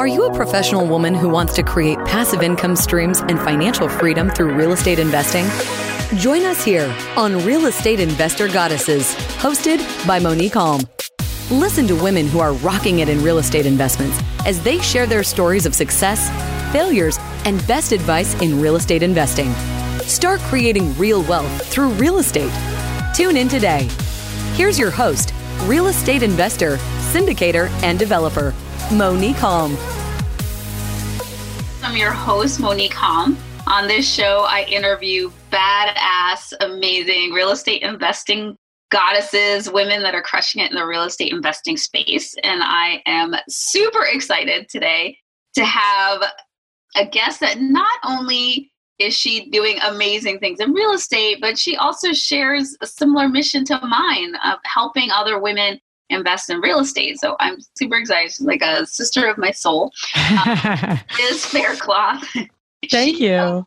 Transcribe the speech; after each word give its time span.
Are 0.00 0.08
you 0.08 0.24
a 0.24 0.34
professional 0.34 0.86
woman 0.86 1.14
who 1.14 1.28
wants 1.28 1.54
to 1.56 1.62
create 1.62 1.98
passive 2.06 2.40
income 2.40 2.74
streams 2.74 3.20
and 3.20 3.38
financial 3.38 3.86
freedom 3.86 4.30
through 4.30 4.54
real 4.54 4.72
estate 4.72 4.98
investing? 4.98 5.44
Join 6.18 6.42
us 6.44 6.64
here 6.64 6.90
on 7.18 7.44
Real 7.44 7.66
Estate 7.66 8.00
Investor 8.00 8.48
Goddesses, 8.48 9.14
hosted 9.36 9.78
by 10.06 10.18
Monique 10.18 10.54
Halm. 10.54 10.88
Listen 11.50 11.86
to 11.86 12.02
women 12.02 12.26
who 12.26 12.38
are 12.40 12.54
rocking 12.54 13.00
it 13.00 13.10
in 13.10 13.22
real 13.22 13.36
estate 13.36 13.66
investments 13.66 14.18
as 14.46 14.62
they 14.62 14.78
share 14.78 15.06
their 15.06 15.22
stories 15.22 15.66
of 15.66 15.74
success, 15.74 16.30
failures, 16.72 17.18
and 17.44 17.58
best 17.66 17.92
advice 17.92 18.32
in 18.40 18.58
real 18.58 18.76
estate 18.76 19.02
investing. 19.02 19.52
Start 20.04 20.40
creating 20.44 20.96
real 20.96 21.22
wealth 21.24 21.66
through 21.66 21.90
real 21.90 22.16
estate. 22.20 22.52
Tune 23.14 23.36
in 23.36 23.48
today. 23.48 23.86
Here's 24.54 24.78
your 24.78 24.90
host, 24.90 25.34
real 25.64 25.88
estate 25.88 26.22
investor, 26.22 26.78
syndicator, 27.12 27.68
and 27.82 27.98
developer, 27.98 28.54
Monique 28.92 29.36
Halm. 29.36 29.76
I'm 31.80 31.96
your 31.96 32.10
host, 32.10 32.58
Monique 32.58 32.92
Halm. 32.92 33.36
On 33.68 33.86
this 33.86 34.12
show, 34.12 34.44
I 34.48 34.64
interview 34.64 35.30
badass, 35.52 36.52
amazing 36.60 37.30
real 37.30 37.50
estate 37.50 37.82
investing 37.82 38.56
goddesses, 38.90 39.70
women 39.70 40.02
that 40.02 40.16
are 40.16 40.22
crushing 40.22 40.60
it 40.60 40.72
in 40.72 40.76
the 40.76 40.84
real 40.84 41.04
estate 41.04 41.32
investing 41.32 41.76
space. 41.76 42.34
And 42.42 42.62
I 42.64 43.00
am 43.06 43.32
super 43.48 44.06
excited 44.10 44.68
today 44.68 45.16
to 45.54 45.64
have 45.64 46.24
a 46.96 47.06
guest 47.06 47.38
that 47.40 47.60
not 47.60 48.00
only 48.04 48.72
is 48.98 49.16
she 49.16 49.50
doing 49.50 49.78
amazing 49.84 50.40
things 50.40 50.58
in 50.58 50.72
real 50.72 50.92
estate, 50.92 51.38
but 51.40 51.56
she 51.56 51.76
also 51.76 52.12
shares 52.12 52.76
a 52.80 52.88
similar 52.88 53.28
mission 53.28 53.64
to 53.66 53.80
mine 53.86 54.34
of 54.44 54.58
helping 54.64 55.10
other 55.12 55.38
women 55.38 55.78
invest 56.10 56.50
in 56.50 56.60
real 56.60 56.80
estate. 56.80 57.18
So 57.18 57.36
I'm 57.40 57.56
super 57.78 57.96
excited. 57.96 58.32
She's 58.32 58.46
like 58.46 58.62
a 58.62 58.84
sister 58.86 59.26
of 59.26 59.38
my 59.38 59.50
soul. 59.50 59.92
Um, 60.30 60.98
Liz 61.18 61.44
Faircloth. 61.46 62.24
Thank 62.90 63.16
she, 63.16 63.26
you. 63.26 63.34
Uh, 63.34 63.62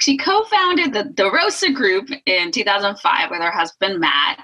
she 0.00 0.16
co-founded 0.16 0.92
the 0.92 1.04
DeRosa 1.04 1.74
Group 1.74 2.08
in 2.26 2.50
2005 2.52 3.30
with 3.30 3.40
her 3.40 3.50
husband 3.50 4.00
Matt, 4.00 4.40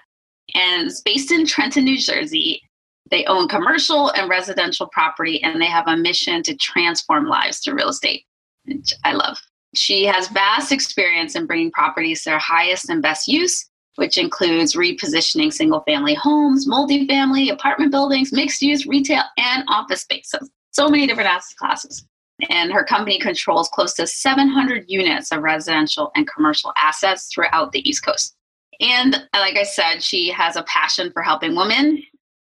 and 0.55 0.87
it's 0.87 1.01
based 1.01 1.31
in 1.31 1.47
Trenton, 1.47 1.85
New 1.85 1.99
Jersey. 1.99 2.63
They 3.11 3.25
own 3.27 3.49
commercial 3.49 4.11
and 4.11 4.29
residential 4.29 4.89
property, 4.89 5.43
and 5.43 5.61
they 5.61 5.67
have 5.67 5.87
a 5.87 5.97
mission 5.97 6.43
to 6.43 6.57
transform 6.57 7.27
lives 7.27 7.59
through 7.59 7.77
real 7.77 7.89
estate, 7.89 8.25
which 8.65 8.93
I 9.05 9.13
love. 9.13 9.39
She 9.75 10.05
has 10.05 10.29
vast 10.29 10.73
experience 10.73 11.37
in 11.37 11.47
bringing 11.47 11.71
properties 11.71 12.25
to 12.25 12.31
their 12.31 12.39
highest 12.39 12.91
and 12.91 13.01
best 13.01 13.29
use, 13.29 13.69
which 13.97 14.19
includes 14.19 14.75
repositioning 14.75 15.53
single 15.53 15.81
family 15.81 16.15
homes, 16.15 16.69
multifamily, 16.69 17.53
apartment 17.53 17.91
buildings, 17.91 18.33
mixed 18.33 18.63
use, 18.63 18.87
retail, 18.87 19.23
and 19.39 19.65
office 19.69 20.03
spaces. 20.03 20.51
So 20.73 20.89
many 20.89 21.07
different 21.07 21.31
asset 21.31 21.57
classes. 21.57 22.07
And 22.51 22.71
her 22.73 22.85
company 22.85 23.19
controls 23.19 23.69
close 23.69 23.95
to 23.95 24.07
700 24.07 24.85
units 24.89 25.33
of 25.33 25.43
residential 25.43 26.13
and 26.15 26.29
commercial 26.29 26.73
assets 26.77 27.29
throughout 27.33 27.73
the 27.73 27.89
East 27.89 28.05
Coast. 28.05 28.37
And 28.81 29.15
uh, 29.15 29.39
like 29.39 29.57
I 29.57 29.63
said, 29.63 30.03
she 30.03 30.29
has 30.31 30.57
a 30.57 30.63
passion 30.65 31.11
for 31.13 31.23
helping 31.23 31.57
women. 31.57 32.03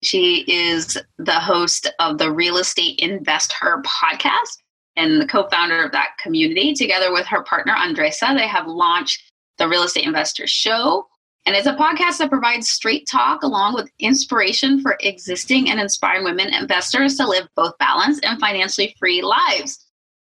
She 0.03 0.45
is 0.49 0.97
the 1.19 1.39
host 1.39 1.93
of 1.99 2.19
the 2.19 2.31
Real 2.31 2.59
Estate 2.59 3.01
InvestHer 3.01 3.83
podcast 3.83 4.59
and 4.97 5.21
the 5.21 5.27
co 5.27 5.49
founder 5.49 5.85
of 5.85 5.93
that 5.93 6.11
community. 6.19 6.75
Together 6.75 7.13
with 7.13 7.27
her 7.27 7.43
partner, 7.43 7.75
Andresa, 7.75 8.37
they 8.37 8.47
have 8.47 8.67
launched 8.67 9.33
the 9.59 9.69
Real 9.69 9.83
Estate 9.83 10.07
InvestHer 10.07 10.47
Show. 10.47 11.07
And 11.45 11.57
it's 11.57 11.67
a 11.67 11.75
podcast 11.75 12.19
that 12.19 12.31
provides 12.31 12.71
straight 12.71 13.07
talk 13.11 13.43
along 13.43 13.75
with 13.75 13.91
inspiration 13.99 14.81
for 14.81 14.97
existing 15.01 15.71
and 15.71 15.81
inspiring 15.81 16.23
women 16.25 16.53
investors 16.55 17.17
to 17.17 17.27
live 17.27 17.49
both 17.57 17.77
balanced 17.79 18.25
and 18.25 18.39
financially 18.39 18.95
free 18.99 19.23
lives. 19.23 19.85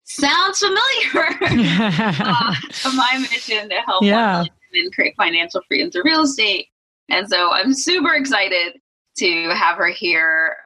Sounds 0.03 0.59
familiar. 0.59 1.37
uh, 1.41 2.55
my 2.95 3.17
mission 3.31 3.69
to 3.69 3.75
help 3.85 4.03
Yeah. 4.03 4.43
women 4.73 4.91
create 4.91 5.15
financial 5.17 5.61
freedom 5.67 5.89
through 5.89 6.03
real 6.05 6.21
estate. 6.21 6.67
And 7.09 7.27
so 7.27 7.51
I'm 7.51 7.73
super 7.73 8.13
excited 8.13 8.79
to 9.17 9.49
have 9.55 9.77
her 9.77 9.87
here 9.87 10.57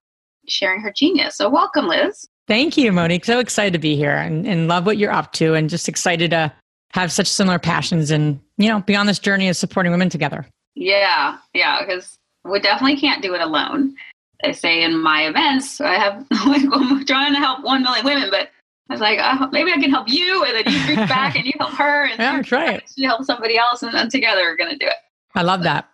sharing 0.47 0.81
her 0.81 0.91
genius. 0.93 1.37
So 1.37 1.49
welcome, 1.49 1.87
Liz. 1.87 2.27
Thank 2.49 2.75
you, 2.75 2.91
Monique. 2.91 3.23
So 3.23 3.39
excited 3.39 3.71
to 3.73 3.79
be 3.79 3.95
here 3.95 4.15
and, 4.15 4.45
and 4.45 4.67
love 4.67 4.85
what 4.85 4.97
you're 4.97 5.11
up 5.11 5.31
to 5.33 5.53
and 5.53 5.69
just 5.69 5.87
excited 5.87 6.31
to 6.31 6.51
have 6.93 7.11
such 7.11 7.27
similar 7.27 7.59
passions 7.59 8.11
and, 8.11 8.39
you 8.57 8.67
know, 8.67 8.81
be 8.81 8.95
on 8.95 9.07
this 9.07 9.19
journey 9.19 9.49
of 9.49 9.57
supporting 9.57 9.91
women 9.91 10.09
together. 10.09 10.45
Yeah, 10.75 11.37
yeah, 11.53 11.85
because 11.85 12.17
we 12.45 12.59
definitely 12.59 12.97
can't 12.97 13.21
do 13.21 13.33
it 13.33 13.41
alone. 13.41 13.95
I 14.43 14.51
say 14.51 14.83
in 14.83 15.01
my 15.01 15.25
events, 15.25 15.81
I 15.81 15.95
have 15.95 16.25
like 16.45 16.61
I'm 16.71 17.05
trying 17.05 17.33
to 17.33 17.39
help 17.39 17.63
one 17.63 17.83
million 17.83 18.05
women, 18.05 18.29
but 18.29 18.49
I 18.89 18.93
was 18.93 19.01
like, 19.01 19.19
oh, 19.21 19.49
maybe 19.51 19.71
I 19.71 19.75
can 19.75 19.89
help 19.89 20.09
you, 20.09 20.43
and 20.43 20.55
then 20.55 20.73
you 20.73 20.87
reach 20.87 21.09
back 21.09 21.35
and 21.35 21.45
you 21.45 21.53
help 21.57 21.73
her, 21.73 22.05
and 22.05 22.19
Yeah, 22.19 22.35
that's 22.35 22.51
right. 22.51 22.83
She 22.95 23.03
help 23.03 23.23
somebody 23.23 23.57
else, 23.57 23.81
and 23.81 23.93
then 23.93 24.09
together 24.09 24.41
we're 24.41 24.57
gonna 24.57 24.77
do 24.77 24.87
it. 24.87 24.95
I 25.35 25.41
love 25.41 25.63
that. 25.63 25.89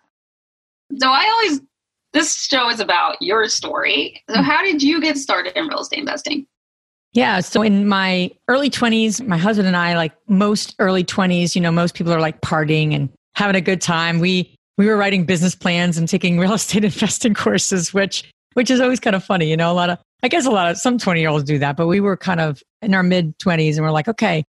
So 0.98 1.08
I 1.08 1.30
always 1.34 1.60
this 2.12 2.44
show 2.44 2.68
is 2.68 2.80
about 2.80 3.22
your 3.22 3.48
story. 3.48 4.20
Hmm. 4.28 4.36
So 4.36 4.42
how 4.42 4.62
did 4.62 4.82
you 4.82 5.00
get 5.00 5.16
started 5.16 5.56
in 5.56 5.68
real 5.68 5.80
estate 5.80 6.00
investing? 6.00 6.46
Yeah. 7.12 7.40
So 7.40 7.62
in 7.62 7.88
my 7.88 8.30
early 8.48 8.70
20s, 8.70 9.26
my 9.26 9.36
husband 9.36 9.66
and 9.66 9.76
I, 9.76 9.96
like 9.96 10.12
most 10.28 10.76
early 10.78 11.04
20s, 11.04 11.54
you 11.54 11.60
know, 11.60 11.72
most 11.72 11.94
people 11.94 12.12
are 12.12 12.20
like 12.20 12.40
partying 12.40 12.94
and 12.94 13.08
having 13.34 13.56
a 13.56 13.60
good 13.60 13.80
time. 13.80 14.20
We 14.20 14.54
we 14.78 14.86
were 14.86 14.96
writing 14.96 15.24
business 15.24 15.54
plans 15.54 15.98
and 15.98 16.08
taking 16.08 16.38
real 16.40 16.54
estate 16.54 16.84
investing 16.84 17.34
courses, 17.34 17.92
which 17.92 18.30
which 18.54 18.70
is 18.70 18.80
always 18.80 19.00
kind 19.00 19.16
of 19.16 19.24
funny, 19.24 19.48
you 19.48 19.56
know, 19.56 19.70
a 19.70 19.74
lot 19.74 19.90
of 19.90 19.98
I 20.22 20.28
guess 20.28 20.46
a 20.46 20.50
lot 20.50 20.70
of 20.70 20.76
some 20.78 20.98
20 20.98 21.20
year 21.20 21.30
olds 21.30 21.44
do 21.44 21.58
that, 21.58 21.76
but 21.76 21.86
we 21.86 22.00
were 22.00 22.16
kind 22.16 22.40
of 22.40 22.62
in 22.82 22.94
our 22.94 23.02
mid 23.02 23.36
20s 23.38 23.76
and 23.76 23.84
we're 23.84 23.90
like, 23.90 24.08
okay, 24.08 24.44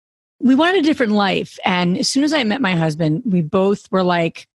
we 0.41 0.55
wanted 0.55 0.77
a 0.79 0.83
different 0.83 1.13
life. 1.13 1.59
And 1.65 1.99
as 1.99 2.09
soon 2.09 2.25
as 2.25 2.33
I 2.33 2.45
met 2.45 2.61
my 2.61 2.75
husband, 2.75 3.23
we 3.25 3.43
both 3.43 3.91
were 3.91 4.03
like, 4.03 4.47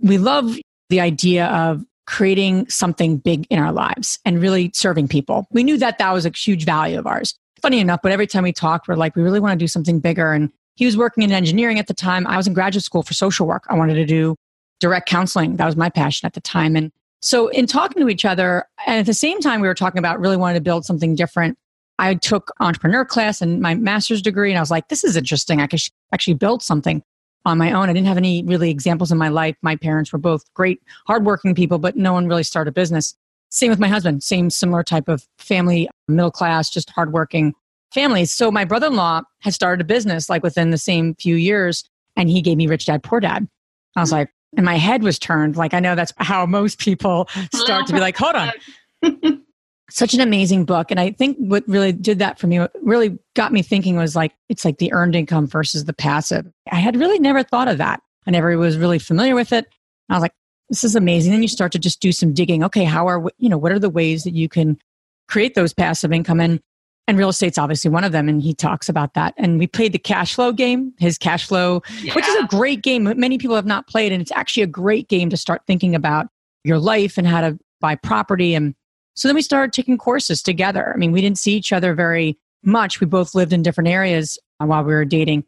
we 0.00 0.18
love 0.18 0.56
the 0.88 1.00
idea 1.00 1.46
of 1.46 1.84
creating 2.06 2.68
something 2.68 3.18
big 3.18 3.46
in 3.50 3.58
our 3.58 3.72
lives 3.72 4.18
and 4.24 4.40
really 4.40 4.70
serving 4.74 5.08
people. 5.08 5.46
We 5.50 5.64
knew 5.64 5.76
that 5.78 5.98
that 5.98 6.12
was 6.12 6.24
a 6.24 6.30
huge 6.30 6.64
value 6.64 6.98
of 6.98 7.06
ours. 7.06 7.34
Funny 7.60 7.80
enough, 7.80 8.00
but 8.02 8.12
every 8.12 8.26
time 8.26 8.44
we 8.44 8.52
talked, 8.52 8.86
we're 8.86 8.94
like, 8.94 9.16
we 9.16 9.22
really 9.22 9.40
want 9.40 9.58
to 9.58 9.62
do 9.62 9.66
something 9.66 9.98
bigger. 9.98 10.32
And 10.32 10.50
he 10.76 10.84
was 10.84 10.96
working 10.96 11.22
in 11.22 11.32
engineering 11.32 11.78
at 11.78 11.88
the 11.88 11.94
time. 11.94 12.26
I 12.26 12.36
was 12.36 12.46
in 12.46 12.54
graduate 12.54 12.84
school 12.84 13.02
for 13.02 13.14
social 13.14 13.46
work. 13.46 13.64
I 13.68 13.74
wanted 13.74 13.94
to 13.94 14.04
do 14.04 14.36
direct 14.78 15.08
counseling. 15.08 15.56
That 15.56 15.66
was 15.66 15.76
my 15.76 15.88
passion 15.88 16.26
at 16.26 16.34
the 16.34 16.40
time. 16.40 16.76
And 16.76 16.92
so, 17.22 17.48
in 17.48 17.66
talking 17.66 18.02
to 18.02 18.08
each 18.08 18.24
other, 18.24 18.66
and 18.86 18.98
at 18.98 19.06
the 19.06 19.14
same 19.14 19.40
time, 19.40 19.60
we 19.60 19.68
were 19.68 19.74
talking 19.74 19.98
about 19.98 20.20
really 20.20 20.36
wanting 20.36 20.56
to 20.56 20.60
build 20.60 20.84
something 20.84 21.14
different. 21.14 21.58
I 21.98 22.14
took 22.14 22.52
entrepreneur 22.60 23.06
class 23.06 23.40
and 23.40 23.60
my 23.60 23.74
master's 23.74 24.20
degree, 24.20 24.50
and 24.50 24.58
I 24.58 24.60
was 24.60 24.70
like, 24.70 24.88
this 24.88 25.02
is 25.02 25.16
interesting. 25.16 25.60
I 25.60 25.66
could 25.66 25.80
actually 26.12 26.34
build 26.34 26.62
something 26.62 27.02
on 27.46 27.58
my 27.58 27.72
own. 27.72 27.88
I 27.88 27.92
didn't 27.92 28.08
have 28.08 28.16
any 28.16 28.42
really 28.42 28.70
examples 28.70 29.12
in 29.12 29.18
my 29.18 29.28
life. 29.28 29.56
My 29.62 29.76
parents 29.76 30.12
were 30.12 30.18
both 30.18 30.52
great, 30.52 30.82
hardworking 31.06 31.54
people, 31.54 31.78
but 31.78 31.96
no 31.96 32.12
one 32.12 32.26
really 32.26 32.42
started 32.42 32.70
a 32.70 32.72
business. 32.72 33.14
Same 33.50 33.70
with 33.70 33.78
my 33.78 33.88
husband, 33.88 34.22
same 34.22 34.50
similar 34.50 34.82
type 34.82 35.08
of 35.08 35.26
family, 35.38 35.88
middle 36.08 36.32
class, 36.32 36.68
just 36.68 36.90
hardworking 36.90 37.54
families. 37.94 38.32
So 38.32 38.50
my 38.50 38.64
brother-in-law 38.64 39.22
had 39.40 39.54
started 39.54 39.80
a 39.80 39.84
business 39.84 40.28
like 40.28 40.42
within 40.42 40.70
the 40.70 40.78
same 40.78 41.14
few 41.14 41.36
years, 41.36 41.88
and 42.16 42.28
he 42.28 42.42
gave 42.42 42.56
me 42.56 42.66
Rich 42.66 42.86
Dad 42.86 43.04
Poor 43.04 43.20
Dad. 43.20 43.48
I 43.94 44.00
was 44.00 44.10
mm. 44.10 44.14
like, 44.14 44.30
and 44.56 44.66
my 44.66 44.76
head 44.76 45.04
was 45.04 45.18
turned. 45.18 45.56
Like 45.56 45.72
I 45.72 45.80
know 45.80 45.94
that's 45.94 46.12
how 46.18 46.46
most 46.46 46.80
people 46.80 47.28
start 47.54 47.86
to 47.86 47.92
be 47.92 48.00
like, 48.00 48.16
hold 48.16 48.34
on. 48.34 48.52
Such 49.88 50.14
an 50.14 50.20
amazing 50.20 50.64
book. 50.64 50.90
And 50.90 50.98
I 50.98 51.12
think 51.12 51.36
what 51.38 51.62
really 51.68 51.92
did 51.92 52.18
that 52.18 52.38
for 52.38 52.48
me, 52.48 52.58
what 52.58 52.72
really 52.82 53.18
got 53.34 53.52
me 53.52 53.62
thinking 53.62 53.96
was 53.96 54.16
like, 54.16 54.32
it's 54.48 54.64
like 54.64 54.78
the 54.78 54.92
earned 54.92 55.14
income 55.14 55.46
versus 55.46 55.84
the 55.84 55.92
passive. 55.92 56.46
I 56.72 56.76
had 56.76 56.96
really 56.96 57.20
never 57.20 57.42
thought 57.42 57.68
of 57.68 57.78
that. 57.78 58.02
I 58.26 58.32
never 58.32 58.56
was 58.58 58.76
really 58.76 58.98
familiar 58.98 59.34
with 59.36 59.52
it. 59.52 59.66
I 60.08 60.14
was 60.14 60.22
like, 60.22 60.34
this 60.68 60.82
is 60.82 60.96
amazing. 60.96 61.32
Then 61.32 61.42
you 61.42 61.48
start 61.48 61.70
to 61.72 61.78
just 61.78 62.00
do 62.00 62.10
some 62.10 62.32
digging. 62.32 62.64
Okay, 62.64 62.84
how 62.84 63.06
are, 63.06 63.30
you 63.38 63.48
know, 63.48 63.58
what 63.58 63.70
are 63.70 63.78
the 63.78 63.90
ways 63.90 64.24
that 64.24 64.34
you 64.34 64.48
can 64.48 64.76
create 65.28 65.54
those 65.54 65.72
passive 65.72 66.12
income? 66.12 66.40
And, 66.40 66.60
and 67.06 67.16
real 67.16 67.28
estate's 67.28 67.58
obviously 67.58 67.88
one 67.88 68.02
of 68.02 68.10
them. 68.10 68.28
And 68.28 68.42
he 68.42 68.52
talks 68.52 68.88
about 68.88 69.14
that. 69.14 69.34
And 69.36 69.60
we 69.60 69.68
played 69.68 69.92
the 69.92 69.98
cash 69.98 70.34
flow 70.34 70.52
game, 70.52 70.92
his 70.98 71.16
cash 71.18 71.46
flow, 71.46 71.82
which 72.14 72.26
is 72.26 72.34
a 72.42 72.46
great 72.48 72.82
game 72.82 73.04
many 73.04 73.38
people 73.38 73.54
have 73.54 73.66
not 73.66 73.86
played. 73.86 74.10
And 74.10 74.20
it's 74.20 74.32
actually 74.32 74.64
a 74.64 74.68
great 74.68 75.06
game 75.06 75.30
to 75.30 75.36
start 75.36 75.62
thinking 75.68 75.94
about 75.94 76.26
your 76.64 76.80
life 76.80 77.16
and 77.16 77.26
how 77.28 77.42
to 77.42 77.56
buy 77.80 77.94
property. 77.94 78.54
And 78.54 78.74
so 79.16 79.28
then 79.28 79.34
we 79.34 79.42
started 79.42 79.72
taking 79.72 79.96
courses 79.96 80.42
together. 80.42 80.92
I 80.94 80.98
mean, 80.98 81.10
we 81.10 81.20
didn't 81.20 81.38
see 81.38 81.54
each 81.54 81.72
other 81.72 81.94
very 81.94 82.38
much. 82.62 83.00
We 83.00 83.06
both 83.06 83.34
lived 83.34 83.52
in 83.52 83.62
different 83.62 83.88
areas 83.88 84.38
uh, 84.60 84.66
while 84.66 84.84
we 84.84 84.92
were 84.92 85.04
dating. 85.04 85.44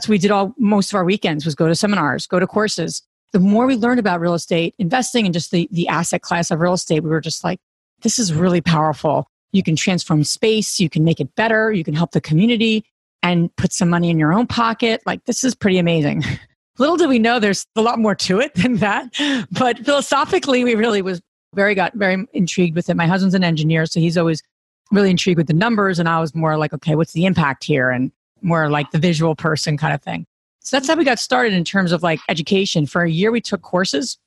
So 0.00 0.10
we 0.10 0.18
did 0.18 0.30
all 0.30 0.54
most 0.58 0.90
of 0.90 0.94
our 0.96 1.04
weekends 1.04 1.44
was 1.44 1.54
go 1.54 1.68
to 1.68 1.74
seminars, 1.74 2.26
go 2.26 2.40
to 2.40 2.46
courses. 2.46 3.02
The 3.32 3.38
more 3.38 3.66
we 3.66 3.76
learned 3.76 4.00
about 4.00 4.20
real 4.20 4.34
estate 4.34 4.74
investing 4.78 5.26
and 5.26 5.34
just 5.34 5.50
the, 5.50 5.68
the 5.70 5.86
asset 5.88 6.22
class 6.22 6.50
of 6.50 6.60
real 6.60 6.72
estate, 6.72 7.00
we 7.00 7.10
were 7.10 7.20
just 7.20 7.44
like, 7.44 7.60
this 8.00 8.18
is 8.18 8.32
really 8.32 8.62
powerful. 8.62 9.28
You 9.52 9.62
can 9.62 9.76
transform 9.76 10.24
space, 10.24 10.80
you 10.80 10.88
can 10.88 11.04
make 11.04 11.20
it 11.20 11.34
better, 11.34 11.70
you 11.70 11.84
can 11.84 11.94
help 11.94 12.12
the 12.12 12.20
community 12.20 12.84
and 13.22 13.54
put 13.56 13.72
some 13.72 13.90
money 13.90 14.08
in 14.08 14.18
your 14.18 14.32
own 14.32 14.46
pocket. 14.46 15.02
Like, 15.04 15.24
this 15.26 15.44
is 15.44 15.54
pretty 15.54 15.78
amazing. 15.78 16.24
Little 16.78 16.96
did 16.96 17.10
we 17.10 17.18
know 17.18 17.38
there's 17.38 17.66
a 17.76 17.82
lot 17.82 17.98
more 17.98 18.14
to 18.14 18.40
it 18.40 18.54
than 18.54 18.76
that. 18.76 19.14
But 19.50 19.84
philosophically, 19.84 20.64
we 20.64 20.74
really 20.74 21.02
was 21.02 21.20
very 21.54 21.74
got 21.74 21.94
very 21.94 22.26
intrigued 22.32 22.76
with 22.76 22.88
it. 22.88 22.96
My 22.96 23.06
husband's 23.06 23.34
an 23.34 23.44
engineer, 23.44 23.86
so 23.86 24.00
he's 24.00 24.16
always 24.16 24.42
really 24.90 25.10
intrigued 25.10 25.38
with 25.38 25.46
the 25.46 25.54
numbers. 25.54 25.98
And 25.98 26.08
I 26.08 26.20
was 26.20 26.34
more 26.34 26.56
like, 26.56 26.72
okay, 26.72 26.96
what's 26.96 27.12
the 27.12 27.26
impact 27.26 27.64
here? 27.64 27.90
And 27.90 28.12
more 28.42 28.68
like 28.70 28.90
the 28.90 28.98
visual 28.98 29.34
person 29.34 29.76
kind 29.76 29.94
of 29.94 30.02
thing. 30.02 30.26
So 30.60 30.76
that's 30.76 30.88
how 30.88 30.96
we 30.96 31.04
got 31.04 31.18
started 31.18 31.52
in 31.52 31.64
terms 31.64 31.92
of 31.92 32.02
like 32.02 32.20
education. 32.28 32.86
For 32.86 33.02
a 33.02 33.10
year, 33.10 33.30
we 33.30 33.40
took 33.40 33.62
courses, 33.62 34.18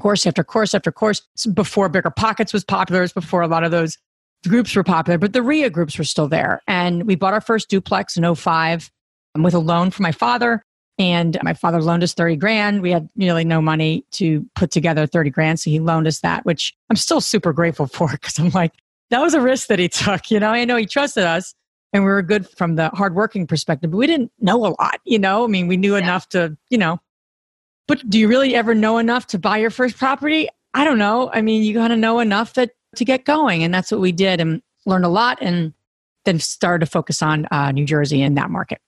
course 0.00 0.26
after 0.26 0.42
course 0.44 0.74
after 0.74 0.90
course. 0.90 1.20
Before 1.52 1.88
Bigger 1.88 2.10
Pockets 2.10 2.52
was 2.52 2.64
popular, 2.64 3.00
it 3.00 3.04
was 3.04 3.12
before 3.12 3.42
a 3.42 3.48
lot 3.48 3.64
of 3.64 3.70
those 3.70 3.98
groups 4.48 4.74
were 4.74 4.84
popular, 4.84 5.18
but 5.18 5.32
the 5.32 5.42
RIA 5.42 5.70
groups 5.70 5.96
were 5.98 6.04
still 6.04 6.28
there. 6.28 6.62
And 6.66 7.06
we 7.06 7.14
bought 7.14 7.34
our 7.34 7.40
first 7.40 7.68
duplex 7.68 8.16
in 8.16 8.34
05 8.34 8.90
um, 9.34 9.42
with 9.42 9.54
a 9.54 9.58
loan 9.58 9.90
from 9.90 10.02
my 10.02 10.12
father. 10.12 10.64
And 10.98 11.38
my 11.42 11.54
father 11.54 11.80
loaned 11.80 12.02
us 12.02 12.14
30 12.14 12.36
grand. 12.36 12.82
We 12.82 12.90
had 12.90 13.08
nearly 13.16 13.44
no 13.44 13.60
money 13.60 14.04
to 14.12 14.46
put 14.54 14.70
together 14.70 15.06
30 15.06 15.30
grand. 15.30 15.58
So 15.58 15.70
he 15.70 15.80
loaned 15.80 16.06
us 16.06 16.20
that, 16.20 16.44
which 16.44 16.74
I'm 16.90 16.96
still 16.96 17.20
super 17.20 17.52
grateful 17.52 17.86
for 17.86 18.08
because 18.10 18.38
I'm 18.38 18.50
like, 18.50 18.72
that 19.10 19.20
was 19.20 19.34
a 19.34 19.40
risk 19.40 19.68
that 19.68 19.78
he 19.78 19.88
took. 19.88 20.30
You 20.30 20.40
know, 20.40 20.50
I 20.50 20.64
know 20.64 20.76
he 20.76 20.86
trusted 20.86 21.24
us 21.24 21.54
and 21.92 22.04
we 22.04 22.10
were 22.10 22.22
good 22.22 22.48
from 22.48 22.76
the 22.76 22.88
hardworking 22.90 23.46
perspective, 23.46 23.90
but 23.90 23.96
we 23.96 24.06
didn't 24.06 24.32
know 24.40 24.66
a 24.66 24.74
lot, 24.80 25.00
you 25.04 25.18
know? 25.18 25.44
I 25.44 25.46
mean, 25.48 25.66
we 25.66 25.76
knew 25.76 25.92
yeah. 25.92 26.02
enough 26.02 26.28
to, 26.30 26.56
you 26.70 26.78
know, 26.78 27.00
but 27.88 28.08
do 28.08 28.18
you 28.18 28.28
really 28.28 28.54
ever 28.54 28.74
know 28.74 28.98
enough 28.98 29.26
to 29.28 29.38
buy 29.38 29.58
your 29.58 29.70
first 29.70 29.98
property? 29.98 30.48
I 30.74 30.84
don't 30.84 30.98
know. 30.98 31.30
I 31.32 31.42
mean, 31.42 31.62
you 31.62 31.74
got 31.74 31.88
to 31.88 31.96
know 31.96 32.20
enough 32.20 32.54
that 32.54 32.70
to 32.96 33.04
get 33.04 33.24
going. 33.24 33.62
And 33.62 33.72
that's 33.72 33.90
what 33.90 34.00
we 34.00 34.12
did 34.12 34.40
and 34.40 34.62
learned 34.86 35.04
a 35.04 35.08
lot 35.08 35.38
and 35.40 35.72
then 36.24 36.38
started 36.38 36.84
to 36.84 36.90
focus 36.90 37.22
on 37.22 37.46
uh, 37.50 37.72
New 37.72 37.84
Jersey 37.84 38.22
and 38.22 38.36
that 38.36 38.50
market. 38.50 38.80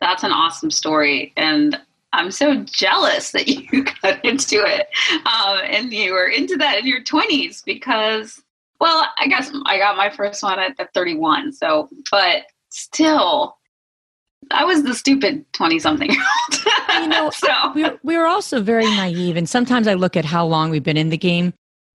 That's 0.00 0.22
an 0.22 0.32
awesome 0.32 0.70
story. 0.70 1.32
And 1.36 1.80
I'm 2.12 2.30
so 2.30 2.62
jealous 2.64 3.32
that 3.32 3.48
you 3.72 3.84
got 4.02 4.24
into 4.24 4.56
it 4.64 4.86
um, 5.26 5.58
and 5.64 5.92
you 5.92 6.12
were 6.12 6.28
into 6.28 6.56
that 6.56 6.78
in 6.78 6.86
your 6.86 7.02
20s 7.02 7.64
because, 7.64 8.42
well, 8.80 9.06
I 9.18 9.26
guess 9.26 9.50
I 9.66 9.78
got 9.78 9.96
my 9.96 10.10
first 10.10 10.42
one 10.42 10.58
at, 10.58 10.78
at 10.78 10.94
31. 10.94 11.52
So, 11.52 11.88
but 12.10 12.44
still, 12.70 13.56
I 14.50 14.64
was 14.64 14.82
the 14.82 14.94
stupid 14.94 15.44
20 15.54 15.78
something 15.78 16.10
you 17.00 17.08
know, 17.08 17.30
so. 17.30 17.72
we, 17.74 17.86
we 18.02 18.16
were 18.16 18.26
also 18.26 18.60
very 18.60 18.84
naive. 18.84 19.36
And 19.36 19.48
sometimes 19.48 19.88
I 19.88 19.94
look 19.94 20.16
at 20.16 20.24
how 20.24 20.44
long 20.46 20.70
we've 20.70 20.82
been 20.82 20.96
in 20.96 21.08
the 21.08 21.18
game 21.18 21.52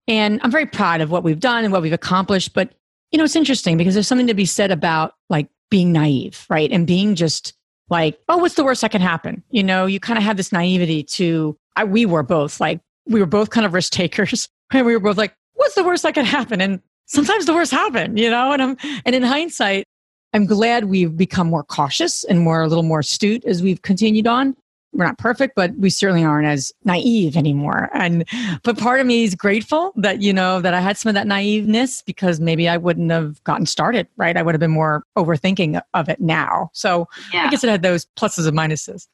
and 0.08 0.40
I'm 0.42 0.50
very 0.50 0.66
proud 0.66 1.00
of 1.00 1.10
what 1.10 1.22
we've 1.22 1.40
done 1.40 1.64
and 1.64 1.72
what 1.72 1.82
we've 1.82 1.92
accomplished. 1.92 2.52
But, 2.52 2.72
you 3.12 3.18
know, 3.18 3.24
it's 3.24 3.36
interesting 3.36 3.76
because 3.76 3.94
there's 3.94 4.08
something 4.08 4.26
to 4.26 4.34
be 4.34 4.46
said 4.46 4.70
about 4.70 5.14
like 5.28 5.48
being 5.70 5.92
naive, 5.92 6.46
right? 6.50 6.70
And 6.70 6.86
being 6.86 7.14
just 7.14 7.54
like, 7.90 8.18
oh, 8.28 8.38
what's 8.38 8.54
the 8.54 8.64
worst 8.64 8.80
that 8.82 8.92
can 8.92 9.00
happen? 9.00 9.42
You 9.50 9.62
know, 9.62 9.86
you 9.86 10.00
kind 10.00 10.18
of 10.18 10.22
have 10.24 10.36
this 10.36 10.52
naivety 10.52 11.02
to, 11.02 11.56
I, 11.76 11.84
we 11.84 12.06
were 12.06 12.22
both 12.22 12.60
like, 12.60 12.80
we 13.06 13.20
were 13.20 13.26
both 13.26 13.50
kind 13.50 13.66
of 13.66 13.74
risk 13.74 13.92
takers. 13.92 14.48
And 14.72 14.86
we 14.86 14.92
were 14.92 15.00
both 15.00 15.16
like, 15.16 15.34
what's 15.54 15.74
the 15.74 15.82
worst 15.82 16.04
that 16.04 16.14
can 16.14 16.24
happen? 16.24 16.60
And 16.60 16.80
sometimes 17.06 17.44
the 17.44 17.52
worst 17.52 17.72
happened, 17.72 18.20
you 18.20 18.30
know? 18.30 18.52
And 18.52 18.62
I'm, 18.62 18.76
and 19.04 19.16
in 19.16 19.24
hindsight, 19.24 19.84
I'm 20.32 20.46
glad 20.46 20.84
we've 20.84 21.16
become 21.16 21.48
more 21.48 21.64
cautious 21.64 22.22
and 22.22 22.38
more 22.38 22.62
a 22.62 22.68
little 22.68 22.84
more 22.84 23.00
astute 23.00 23.44
as 23.44 23.64
we've 23.64 23.82
continued 23.82 24.28
on 24.28 24.54
we're 24.92 25.04
not 25.04 25.18
perfect, 25.18 25.54
but 25.54 25.74
we 25.76 25.88
certainly 25.88 26.24
aren't 26.24 26.46
as 26.46 26.72
naive 26.84 27.36
anymore. 27.36 27.88
And 27.94 28.24
but 28.62 28.78
part 28.78 29.00
of 29.00 29.06
me 29.06 29.24
is 29.24 29.34
grateful 29.34 29.92
that 29.96 30.20
you 30.20 30.32
know 30.32 30.60
that 30.60 30.74
I 30.74 30.80
had 30.80 30.98
some 30.98 31.10
of 31.10 31.14
that 31.14 31.26
naiveness 31.26 32.04
because 32.04 32.40
maybe 32.40 32.68
I 32.68 32.76
wouldn't 32.76 33.10
have 33.10 33.42
gotten 33.44 33.66
started, 33.66 34.08
right? 34.16 34.36
I 34.36 34.42
would 34.42 34.54
have 34.54 34.60
been 34.60 34.70
more 34.70 35.04
overthinking 35.16 35.80
of 35.94 36.08
it 36.08 36.20
now. 36.20 36.70
So 36.72 37.08
yeah. 37.32 37.44
I 37.46 37.50
guess 37.50 37.62
it 37.62 37.70
had 37.70 37.82
those 37.82 38.06
pluses 38.16 38.48
and 38.48 38.56
minuses. 38.56 39.06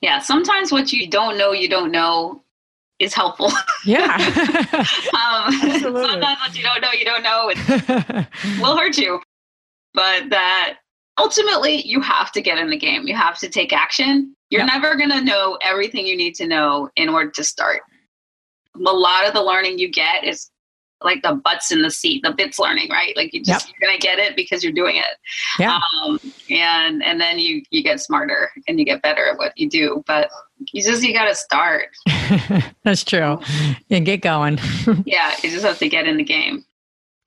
Yeah, 0.00 0.18
sometimes 0.20 0.72
what 0.72 0.92
you 0.92 1.06
don't 1.08 1.36
know, 1.36 1.52
you 1.52 1.68
don't 1.68 1.90
know 1.90 2.42
is 2.98 3.14
helpful. 3.14 3.50
Yeah. 3.84 4.16
um, 5.14 5.52
sometimes 5.80 6.38
what 6.40 6.56
you 6.56 6.62
don't 6.62 6.80
know, 6.82 6.92
you 6.92 7.04
don't 7.04 7.22
know, 7.22 7.50
it 7.54 8.60
will 8.60 8.76
hurt 8.76 8.98
you. 8.98 9.20
But 9.94 10.28
that 10.30 10.78
ultimately 11.18 11.86
you 11.86 12.00
have 12.00 12.30
to 12.32 12.40
get 12.40 12.58
in 12.58 12.70
the 12.70 12.76
game. 12.76 13.06
You 13.06 13.14
have 13.16 13.38
to 13.38 13.48
take 13.48 13.72
action 13.72 14.36
you're 14.50 14.64
never 14.64 14.96
going 14.96 15.10
to 15.10 15.22
know 15.22 15.58
everything 15.62 16.06
you 16.06 16.16
need 16.16 16.34
to 16.36 16.46
know 16.46 16.90
in 16.96 17.08
order 17.08 17.30
to 17.30 17.44
start. 17.44 17.82
A 18.74 18.78
lot 18.78 19.26
of 19.26 19.34
the 19.34 19.42
learning 19.42 19.78
you 19.78 19.90
get 19.90 20.24
is 20.24 20.50
like 21.02 21.22
the 21.22 21.34
butts 21.34 21.72
in 21.72 21.82
the 21.82 21.90
seat, 21.90 22.22
the 22.22 22.32
bits 22.32 22.58
learning, 22.58 22.90
right? 22.90 23.16
Like 23.16 23.32
you 23.32 23.42
just 23.42 23.66
yep. 23.66 23.76
you're 23.80 23.88
gonna 23.88 23.98
get 23.98 24.18
it 24.18 24.36
because 24.36 24.62
you're 24.62 24.72
doing 24.72 24.96
it. 24.96 25.04
Yeah. 25.58 25.78
Um, 26.02 26.20
and 26.50 27.02
and 27.02 27.20
then 27.20 27.38
you 27.38 27.62
you 27.70 27.82
get 27.82 28.00
smarter 28.00 28.50
and 28.68 28.78
you 28.78 28.84
get 28.84 29.02
better 29.02 29.30
at 29.30 29.38
what 29.38 29.56
you 29.56 29.68
do. 29.68 30.04
But 30.06 30.28
you 30.72 30.82
just 30.82 31.02
you 31.02 31.12
gotta 31.12 31.34
start. 31.34 31.88
That's 32.84 33.02
true. 33.04 33.40
And 33.88 34.04
get 34.04 34.20
going. 34.20 34.58
yeah, 35.06 35.34
you 35.42 35.50
just 35.50 35.64
have 35.64 35.78
to 35.78 35.88
get 35.88 36.06
in 36.06 36.16
the 36.16 36.24
game. 36.24 36.64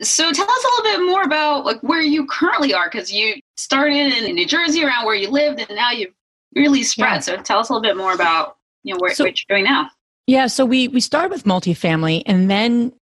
So 0.01 0.31
tell 0.31 0.49
us 0.49 0.63
a 0.63 0.67
little 0.67 0.99
bit 0.99 1.11
more 1.11 1.23
about 1.23 1.65
like 1.65 1.81
where 1.81 2.01
you 2.01 2.25
currently 2.27 2.73
are, 2.73 2.89
because 2.91 3.11
you 3.11 3.35
started 3.55 4.13
in 4.13 4.35
New 4.35 4.45
Jersey 4.45 4.83
around 4.83 5.05
where 5.05 5.15
you 5.15 5.29
lived, 5.29 5.59
and 5.59 5.75
now 5.75 5.91
you've 5.91 6.13
really 6.55 6.83
spread. 6.83 7.15
Yeah. 7.15 7.19
So 7.19 7.37
tell 7.37 7.59
us 7.59 7.69
a 7.69 7.73
little 7.73 7.83
bit 7.83 7.97
more 7.97 8.13
about 8.13 8.57
you 8.83 8.93
know 8.93 8.99
where, 8.99 9.13
so, 9.13 9.23
what 9.23 9.37
you're 9.37 9.57
doing 9.57 9.65
now. 9.65 9.89
Yeah, 10.27 10.47
so 10.47 10.65
we 10.65 10.87
we 10.87 11.01
started 11.01 11.31
with 11.31 11.43
multifamily, 11.43 12.23
and 12.25 12.49
then 12.49 12.93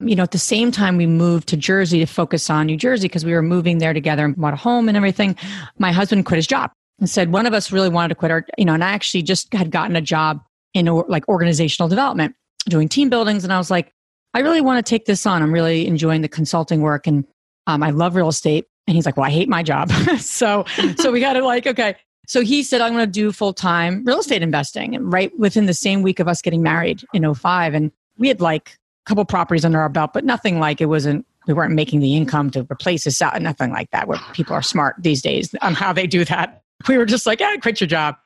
you 0.00 0.16
know 0.16 0.22
at 0.22 0.32
the 0.32 0.38
same 0.38 0.70
time 0.70 0.96
we 0.96 1.06
moved 1.06 1.48
to 1.48 1.56
Jersey 1.56 1.98
to 2.00 2.06
focus 2.06 2.50
on 2.50 2.66
New 2.66 2.76
Jersey 2.76 3.08
because 3.08 3.24
we 3.24 3.32
were 3.32 3.42
moving 3.42 3.78
there 3.78 3.92
together 3.92 4.24
and 4.24 4.36
bought 4.36 4.54
a 4.54 4.56
home 4.56 4.88
and 4.88 4.96
everything. 4.96 5.36
My 5.78 5.92
husband 5.92 6.26
quit 6.26 6.36
his 6.36 6.46
job 6.46 6.72
and 6.98 7.08
said 7.08 7.32
one 7.32 7.46
of 7.46 7.52
us 7.52 7.72
really 7.72 7.88
wanted 7.88 8.08
to 8.08 8.14
quit 8.14 8.30
our 8.30 8.46
you 8.58 8.64
know, 8.64 8.74
and 8.74 8.84
I 8.84 8.90
actually 8.90 9.22
just 9.22 9.52
had 9.52 9.70
gotten 9.70 9.96
a 9.96 10.00
job 10.00 10.42
in 10.72 10.86
like 10.86 11.28
organizational 11.28 11.88
development, 11.88 12.34
doing 12.68 12.88
team 12.88 13.08
buildings, 13.08 13.44
and 13.44 13.52
I 13.52 13.58
was 13.58 13.70
like, 13.70 13.92
I 14.34 14.40
really 14.40 14.60
want 14.60 14.84
to 14.84 14.88
take 14.88 15.06
this 15.06 15.26
on. 15.26 15.42
I'm 15.42 15.52
really 15.52 15.86
enjoying 15.86 16.22
the 16.22 16.28
consulting 16.28 16.80
work, 16.80 17.06
and 17.06 17.24
um, 17.66 17.82
I 17.82 17.90
love 17.90 18.16
real 18.16 18.28
estate. 18.28 18.66
And 18.86 18.94
he's 18.94 19.06
like, 19.06 19.16
well, 19.16 19.24
I 19.24 19.30
hate 19.30 19.48
my 19.48 19.62
job. 19.62 19.90
so, 20.18 20.64
so 20.98 21.10
we 21.10 21.20
got 21.20 21.34
to 21.34 21.44
like, 21.44 21.66
okay, 21.66 21.96
so 22.26 22.42
he 22.42 22.62
said, 22.62 22.80
I'm 22.80 22.92
going 22.92 23.06
to 23.06 23.10
do 23.10 23.32
full 23.32 23.52
time 23.52 24.04
real 24.04 24.20
estate 24.20 24.42
investing. 24.42 24.94
And 24.94 25.12
right 25.12 25.36
within 25.38 25.66
the 25.66 25.74
same 25.74 26.02
week 26.02 26.20
of 26.20 26.28
us 26.28 26.42
getting 26.42 26.62
married 26.62 27.04
in 27.12 27.32
05. 27.32 27.74
And 27.74 27.92
we 28.16 28.28
had 28.28 28.40
like 28.40 28.78
a 29.06 29.08
couple 29.08 29.24
properties 29.24 29.64
under 29.64 29.80
our 29.80 29.88
belt, 29.88 30.12
but 30.12 30.24
nothing 30.24 30.58
like 30.58 30.80
it 30.80 30.86
wasn't, 30.86 31.26
we 31.46 31.54
weren't 31.54 31.74
making 31.74 32.00
the 32.00 32.16
income 32.16 32.50
to 32.52 32.66
replace 32.70 33.04
this 33.04 33.20
out, 33.20 33.40
nothing 33.42 33.70
like 33.70 33.90
that, 33.90 34.08
where 34.08 34.18
people 34.32 34.54
are 34.54 34.62
smart 34.62 34.96
these 34.98 35.20
days 35.20 35.54
on 35.60 35.74
how 35.74 35.92
they 35.92 36.06
do 36.06 36.24
that. 36.24 36.62
We 36.88 36.98
were 36.98 37.06
just 37.06 37.26
like, 37.26 37.40
yeah, 37.40 37.56
quit 37.56 37.80
your 37.80 37.88
job. 37.88 38.16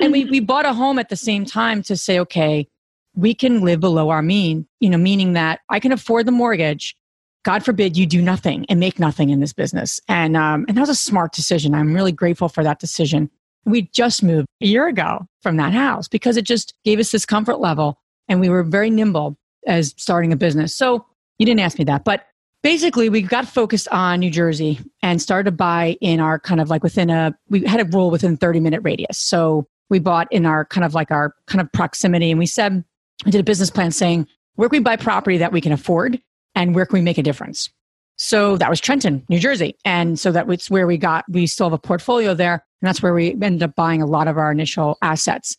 And 0.00 0.12
we, 0.12 0.24
we 0.26 0.40
bought 0.40 0.64
a 0.64 0.72
home 0.72 0.98
at 0.98 1.08
the 1.08 1.16
same 1.16 1.44
time 1.44 1.82
to 1.84 1.96
say, 1.96 2.20
okay, 2.20 2.68
we 3.16 3.34
can 3.34 3.62
live 3.62 3.80
below 3.80 4.10
our 4.10 4.22
mean, 4.22 4.66
you 4.78 4.88
know, 4.88 4.96
meaning 4.96 5.32
that 5.32 5.60
I 5.68 5.80
can 5.80 5.90
afford 5.90 6.26
the 6.26 6.32
mortgage. 6.32 6.96
God 7.44 7.64
forbid 7.64 7.96
you 7.96 8.06
do 8.06 8.22
nothing 8.22 8.64
and 8.68 8.78
make 8.78 8.98
nothing 8.98 9.30
in 9.30 9.40
this 9.40 9.52
business. 9.52 10.00
And, 10.08 10.36
um, 10.36 10.66
and 10.68 10.76
that 10.76 10.80
was 10.80 10.88
a 10.88 10.94
smart 10.94 11.32
decision. 11.32 11.74
I'm 11.74 11.94
really 11.94 12.12
grateful 12.12 12.48
for 12.48 12.62
that 12.62 12.78
decision. 12.78 13.30
We 13.64 13.82
just 13.92 14.22
moved 14.22 14.46
a 14.62 14.66
year 14.66 14.86
ago 14.86 15.26
from 15.42 15.56
that 15.56 15.72
house 15.72 16.08
because 16.08 16.36
it 16.36 16.44
just 16.44 16.74
gave 16.84 16.98
us 16.98 17.10
this 17.10 17.26
comfort 17.26 17.60
level 17.60 18.00
and 18.28 18.40
we 18.40 18.48
were 18.48 18.62
very 18.62 18.90
nimble 18.90 19.36
as 19.66 19.94
starting 19.96 20.32
a 20.32 20.36
business. 20.36 20.74
So 20.74 21.04
you 21.38 21.46
didn't 21.46 21.60
ask 21.60 21.78
me 21.78 21.84
that, 21.84 22.04
but 22.04 22.26
basically 22.62 23.08
we 23.08 23.22
got 23.22 23.46
focused 23.46 23.88
on 23.88 24.20
New 24.20 24.30
Jersey 24.30 24.80
and 25.02 25.20
started 25.20 25.50
to 25.50 25.56
buy 25.56 25.96
in 26.00 26.20
our 26.20 26.38
kind 26.38 26.60
of 26.60 26.70
like 26.70 26.82
within 26.82 27.10
a, 27.10 27.36
we 27.48 27.64
had 27.64 27.80
a 27.80 27.84
rule 27.84 28.10
within 28.10 28.36
30 28.36 28.60
minute 28.60 28.80
radius. 28.82 29.18
So 29.18 29.66
we 29.90 29.98
bought 29.98 30.28
in 30.30 30.46
our 30.46 30.64
kind 30.64 30.84
of 30.84 30.94
like 30.94 31.10
our 31.10 31.34
kind 31.46 31.60
of 31.60 31.70
proximity 31.72 32.30
and 32.30 32.38
we 32.38 32.46
said, 32.46 32.84
we 33.24 33.30
did 33.30 33.40
a 33.40 33.44
business 33.44 33.70
plan 33.70 33.90
saying, 33.90 34.26
where 34.54 34.68
can 34.68 34.78
we 34.78 34.82
buy 34.82 34.96
property 34.96 35.38
that 35.38 35.52
we 35.52 35.60
can 35.60 35.72
afford 35.72 36.20
and 36.54 36.74
where 36.74 36.86
can 36.86 36.94
we 36.94 37.02
make 37.02 37.18
a 37.18 37.22
difference? 37.22 37.70
So 38.16 38.56
that 38.56 38.68
was 38.68 38.80
Trenton, 38.80 39.24
New 39.28 39.38
Jersey. 39.38 39.76
And 39.84 40.18
so 40.18 40.32
that 40.32 40.48
was 40.48 40.68
where 40.68 40.86
we 40.86 40.98
got, 40.98 41.24
we 41.28 41.46
still 41.46 41.66
have 41.66 41.72
a 41.72 41.78
portfolio 41.78 42.34
there. 42.34 42.64
And 42.80 42.88
that's 42.88 43.02
where 43.02 43.14
we 43.14 43.32
ended 43.42 43.62
up 43.62 43.74
buying 43.74 44.02
a 44.02 44.06
lot 44.06 44.28
of 44.28 44.38
our 44.38 44.52
initial 44.52 44.98
assets. 45.02 45.56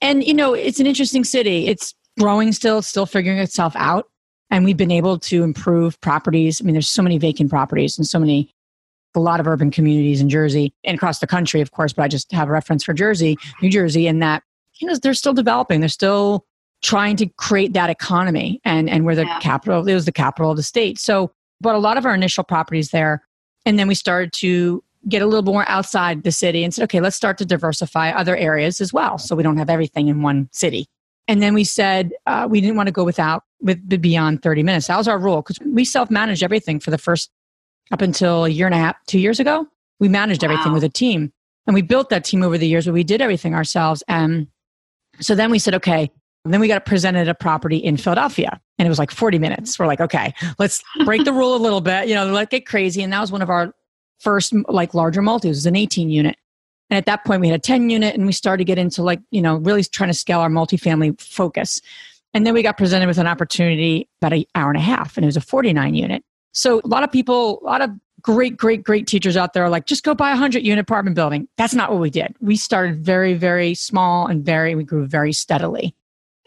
And, 0.00 0.24
you 0.24 0.34
know, 0.34 0.54
it's 0.54 0.80
an 0.80 0.86
interesting 0.86 1.24
city. 1.24 1.66
It's 1.66 1.94
growing 2.18 2.52
still, 2.52 2.82
still 2.82 3.06
figuring 3.06 3.38
itself 3.38 3.74
out. 3.76 4.06
And 4.50 4.64
we've 4.64 4.76
been 4.76 4.90
able 4.90 5.18
to 5.20 5.42
improve 5.42 6.00
properties. 6.00 6.60
I 6.60 6.64
mean, 6.64 6.74
there's 6.74 6.88
so 6.88 7.02
many 7.02 7.18
vacant 7.18 7.50
properties 7.50 7.98
and 7.98 8.06
so 8.06 8.18
many, 8.18 8.54
a 9.14 9.20
lot 9.20 9.40
of 9.40 9.46
urban 9.46 9.70
communities 9.70 10.20
in 10.20 10.28
Jersey 10.28 10.72
and 10.84 10.96
across 10.96 11.18
the 11.18 11.26
country, 11.26 11.60
of 11.60 11.72
course, 11.72 11.92
but 11.92 12.02
I 12.02 12.08
just 12.08 12.30
have 12.32 12.48
a 12.48 12.52
reference 12.52 12.84
for 12.84 12.94
Jersey, 12.94 13.36
New 13.60 13.70
Jersey, 13.70 14.06
and 14.06 14.22
that, 14.22 14.42
you 14.80 14.86
know, 14.86 14.94
they're 14.94 15.14
still 15.14 15.34
developing. 15.34 15.80
They're 15.80 15.88
still 15.88 16.46
trying 16.82 17.16
to 17.16 17.26
create 17.36 17.72
that 17.72 17.90
economy 17.90 18.60
and, 18.64 18.88
and 18.88 19.04
where 19.04 19.16
the 19.16 19.24
yeah. 19.24 19.40
capital, 19.40 19.86
it 19.86 19.94
was 19.94 20.04
the 20.04 20.12
capital 20.12 20.52
of 20.52 20.56
the 20.56 20.62
state. 20.62 20.98
So 20.98 21.32
but 21.60 21.74
a 21.74 21.78
lot 21.78 21.96
of 21.96 22.06
our 22.06 22.14
initial 22.14 22.44
properties 22.44 22.90
there. 22.90 23.22
And 23.66 23.78
then 23.78 23.88
we 23.88 23.94
started 23.94 24.32
to 24.34 24.82
get 25.08 25.22
a 25.22 25.26
little 25.26 25.42
more 25.42 25.68
outside 25.68 26.22
the 26.22 26.32
city 26.32 26.64
and 26.64 26.72
said, 26.72 26.84
okay, 26.84 27.00
let's 27.00 27.16
start 27.16 27.38
to 27.38 27.46
diversify 27.46 28.10
other 28.10 28.36
areas 28.36 28.80
as 28.80 28.92
well. 28.92 29.18
So 29.18 29.36
we 29.36 29.42
don't 29.42 29.56
have 29.56 29.70
everything 29.70 30.08
in 30.08 30.22
one 30.22 30.48
city. 30.52 30.86
And 31.28 31.42
then 31.42 31.54
we 31.54 31.64
said 31.64 32.12
uh, 32.26 32.48
we 32.50 32.60
didn't 32.60 32.76
want 32.76 32.86
to 32.86 32.92
go 32.92 33.04
without 33.04 33.44
with 33.60 34.00
beyond 34.00 34.42
30 34.42 34.62
minutes. 34.62 34.86
That 34.86 34.96
was 34.96 35.06
our 35.06 35.18
rule 35.18 35.42
because 35.42 35.58
we 35.60 35.84
self 35.84 36.10
managed 36.10 36.42
everything 36.42 36.80
for 36.80 36.90
the 36.90 36.98
first 36.98 37.30
up 37.90 38.00
until 38.00 38.46
a 38.46 38.48
year 38.48 38.66
and 38.66 38.74
a 38.74 38.78
half, 38.78 38.96
two 39.06 39.18
years 39.18 39.38
ago. 39.38 39.66
We 40.00 40.08
managed 40.08 40.42
wow. 40.42 40.50
everything 40.50 40.72
with 40.72 40.84
a 40.84 40.88
team 40.88 41.32
and 41.66 41.74
we 41.74 41.82
built 41.82 42.08
that 42.10 42.24
team 42.24 42.42
over 42.42 42.56
the 42.56 42.66
years 42.66 42.86
where 42.86 42.94
we 42.94 43.04
did 43.04 43.20
everything 43.20 43.54
ourselves. 43.54 44.02
And 44.08 44.48
so 45.20 45.34
then 45.34 45.50
we 45.50 45.58
said, 45.58 45.74
okay, 45.74 46.10
And 46.44 46.54
then 46.54 46.60
we 46.60 46.68
got 46.68 46.86
presented 46.86 47.28
a 47.28 47.34
property 47.34 47.76
in 47.76 47.96
Philadelphia 47.98 48.58
and 48.78 48.86
it 48.86 48.88
was 48.88 48.98
like 48.98 49.10
40 49.10 49.38
minutes. 49.38 49.78
We're 49.78 49.86
like, 49.86 50.00
okay, 50.00 50.32
let's 50.58 50.82
break 51.04 51.24
the 51.24 51.32
rule 51.32 51.54
a 51.54 51.58
little 51.58 51.82
bit, 51.82 52.08
you 52.08 52.14
know, 52.14 52.26
let's 52.26 52.50
get 52.50 52.64
crazy. 52.64 53.02
And 53.02 53.12
that 53.12 53.20
was 53.20 53.30
one 53.30 53.42
of 53.42 53.50
our 53.50 53.74
first 54.18 54.52
like 54.68 54.94
larger 54.94 55.22
multi. 55.22 55.48
it 55.48 55.50
was 55.50 55.66
an 55.66 55.76
18 55.76 56.10
unit. 56.10 56.36
And 56.90 56.96
at 56.96 57.06
that 57.06 57.24
point 57.24 57.40
we 57.40 57.48
had 57.48 57.58
a 57.58 57.62
10 57.62 57.90
unit 57.90 58.14
and 58.14 58.26
we 58.26 58.32
started 58.32 58.58
to 58.58 58.64
get 58.64 58.78
into 58.78 59.02
like, 59.02 59.20
you 59.30 59.42
know, 59.42 59.56
really 59.56 59.84
trying 59.84 60.10
to 60.10 60.14
scale 60.14 60.40
our 60.40 60.48
multifamily 60.48 61.20
focus. 61.20 61.80
And 62.34 62.46
then 62.46 62.54
we 62.54 62.62
got 62.62 62.76
presented 62.76 63.06
with 63.06 63.18
an 63.18 63.26
opportunity 63.26 64.08
about 64.20 64.32
an 64.32 64.44
hour 64.54 64.70
and 64.70 64.78
a 64.78 64.82
half 64.82 65.16
and 65.16 65.24
it 65.24 65.28
was 65.28 65.36
a 65.36 65.40
49 65.40 65.94
unit. 65.94 66.24
So 66.52 66.80
a 66.82 66.88
lot 66.88 67.02
of 67.02 67.12
people, 67.12 67.60
a 67.62 67.64
lot 67.64 67.82
of 67.82 67.90
great, 68.20 68.56
great, 68.56 68.82
great 68.82 69.06
teachers 69.06 69.36
out 69.36 69.52
there 69.52 69.64
are 69.64 69.70
like, 69.70 69.86
just 69.86 70.02
go 70.02 70.14
buy 70.14 70.30
a 70.30 70.32
100 70.32 70.64
unit 70.64 70.80
apartment 70.80 71.14
building. 71.14 71.48
That's 71.56 71.74
not 71.74 71.90
what 71.90 72.00
we 72.00 72.10
did. 72.10 72.34
We 72.40 72.56
started 72.56 73.04
very, 73.04 73.34
very 73.34 73.74
small 73.74 74.26
and 74.26 74.44
very, 74.44 74.74
we 74.74 74.84
grew 74.84 75.06
very 75.06 75.32
steadily. 75.32 75.94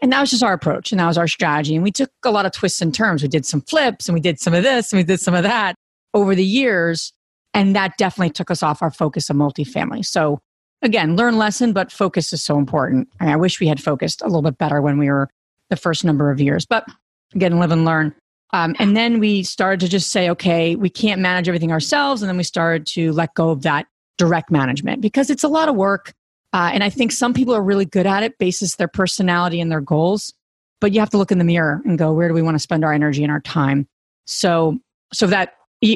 And 0.00 0.12
that 0.12 0.20
was 0.20 0.30
just 0.30 0.42
our 0.42 0.52
approach 0.52 0.90
and 0.90 1.00
that 1.00 1.06
was 1.06 1.16
our 1.16 1.28
strategy. 1.28 1.76
And 1.76 1.84
we 1.84 1.92
took 1.92 2.10
a 2.24 2.30
lot 2.30 2.44
of 2.44 2.52
twists 2.52 2.82
and 2.82 2.92
turns. 2.92 3.22
We 3.22 3.28
did 3.28 3.46
some 3.46 3.60
flips 3.60 4.08
and 4.08 4.14
we 4.14 4.20
did 4.20 4.40
some 4.40 4.52
of 4.52 4.64
this 4.64 4.92
and 4.92 4.98
we 4.98 5.04
did 5.04 5.20
some 5.20 5.34
of 5.34 5.44
that 5.44 5.76
over 6.12 6.34
the 6.34 6.44
years. 6.44 7.12
And 7.54 7.76
that 7.76 7.98
definitely 7.98 8.30
took 8.30 8.50
us 8.50 8.62
off 8.62 8.82
our 8.82 8.90
focus 8.90 9.28
of 9.30 9.36
multifamily. 9.36 10.04
So 10.04 10.40
again, 10.80 11.16
learn 11.16 11.36
lesson, 11.36 11.72
but 11.72 11.92
focus 11.92 12.32
is 12.32 12.42
so 12.42 12.58
important. 12.58 13.08
I 13.20 13.36
wish 13.36 13.60
we 13.60 13.68
had 13.68 13.82
focused 13.82 14.22
a 14.22 14.26
little 14.26 14.42
bit 14.42 14.58
better 14.58 14.80
when 14.80 14.98
we 14.98 15.10
were 15.10 15.28
the 15.70 15.76
first 15.76 16.04
number 16.04 16.30
of 16.30 16.40
years. 16.40 16.66
But 16.66 16.86
again, 17.34 17.58
live 17.58 17.70
and 17.70 17.84
learn. 17.84 18.14
Um, 18.52 18.76
and 18.78 18.96
then 18.96 19.18
we 19.18 19.42
started 19.42 19.80
to 19.80 19.88
just 19.88 20.10
say, 20.10 20.28
okay, 20.30 20.76
we 20.76 20.90
can't 20.90 21.20
manage 21.20 21.48
everything 21.48 21.72
ourselves. 21.72 22.20
And 22.20 22.28
then 22.28 22.36
we 22.36 22.42
started 22.42 22.86
to 22.88 23.12
let 23.12 23.32
go 23.34 23.50
of 23.50 23.62
that 23.62 23.86
direct 24.18 24.50
management 24.50 25.00
because 25.00 25.30
it's 25.30 25.44
a 25.44 25.48
lot 25.48 25.68
of 25.68 25.74
work. 25.74 26.12
Uh, 26.52 26.70
and 26.74 26.84
I 26.84 26.90
think 26.90 27.12
some 27.12 27.32
people 27.32 27.54
are 27.54 27.62
really 27.62 27.86
good 27.86 28.06
at 28.06 28.22
it, 28.22 28.36
basis 28.36 28.76
their 28.76 28.88
personality 28.88 29.60
and 29.60 29.72
their 29.72 29.80
goals. 29.80 30.34
But 30.80 30.92
you 30.92 31.00
have 31.00 31.10
to 31.10 31.16
look 31.16 31.32
in 31.32 31.38
the 31.38 31.44
mirror 31.44 31.80
and 31.86 31.96
go, 31.96 32.12
where 32.12 32.28
do 32.28 32.34
we 32.34 32.42
want 32.42 32.56
to 32.56 32.58
spend 32.58 32.84
our 32.84 32.92
energy 32.92 33.22
and 33.22 33.32
our 33.32 33.40
time? 33.40 33.88
So, 34.26 34.78
so 35.14 35.26
that 35.28 35.54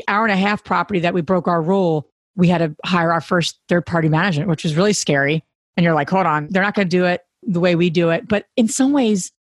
hour 0.08 0.24
and 0.24 0.32
a 0.32 0.36
half 0.36 0.64
property 0.64 1.00
that 1.00 1.14
we 1.14 1.20
broke 1.20 1.48
our 1.48 1.62
rule, 1.62 2.08
we 2.34 2.48
had 2.48 2.58
to 2.58 2.74
hire 2.84 3.12
our 3.12 3.20
first 3.20 3.58
third 3.68 3.86
party 3.86 4.08
management, 4.08 4.48
which 4.48 4.64
was 4.64 4.76
really 4.76 4.92
scary. 4.92 5.44
And 5.76 5.84
you're 5.84 5.94
like, 5.94 6.10
hold 6.10 6.26
on, 6.26 6.48
they're 6.50 6.62
not 6.62 6.74
going 6.74 6.88
to 6.88 6.96
do 6.96 7.04
it 7.04 7.22
the 7.42 7.60
way 7.60 7.76
we 7.76 7.90
do 7.90 8.10
it. 8.10 8.28
But 8.28 8.46
in 8.56 8.68
some 8.68 8.92
ways, 8.92 9.30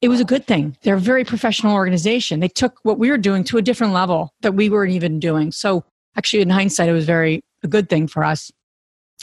it 0.00 0.08
was 0.08 0.20
a 0.20 0.24
good 0.24 0.46
thing. 0.46 0.76
They're 0.82 0.96
a 0.96 1.00
very 1.00 1.24
professional 1.24 1.74
organization. 1.74 2.40
They 2.40 2.48
took 2.48 2.78
what 2.82 2.98
we 2.98 3.10
were 3.10 3.18
doing 3.18 3.44
to 3.44 3.58
a 3.58 3.62
different 3.62 3.92
level 3.92 4.32
that 4.40 4.54
we 4.54 4.68
weren't 4.68 4.92
even 4.92 5.20
doing. 5.20 5.52
So 5.52 5.84
actually, 6.16 6.42
in 6.42 6.50
hindsight, 6.50 6.88
it 6.88 6.92
was 6.92 7.04
very 7.04 7.44
a 7.62 7.68
good 7.68 7.88
thing 7.88 8.08
for 8.08 8.24
us 8.24 8.50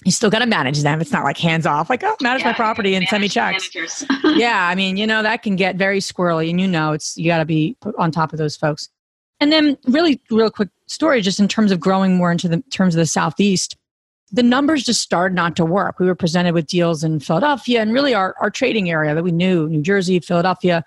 you 0.06 0.12
still 0.12 0.30
got 0.30 0.40
to 0.40 0.46
manage 0.46 0.82
them. 0.82 1.02
It's 1.02 1.12
not 1.12 1.24
like 1.24 1.38
hands 1.38 1.66
off, 1.66 1.90
like, 1.90 2.04
oh, 2.04 2.16
manage 2.22 2.42
yeah, 2.42 2.50
my 2.50 2.54
property 2.54 2.96
and 2.96 3.08
send 3.08 3.22
me 3.22 3.28
checks. 3.28 3.70
yeah. 4.24 4.68
I 4.68 4.76
mean, 4.76 4.98
you 4.98 5.06
know, 5.06 5.22
that 5.24 5.44
can 5.44 5.56
get 5.56 5.76
very 5.76 6.00
squirrely 6.00 6.50
and 6.50 6.60
you 6.60 6.68
know, 6.68 6.94
it's, 6.94 7.18
you 7.18 7.28
got 7.28 7.40
to 7.40 7.46
be 7.46 7.76
on 7.98 8.12
top 8.12 8.32
of 8.32 8.40
those 8.40 8.56
folks. 8.56 8.90
And 9.40 9.52
then 9.52 9.78
really 9.86 10.22
real 10.30 10.50
quick 10.50 10.70
story, 10.88 11.22
just 11.22 11.40
in 11.40 11.48
terms 11.48 11.72
of 11.72 11.80
growing 11.80 12.18
more 12.18 12.32
into 12.32 12.48
the 12.48 12.62
terms 12.70 12.96
of 12.96 13.00
the 13.00 13.06
Southeast, 13.06 13.78
the 14.32 14.44
numbers 14.44 14.84
just 14.84 15.02
started 15.02 15.36
not 15.36 15.56
to 15.56 15.66
work. 15.66 16.00
We 16.00 16.06
were 16.06 16.16
presented 16.16 16.54
with 16.54 16.68
deals 16.68 17.04
in 17.04 17.20
Philadelphia 17.20 17.82
and 17.82 17.94
really 17.94 18.14
our, 18.14 18.36
our 18.40 18.50
trading 18.50 18.90
area 18.90 19.16
that 19.16 19.24
we 19.24 19.32
knew, 19.32 19.68
New 19.70 19.82
Jersey, 19.82 20.20
Philadelphia. 20.20 20.84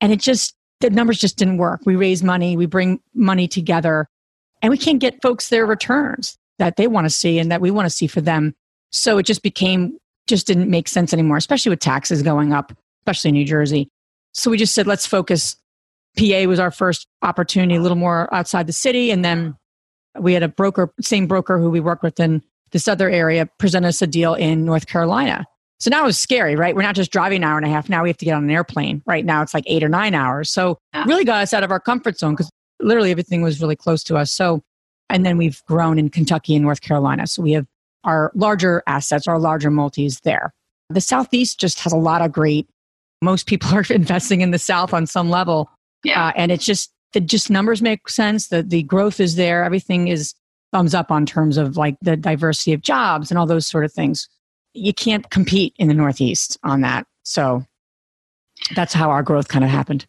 And 0.00 0.12
it 0.12 0.20
just, 0.20 0.54
the 0.80 0.90
numbers 0.90 1.18
just 1.18 1.36
didn't 1.36 1.58
work. 1.58 1.80
We 1.84 1.96
raise 1.96 2.22
money, 2.22 2.56
we 2.56 2.66
bring 2.66 3.00
money 3.14 3.48
together 3.48 4.08
and 4.62 4.70
we 4.70 4.78
can't 4.78 5.00
get 5.00 5.20
folks 5.22 5.48
their 5.48 5.66
returns 5.66 6.38
that 6.58 6.76
they 6.76 6.86
want 6.86 7.04
to 7.04 7.10
see 7.10 7.38
and 7.38 7.50
that 7.52 7.60
we 7.60 7.70
want 7.70 7.86
to 7.86 7.90
see 7.90 8.06
for 8.06 8.20
them. 8.20 8.54
So 8.90 9.18
it 9.18 9.26
just 9.26 9.42
became, 9.42 9.98
just 10.26 10.46
didn't 10.46 10.70
make 10.70 10.88
sense 10.88 11.12
anymore, 11.12 11.36
especially 11.36 11.70
with 11.70 11.80
taxes 11.80 12.22
going 12.22 12.52
up, 12.52 12.72
especially 13.02 13.28
in 13.28 13.34
New 13.34 13.44
Jersey. 13.44 13.88
So 14.32 14.50
we 14.50 14.56
just 14.56 14.74
said, 14.74 14.86
let's 14.86 15.06
focus. 15.06 15.56
PA 16.18 16.48
was 16.48 16.58
our 16.58 16.70
first 16.70 17.06
opportunity, 17.22 17.76
a 17.76 17.80
little 17.80 17.96
more 17.96 18.32
outside 18.34 18.66
the 18.66 18.72
city. 18.72 19.10
And 19.10 19.24
then 19.24 19.56
we 20.18 20.34
had 20.34 20.42
a 20.42 20.48
broker, 20.48 20.92
same 21.00 21.26
broker 21.26 21.58
who 21.58 21.70
we 21.70 21.80
worked 21.80 22.02
with 22.02 22.18
in 22.18 22.42
this 22.72 22.88
other 22.88 23.08
area, 23.08 23.48
present 23.58 23.86
us 23.86 24.02
a 24.02 24.06
deal 24.06 24.34
in 24.34 24.64
North 24.64 24.86
Carolina. 24.86 25.46
So 25.80 25.90
now 25.90 26.02
it 26.02 26.06
was 26.06 26.18
scary, 26.18 26.56
right? 26.56 26.74
We're 26.74 26.82
not 26.82 26.96
just 26.96 27.12
driving 27.12 27.38
an 27.38 27.44
hour 27.44 27.56
and 27.56 27.64
a 27.64 27.70
half. 27.70 27.88
Now 27.88 28.02
we 28.02 28.08
have 28.08 28.16
to 28.18 28.24
get 28.24 28.34
on 28.34 28.44
an 28.44 28.50
airplane. 28.50 29.02
Right 29.06 29.24
now 29.24 29.42
it's 29.42 29.54
like 29.54 29.64
eight 29.66 29.84
or 29.84 29.88
nine 29.88 30.14
hours. 30.14 30.50
So 30.50 30.78
really 31.06 31.24
got 31.24 31.42
us 31.42 31.54
out 31.54 31.62
of 31.62 31.70
our 31.70 31.78
comfort 31.78 32.18
zone 32.18 32.32
because 32.32 32.50
literally 32.80 33.12
everything 33.12 33.42
was 33.42 33.60
really 33.60 33.76
close 33.76 34.02
to 34.04 34.16
us. 34.16 34.32
So 34.32 34.62
and 35.08 35.24
then 35.24 35.38
we've 35.38 35.64
grown 35.66 35.98
in 35.98 36.10
Kentucky 36.10 36.54
and 36.54 36.64
North 36.64 36.80
Carolina. 36.80 37.26
So 37.26 37.42
we 37.42 37.52
have 37.52 37.66
our 38.04 38.30
larger 38.34 38.82
assets, 38.86 39.26
our 39.26 39.38
larger 39.38 39.70
multis 39.70 40.20
there. 40.20 40.52
The 40.90 41.00
Southeast 41.00 41.60
just 41.60 41.80
has 41.80 41.92
a 41.92 41.96
lot 41.96 42.22
of 42.22 42.32
great, 42.32 42.68
most 43.22 43.46
people 43.46 43.70
are 43.74 43.84
investing 43.90 44.40
in 44.40 44.50
the 44.50 44.58
South 44.58 44.92
on 44.92 45.06
some 45.06 45.30
level. 45.30 45.70
Yeah. 46.04 46.26
Uh, 46.26 46.32
and 46.36 46.52
it's 46.52 46.64
just, 46.64 46.92
the 47.12 47.20
just 47.20 47.50
numbers 47.50 47.80
make 47.80 48.08
sense. 48.08 48.48
The, 48.48 48.62
the 48.62 48.82
growth 48.82 49.20
is 49.20 49.36
there. 49.36 49.64
Everything 49.64 50.08
is 50.08 50.34
thumbs 50.72 50.94
up 50.94 51.10
on 51.10 51.24
terms 51.26 51.56
of 51.56 51.76
like 51.76 51.96
the 52.02 52.16
diversity 52.16 52.72
of 52.72 52.82
jobs 52.82 53.30
and 53.30 53.38
all 53.38 53.46
those 53.46 53.66
sort 53.66 53.84
of 53.84 53.92
things. 53.92 54.28
You 54.74 54.92
can't 54.92 55.28
compete 55.30 55.74
in 55.78 55.88
the 55.88 55.94
Northeast 55.94 56.58
on 56.62 56.82
that. 56.82 57.06
So 57.22 57.64
that's 58.74 58.92
how 58.92 59.10
our 59.10 59.22
growth 59.22 59.48
kind 59.48 59.64
of 59.64 59.70
happened. 59.70 60.06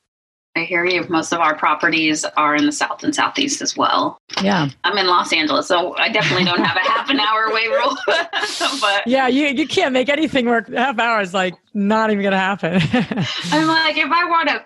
I 0.55 0.63
hear 0.63 0.84
you. 0.84 1.05
Most 1.10 1.31
of 1.31 1.39
our 1.39 1.55
properties 1.55 2.25
are 2.25 2.55
in 2.55 2.65
the 2.65 2.72
south 2.72 3.03
and 3.03 3.13
southeast 3.13 3.62
as 3.62 3.77
well. 3.77 4.17
Yeah. 4.43 4.69
I'm 4.84 4.98
in 4.98 5.08
Los 5.08 5.31
Angeles, 5.31 5.67
so 5.67 5.96
I 5.96 6.10
definitely 6.10 6.43
don't 6.43 6.63
have 6.63 6.75
a 6.75 6.89
half 6.89 7.10
an 7.10 7.19
hour 7.19 7.43
away 7.43 7.67
rule. 7.67 7.96
but 8.81 9.05
yeah, 9.05 9.27
you, 9.27 9.48
you 9.48 9.67
can't 9.67 9.93
make 9.93 10.10
anything 10.10 10.48
work. 10.48 10.67
Half 10.74 10.98
hour 11.00 11.22
is 11.22 11.34
like 11.34 11.53
not 11.74 12.10
even 12.10 12.24
going 12.24 12.31
to 12.31 12.38
happen. 12.38 12.74
I'm 13.51 13.67
like, 13.67 13.98
if 13.98 14.12
I 14.12 14.25
want 14.25 14.50
a 14.50 14.65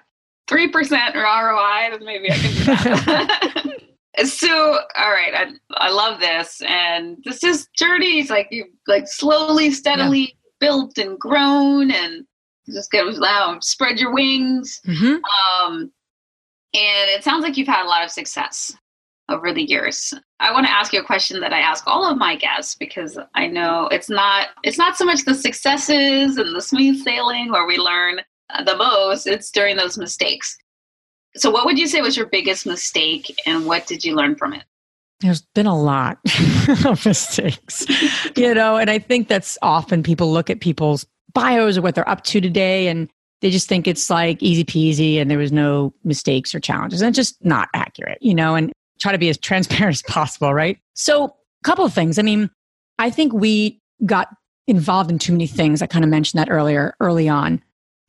3% 0.54 1.14
ROI, 1.16 1.90
then 1.92 2.06
maybe 2.06 2.32
I 2.32 2.36
can 2.36 2.54
do 2.54 2.64
that. 2.66 3.82
so, 4.26 4.80
all 4.96 5.12
right, 5.12 5.34
I, 5.34 5.52
I 5.72 5.90
love 5.90 6.20
this. 6.20 6.62
And 6.68 7.18
this 7.24 7.44
is 7.44 7.68
journeys 7.78 8.30
like 8.30 8.48
you 8.52 8.66
like 8.88 9.08
slowly, 9.08 9.72
steadily 9.72 10.20
yeah. 10.20 10.50
built 10.60 10.98
and 10.98 11.20
grown 11.20 11.92
and 11.92 12.26
just 12.70 12.92
get 12.92 13.06
loud, 13.06 13.64
spread 13.64 14.00
your 14.00 14.14
wings. 14.14 14.80
Mm-hmm. 14.86 15.16
Um, 15.66 15.92
and 16.76 17.10
it 17.10 17.24
sounds 17.24 17.44
like 17.44 17.58
you've 17.58 17.68
had 17.68 17.86
a 17.86 17.90
lot 17.90 18.04
of 18.04 18.12
success 18.12 18.76
over 19.30 19.54
the 19.54 19.64
years. 19.64 20.14
I 20.40 20.52
want 20.52 20.66
to 20.66 20.72
ask 20.72 20.92
you 20.94 21.00
a 21.00 21.06
question 21.06 21.40
that 21.42 21.54
I 21.54 21.60
ask 21.60 21.86
all 21.88 22.10
of 22.10 22.18
my 22.18 22.36
guests 22.36 22.76
because 22.76 23.18
I 23.36 23.48
know 23.48 23.88
it's 23.88 24.10
not 24.10 24.50
it's 24.64 24.78
not 24.78 24.98
so 24.98 25.06
much 25.06 25.24
the 25.24 25.34
successes 25.34 26.38
and 26.38 26.56
the 26.56 26.62
smooth 26.62 27.02
sailing 27.04 27.52
where 27.52 27.66
we 27.66 27.78
learn 27.78 28.20
the 28.66 28.76
most, 28.76 29.28
it's 29.28 29.52
during 29.52 29.78
those 29.78 29.98
mistakes. 29.98 30.58
So 31.36 31.50
what 31.50 31.66
would 31.66 31.80
you 31.80 31.88
say 31.88 32.02
was 32.02 32.16
your 32.16 32.28
biggest 32.28 32.66
mistake 32.66 33.36
and 33.46 33.66
what 33.66 33.88
did 33.88 34.04
you 34.04 34.16
learn 34.16 34.36
from 34.36 34.54
it? 34.54 34.64
There's 35.22 35.42
been 35.56 35.66
a 35.66 35.80
lot 35.80 36.20
of 36.86 37.06
mistakes, 37.06 37.86
you 38.36 38.54
know, 38.54 38.78
and 38.78 38.90
I 38.90 39.00
think 39.00 39.30
that's 39.30 39.58
often 39.62 40.04
people 40.04 40.32
look 40.32 40.50
at 40.50 40.60
people's 40.60 41.06
bios 41.34 41.78
or 41.78 41.82
what 41.82 41.96
they're 41.96 42.08
up 42.08 42.24
to 42.24 42.42
today 42.42 42.88
and 42.88 43.10
they 43.44 43.50
just 43.50 43.68
think 43.68 43.88
it's 43.88 44.10
like 44.10 44.42
easy 44.42 44.64
peasy 44.64 45.20
and 45.20 45.30
there 45.30 45.38
was 45.38 45.52
no 45.52 45.94
mistakes 46.04 46.56
or 46.56 46.60
challenges 46.60 47.02
and 47.02 47.10
it's 47.10 47.16
just 47.16 47.44
not 47.44 47.70
accurate 47.74 48.18
you 48.22 48.34
know 48.34 48.56
and 48.56 48.72
try 49.00 49.12
to 49.12 49.18
be 49.18 49.30
as 49.30 49.38
transparent 49.38 49.96
as 49.96 50.02
possible 50.04 50.54
right 50.54 50.80
so 50.94 51.26
a 51.26 51.32
couple 51.64 51.84
of 51.84 51.94
things 51.94 52.18
i 52.18 52.22
mean 52.22 52.50
i 53.00 53.10
think 53.10 53.34
we 53.34 53.80
got 54.06 54.30
involved 54.68 55.12
in 55.12 55.20
too 55.20 55.34
many 55.34 55.48
things 55.48 55.82
i 55.82 55.88
kind 55.88 56.06
of 56.06 56.10
mentioned 56.10 56.40
that 56.40 56.50
earlier 56.50 56.96
early 57.00 57.28
on 57.28 57.62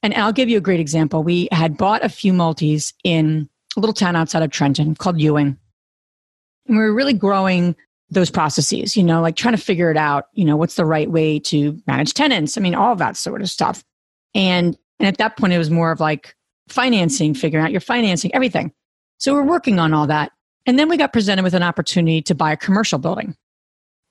and 0.05 0.15
i'll 0.15 0.33
give 0.33 0.49
you 0.49 0.57
a 0.59 0.61
great 0.61 0.81
example 0.81 1.25
we 1.25 1.49
had 1.51 1.77
bought 1.77 2.05
a 2.05 2.09
few 2.09 2.33
multis 2.33 2.93
in 3.03 3.49
a 3.77 3.81
little 3.81 3.95
town 3.95 4.15
outside 4.15 4.43
of 4.43 4.51
trenton 4.51 4.95
called 4.95 5.21
ewing 5.21 5.59
and 6.67 6.77
we 6.77 6.83
were 6.83 6.95
really 6.95 7.13
growing 7.13 7.75
those 8.11 8.31
processes, 8.31 8.97
you 8.97 9.03
know, 9.03 9.21
like 9.21 9.37
trying 9.37 9.57
to 9.57 9.63
figure 9.63 9.91
it 9.91 9.97
out, 9.97 10.27
you 10.33 10.45
know, 10.45 10.57
what's 10.57 10.77
the 10.77 10.85
right 10.85 11.11
way 11.11 11.39
to 11.41 11.79
manage 11.87 12.15
tenants. 12.15 12.57
I 12.57 12.61
mean, 12.61 12.75
all 12.75 12.97
that 12.97 13.17
sort 13.17 13.43
of 13.43 13.51
stuff. 13.51 13.85
And 14.35 14.77
and 15.01 15.09
at 15.09 15.19
that 15.19 15.37
point 15.37 15.53
it 15.53 15.59
was 15.59 15.71
more 15.71 15.91
of 15.91 16.01
like 16.01 16.35
financing, 16.69 17.35
figuring 17.35 17.65
out 17.65 17.73
your 17.73 17.81
financing, 17.81 18.35
everything. 18.35 18.73
So 19.19 19.35
we're 19.35 19.43
working 19.43 19.79
on 19.79 19.93
all 19.93 20.07
that. 20.07 20.33
And 20.67 20.79
then 20.79 20.89
we 20.89 20.97
got 20.97 21.13
presented 21.13 21.43
with 21.43 21.55
an 21.55 21.63
opportunity 21.63 22.23
to 22.23 22.35
buy 22.35 22.53
a 22.53 22.57
commercial 22.57 22.99
building. 22.99 23.37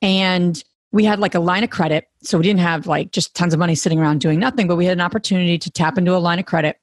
And 0.01 0.61
we 0.93 1.03
had 1.03 1.19
like 1.19 1.35
a 1.35 1.39
line 1.39 1.63
of 1.63 1.71
credit. 1.71 2.07
So 2.21 2.37
we 2.37 2.43
didn't 2.43 2.61
have 2.61 2.87
like 2.87 3.11
just 3.11 3.35
tons 3.35 3.53
of 3.53 3.59
money 3.59 3.75
sitting 3.75 3.99
around 3.99 4.21
doing 4.21 4.39
nothing, 4.39 4.67
but 4.67 4.77
we 4.77 4.85
had 4.85 4.95
an 4.95 5.01
opportunity 5.01 5.57
to 5.57 5.71
tap 5.71 5.97
into 5.97 6.15
a 6.15 6.19
line 6.19 6.39
of 6.39 6.45
credit. 6.45 6.77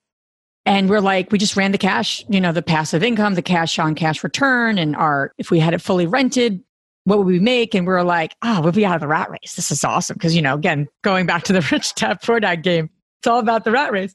And 0.67 0.90
we're 0.90 1.00
like, 1.00 1.33
we 1.33 1.38
just 1.38 1.57
ran 1.57 1.73
the 1.73 1.79
cash, 1.79 2.25
you 2.29 2.40
know, 2.40 2.52
the 2.52 2.61
passive 2.61 3.02
income, 3.02 3.35
the 3.35 3.40
cash 3.40 3.79
on 3.79 3.95
cash 3.95 4.23
return, 4.23 4.76
and 4.76 4.95
our, 4.95 5.33
if 5.38 5.50
we 5.50 5.59
had 5.59 5.73
it 5.73 5.81
fully 5.81 6.07
rented, 6.07 6.62
what 7.05 7.19
would 7.19 7.26
we 7.26 7.38
make? 7.38 7.75
And 7.75 7.87
we 7.87 7.93
are 7.95 8.05
like, 8.05 8.35
oh, 8.43 8.61
we'll 8.61 8.73
be 8.73 8.85
out 8.85 8.97
of 8.97 9.00
the 9.00 9.09
rat 9.09 9.31
race. 9.31 9.55
This 9.55 9.71
is 9.71 9.85
awesome. 9.85 10.14
Because, 10.14 10.37
you 10.37 10.43
know, 10.43 10.55
again, 10.55 10.87
going 11.02 11.25
back 11.25 11.45
to 11.45 11.55
the 11.55 11.67
rich 11.73 11.95
dad 11.95 12.21
poor 12.23 12.40
dad 12.40 12.62
game, 12.62 12.90
it's 13.21 13.26
all 13.26 13.38
about 13.38 13.64
the 13.64 13.71
rat 13.71 13.90
race. 13.90 14.14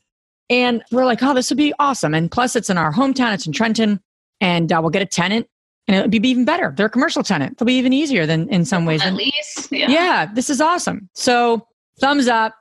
And 0.49 0.83
we're 0.91 1.05
like, 1.05 1.23
oh, 1.23 1.33
this 1.33 1.49
would 1.49 1.57
be 1.57 1.73
awesome. 1.79 2.13
And 2.13 2.29
plus, 2.29 2.55
it's 2.55 2.69
in 2.69 2.77
our 2.77 2.93
hometown, 2.93 3.33
it's 3.33 3.47
in 3.47 3.53
Trenton, 3.53 3.99
and 4.39 4.71
uh, 4.71 4.79
we'll 4.81 4.91
get 4.91 5.01
a 5.01 5.07
tenant 5.07 5.47
and 5.87 5.97
it'll 5.97 6.09
be 6.09 6.27
even 6.27 6.45
better. 6.45 6.73
They're 6.75 6.87
a 6.87 6.89
commercial 6.89 7.23
tenant. 7.23 7.53
It'll 7.53 7.65
be 7.65 7.77
even 7.77 7.93
easier 7.93 8.25
than 8.25 8.49
in 8.49 8.65
some 8.65 8.85
ways. 8.85 9.01
At 9.03 9.13
least. 9.13 9.71
Yeah. 9.71 9.89
yeah, 9.89 10.25
this 10.33 10.49
is 10.49 10.59
awesome. 10.61 11.09
So, 11.13 11.67
thumbs 11.99 12.27
up 12.27 12.55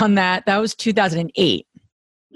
on 0.00 0.14
that. 0.14 0.46
That 0.46 0.58
was 0.58 0.74
2008. 0.74 1.66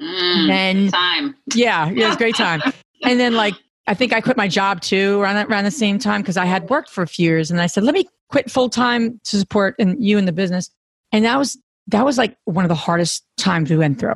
Mm, 0.01 0.51
and 0.51 0.93
time. 0.93 1.37
Yeah, 1.55 1.89
it 1.89 1.97
was 1.97 2.15
a 2.15 2.19
great 2.19 2.35
time. 2.35 2.61
and 3.05 3.21
then 3.21 3.35
like 3.35 3.55
I 3.87 3.95
think 3.95 4.13
I 4.13 4.21
quit 4.21 4.37
my 4.37 4.49
job 4.49 4.81
too 4.81 5.21
around 5.21 5.35
that, 5.37 5.49
around 5.49 5.65
the 5.65 5.71
same 5.71 5.99
time 5.99 6.23
because 6.23 6.37
I 6.37 6.45
had 6.45 6.69
worked 6.71 6.91
for 6.91 7.03
a 7.03 7.07
few 7.07 7.29
years, 7.29 7.51
and 7.51 7.61
I 7.61 7.67
said, 7.67 7.85
let 7.85 7.95
me 7.95 8.07
quit 8.29 8.51
full 8.51 8.69
time 8.69 9.21
to 9.25 9.39
support 9.39 9.75
and 9.79 10.03
you 10.03 10.19
in 10.19 10.25
the 10.25 10.33
business. 10.33 10.71
And 11.13 11.25
that 11.25 11.39
was 11.39 11.59
that 11.89 12.05
was 12.05 12.17
like 12.19 12.37
one 12.45 12.65
of 12.65 12.69
the 12.69 12.75
hardest 12.75 13.25
times 13.37 13.71
we 13.71 13.77
went 13.77 13.99
through. 13.99 14.15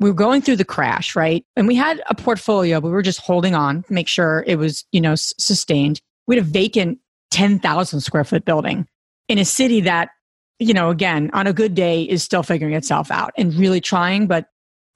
We 0.00 0.10
were 0.10 0.14
going 0.14 0.42
through 0.42 0.56
the 0.56 0.64
crash, 0.64 1.16
right? 1.16 1.44
And 1.56 1.66
we 1.66 1.74
had 1.74 2.02
a 2.08 2.14
portfolio, 2.14 2.80
but 2.80 2.88
we 2.88 2.92
were 2.92 3.02
just 3.02 3.20
holding 3.20 3.54
on, 3.54 3.82
to 3.84 3.92
make 3.92 4.08
sure 4.08 4.44
it 4.46 4.56
was 4.56 4.84
you 4.92 5.00
know 5.00 5.12
s- 5.12 5.34
sustained. 5.38 6.00
We 6.26 6.36
had 6.36 6.44
a 6.44 6.48
vacant 6.48 6.98
ten 7.30 7.58
thousand 7.58 8.00
square 8.00 8.24
foot 8.24 8.44
building 8.44 8.86
in 9.28 9.38
a 9.38 9.44
city 9.44 9.80
that 9.82 10.10
you 10.58 10.74
know 10.74 10.90
again 10.90 11.30
on 11.32 11.46
a 11.46 11.52
good 11.52 11.74
day 11.74 12.02
is 12.02 12.22
still 12.22 12.42
figuring 12.42 12.74
itself 12.74 13.10
out 13.10 13.32
and 13.36 13.54
really 13.54 13.80
trying, 13.80 14.26
but 14.26 14.48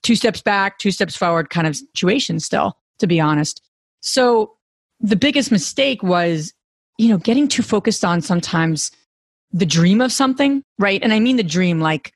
two 0.02 0.16
steps 0.16 0.42
back, 0.42 0.78
two 0.78 0.90
steps 0.90 1.16
forward 1.16 1.50
kind 1.50 1.66
of 1.66 1.76
situation 1.76 2.40
still, 2.40 2.76
to 2.98 3.06
be 3.06 3.20
honest. 3.20 3.62
So 4.00 4.56
the 5.00 5.16
biggest 5.16 5.50
mistake 5.50 6.02
was, 6.02 6.52
you 6.98 7.08
know, 7.08 7.18
getting 7.18 7.48
too 7.48 7.62
focused 7.62 8.04
on 8.04 8.20
sometimes 8.20 8.90
the 9.52 9.66
dream 9.66 10.00
of 10.00 10.12
something, 10.12 10.62
right? 10.78 11.02
And 11.02 11.12
I 11.12 11.20
mean 11.20 11.36
the 11.36 11.42
dream 11.42 11.80
like, 11.80 12.12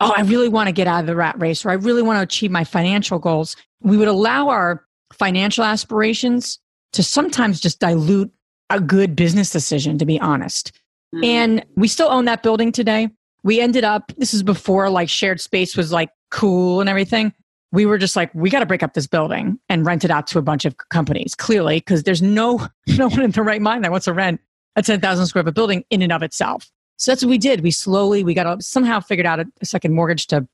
oh, 0.00 0.12
I 0.16 0.22
really 0.22 0.48
want 0.48 0.68
to 0.68 0.72
get 0.72 0.86
out 0.86 1.00
of 1.00 1.06
the 1.06 1.16
rat 1.16 1.40
race 1.40 1.64
or 1.64 1.70
I 1.70 1.74
really 1.74 2.02
want 2.02 2.18
to 2.18 2.22
achieve 2.22 2.50
my 2.50 2.64
financial 2.64 3.18
goals. 3.18 3.56
We 3.80 3.96
would 3.96 4.08
allow 4.08 4.48
our 4.48 4.84
financial 5.12 5.64
aspirations 5.64 6.58
to 6.92 7.02
sometimes 7.02 7.60
just 7.60 7.80
dilute 7.80 8.32
a 8.70 8.80
good 8.80 9.16
business 9.16 9.50
decision, 9.50 9.98
to 9.98 10.06
be 10.06 10.20
honest. 10.20 10.72
Mm-hmm. 11.14 11.24
And 11.24 11.66
we 11.76 11.88
still 11.88 12.08
own 12.08 12.26
that 12.26 12.42
building 12.42 12.72
today. 12.72 13.08
We 13.42 13.60
ended 13.60 13.84
up, 13.84 14.12
this 14.18 14.34
is 14.34 14.42
before 14.42 14.90
like 14.90 15.08
shared 15.08 15.40
space 15.40 15.76
was 15.76 15.92
like 15.92 16.10
cool 16.30 16.80
and 16.80 16.88
everything. 16.88 17.32
We 17.72 17.86
were 17.86 17.98
just 17.98 18.16
like, 18.16 18.34
we 18.34 18.50
got 18.50 18.60
to 18.60 18.66
break 18.66 18.82
up 18.82 18.94
this 18.94 19.06
building 19.06 19.58
and 19.68 19.84
rent 19.84 20.04
it 20.04 20.10
out 20.10 20.26
to 20.28 20.38
a 20.38 20.42
bunch 20.42 20.64
of 20.64 20.76
companies, 20.90 21.34
clearly, 21.34 21.78
because 21.78 22.02
there's 22.02 22.22
no 22.22 22.66
no 22.96 23.08
one 23.08 23.22
in 23.22 23.30
their 23.30 23.44
right 23.44 23.60
mind 23.60 23.84
that 23.84 23.90
wants 23.90 24.04
to 24.04 24.12
rent 24.12 24.40
a 24.76 24.82
10,000 24.82 25.26
square 25.26 25.44
foot 25.44 25.54
building 25.54 25.84
in 25.90 26.02
and 26.02 26.12
of 26.12 26.22
itself. 26.22 26.70
So 26.98 27.10
that's 27.10 27.24
what 27.24 27.30
we 27.30 27.38
did. 27.38 27.62
We 27.62 27.70
slowly, 27.70 28.22
we 28.22 28.34
got 28.34 28.46
a, 28.46 28.62
somehow 28.62 29.00
figured 29.00 29.26
out 29.26 29.40
a, 29.40 29.46
a 29.60 29.66
second 29.66 29.94
mortgage 29.94 30.26
to 30.28 30.46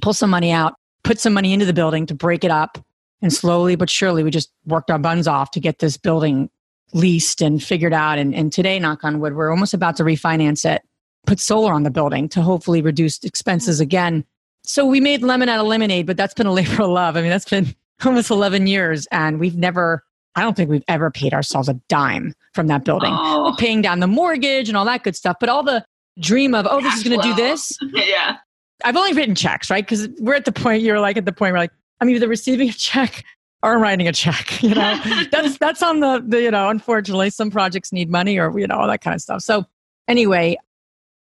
pull 0.00 0.14
some 0.14 0.30
money 0.30 0.50
out, 0.50 0.74
put 1.02 1.20
some 1.20 1.34
money 1.34 1.52
into 1.52 1.66
the 1.66 1.72
building 1.72 2.06
to 2.06 2.14
break 2.14 2.44
it 2.44 2.50
up. 2.50 2.78
And 3.22 3.32
slowly 3.32 3.76
but 3.76 3.90
surely, 3.90 4.22
we 4.22 4.30
just 4.30 4.50
worked 4.66 4.90
our 4.90 4.98
buns 4.98 5.28
off 5.28 5.50
to 5.52 5.60
get 5.60 5.78
this 5.78 5.96
building 5.96 6.50
leased 6.92 7.40
and 7.40 7.62
figured 7.62 7.92
out. 7.92 8.18
And, 8.18 8.34
and 8.34 8.52
today, 8.52 8.78
knock 8.78 9.04
on 9.04 9.20
wood, 9.20 9.34
we're 9.34 9.50
almost 9.50 9.74
about 9.74 9.96
to 9.96 10.04
refinance 10.04 10.64
it, 10.68 10.82
put 11.26 11.40
solar 11.40 11.72
on 11.72 11.84
the 11.84 11.90
building 11.90 12.28
to 12.30 12.42
hopefully 12.42 12.82
reduce 12.82 13.22
expenses 13.24 13.80
again 13.80 14.24
so 14.64 14.86
we 14.86 14.98
made 14.98 15.22
lemon 15.22 15.48
out 15.48 15.60
of 15.60 15.66
lemonade, 15.66 16.06
but 16.06 16.16
that's 16.16 16.34
been 16.34 16.46
a 16.46 16.52
labor 16.52 16.82
of 16.82 16.88
love. 16.88 17.16
I 17.16 17.20
mean, 17.20 17.30
that's 17.30 17.48
been 17.48 17.74
almost 18.04 18.30
11 18.30 18.66
years 18.66 19.06
and 19.12 19.38
we've 19.38 19.56
never, 19.56 20.02
I 20.36 20.42
don't 20.42 20.56
think 20.56 20.70
we've 20.70 20.84
ever 20.88 21.10
paid 21.10 21.32
ourselves 21.32 21.68
a 21.68 21.74
dime 21.88 22.34
from 22.52 22.66
that 22.68 22.84
building. 22.84 23.12
Oh. 23.12 23.54
Paying 23.58 23.82
down 23.82 24.00
the 24.00 24.06
mortgage 24.06 24.68
and 24.68 24.76
all 24.76 24.84
that 24.84 25.04
good 25.04 25.16
stuff, 25.16 25.36
but 25.40 25.48
all 25.48 25.62
the 25.62 25.84
dream 26.18 26.54
of, 26.54 26.66
oh, 26.68 26.80
this 26.80 26.94
is 26.94 27.02
going 27.02 27.20
to 27.20 27.28
do 27.28 27.34
this. 27.34 27.76
yeah. 27.92 28.38
I've 28.84 28.96
only 28.96 29.12
written 29.12 29.34
checks, 29.34 29.70
right? 29.70 29.84
Because 29.84 30.08
we're 30.18 30.34
at 30.34 30.44
the 30.44 30.52
point, 30.52 30.82
you're 30.82 31.00
like 31.00 31.16
at 31.16 31.24
the 31.24 31.32
point 31.32 31.52
where 31.52 31.62
like, 31.62 31.72
I'm 32.00 32.08
either 32.08 32.28
receiving 32.28 32.68
a 32.68 32.72
check 32.72 33.24
or 33.62 33.78
writing 33.78 34.08
a 34.08 34.12
check, 34.12 34.62
you 34.62 34.74
know, 34.74 35.00
that's, 35.30 35.58
that's 35.58 35.82
on 35.82 36.00
the, 36.00 36.22
the, 36.26 36.42
you 36.42 36.50
know, 36.50 36.68
unfortunately 36.68 37.30
some 37.30 37.50
projects 37.50 37.92
need 37.92 38.10
money 38.10 38.38
or, 38.38 38.58
you 38.58 38.66
know, 38.66 38.76
all 38.76 38.88
that 38.88 39.00
kind 39.00 39.14
of 39.14 39.20
stuff. 39.20 39.42
So 39.42 39.64
anyway, 40.08 40.56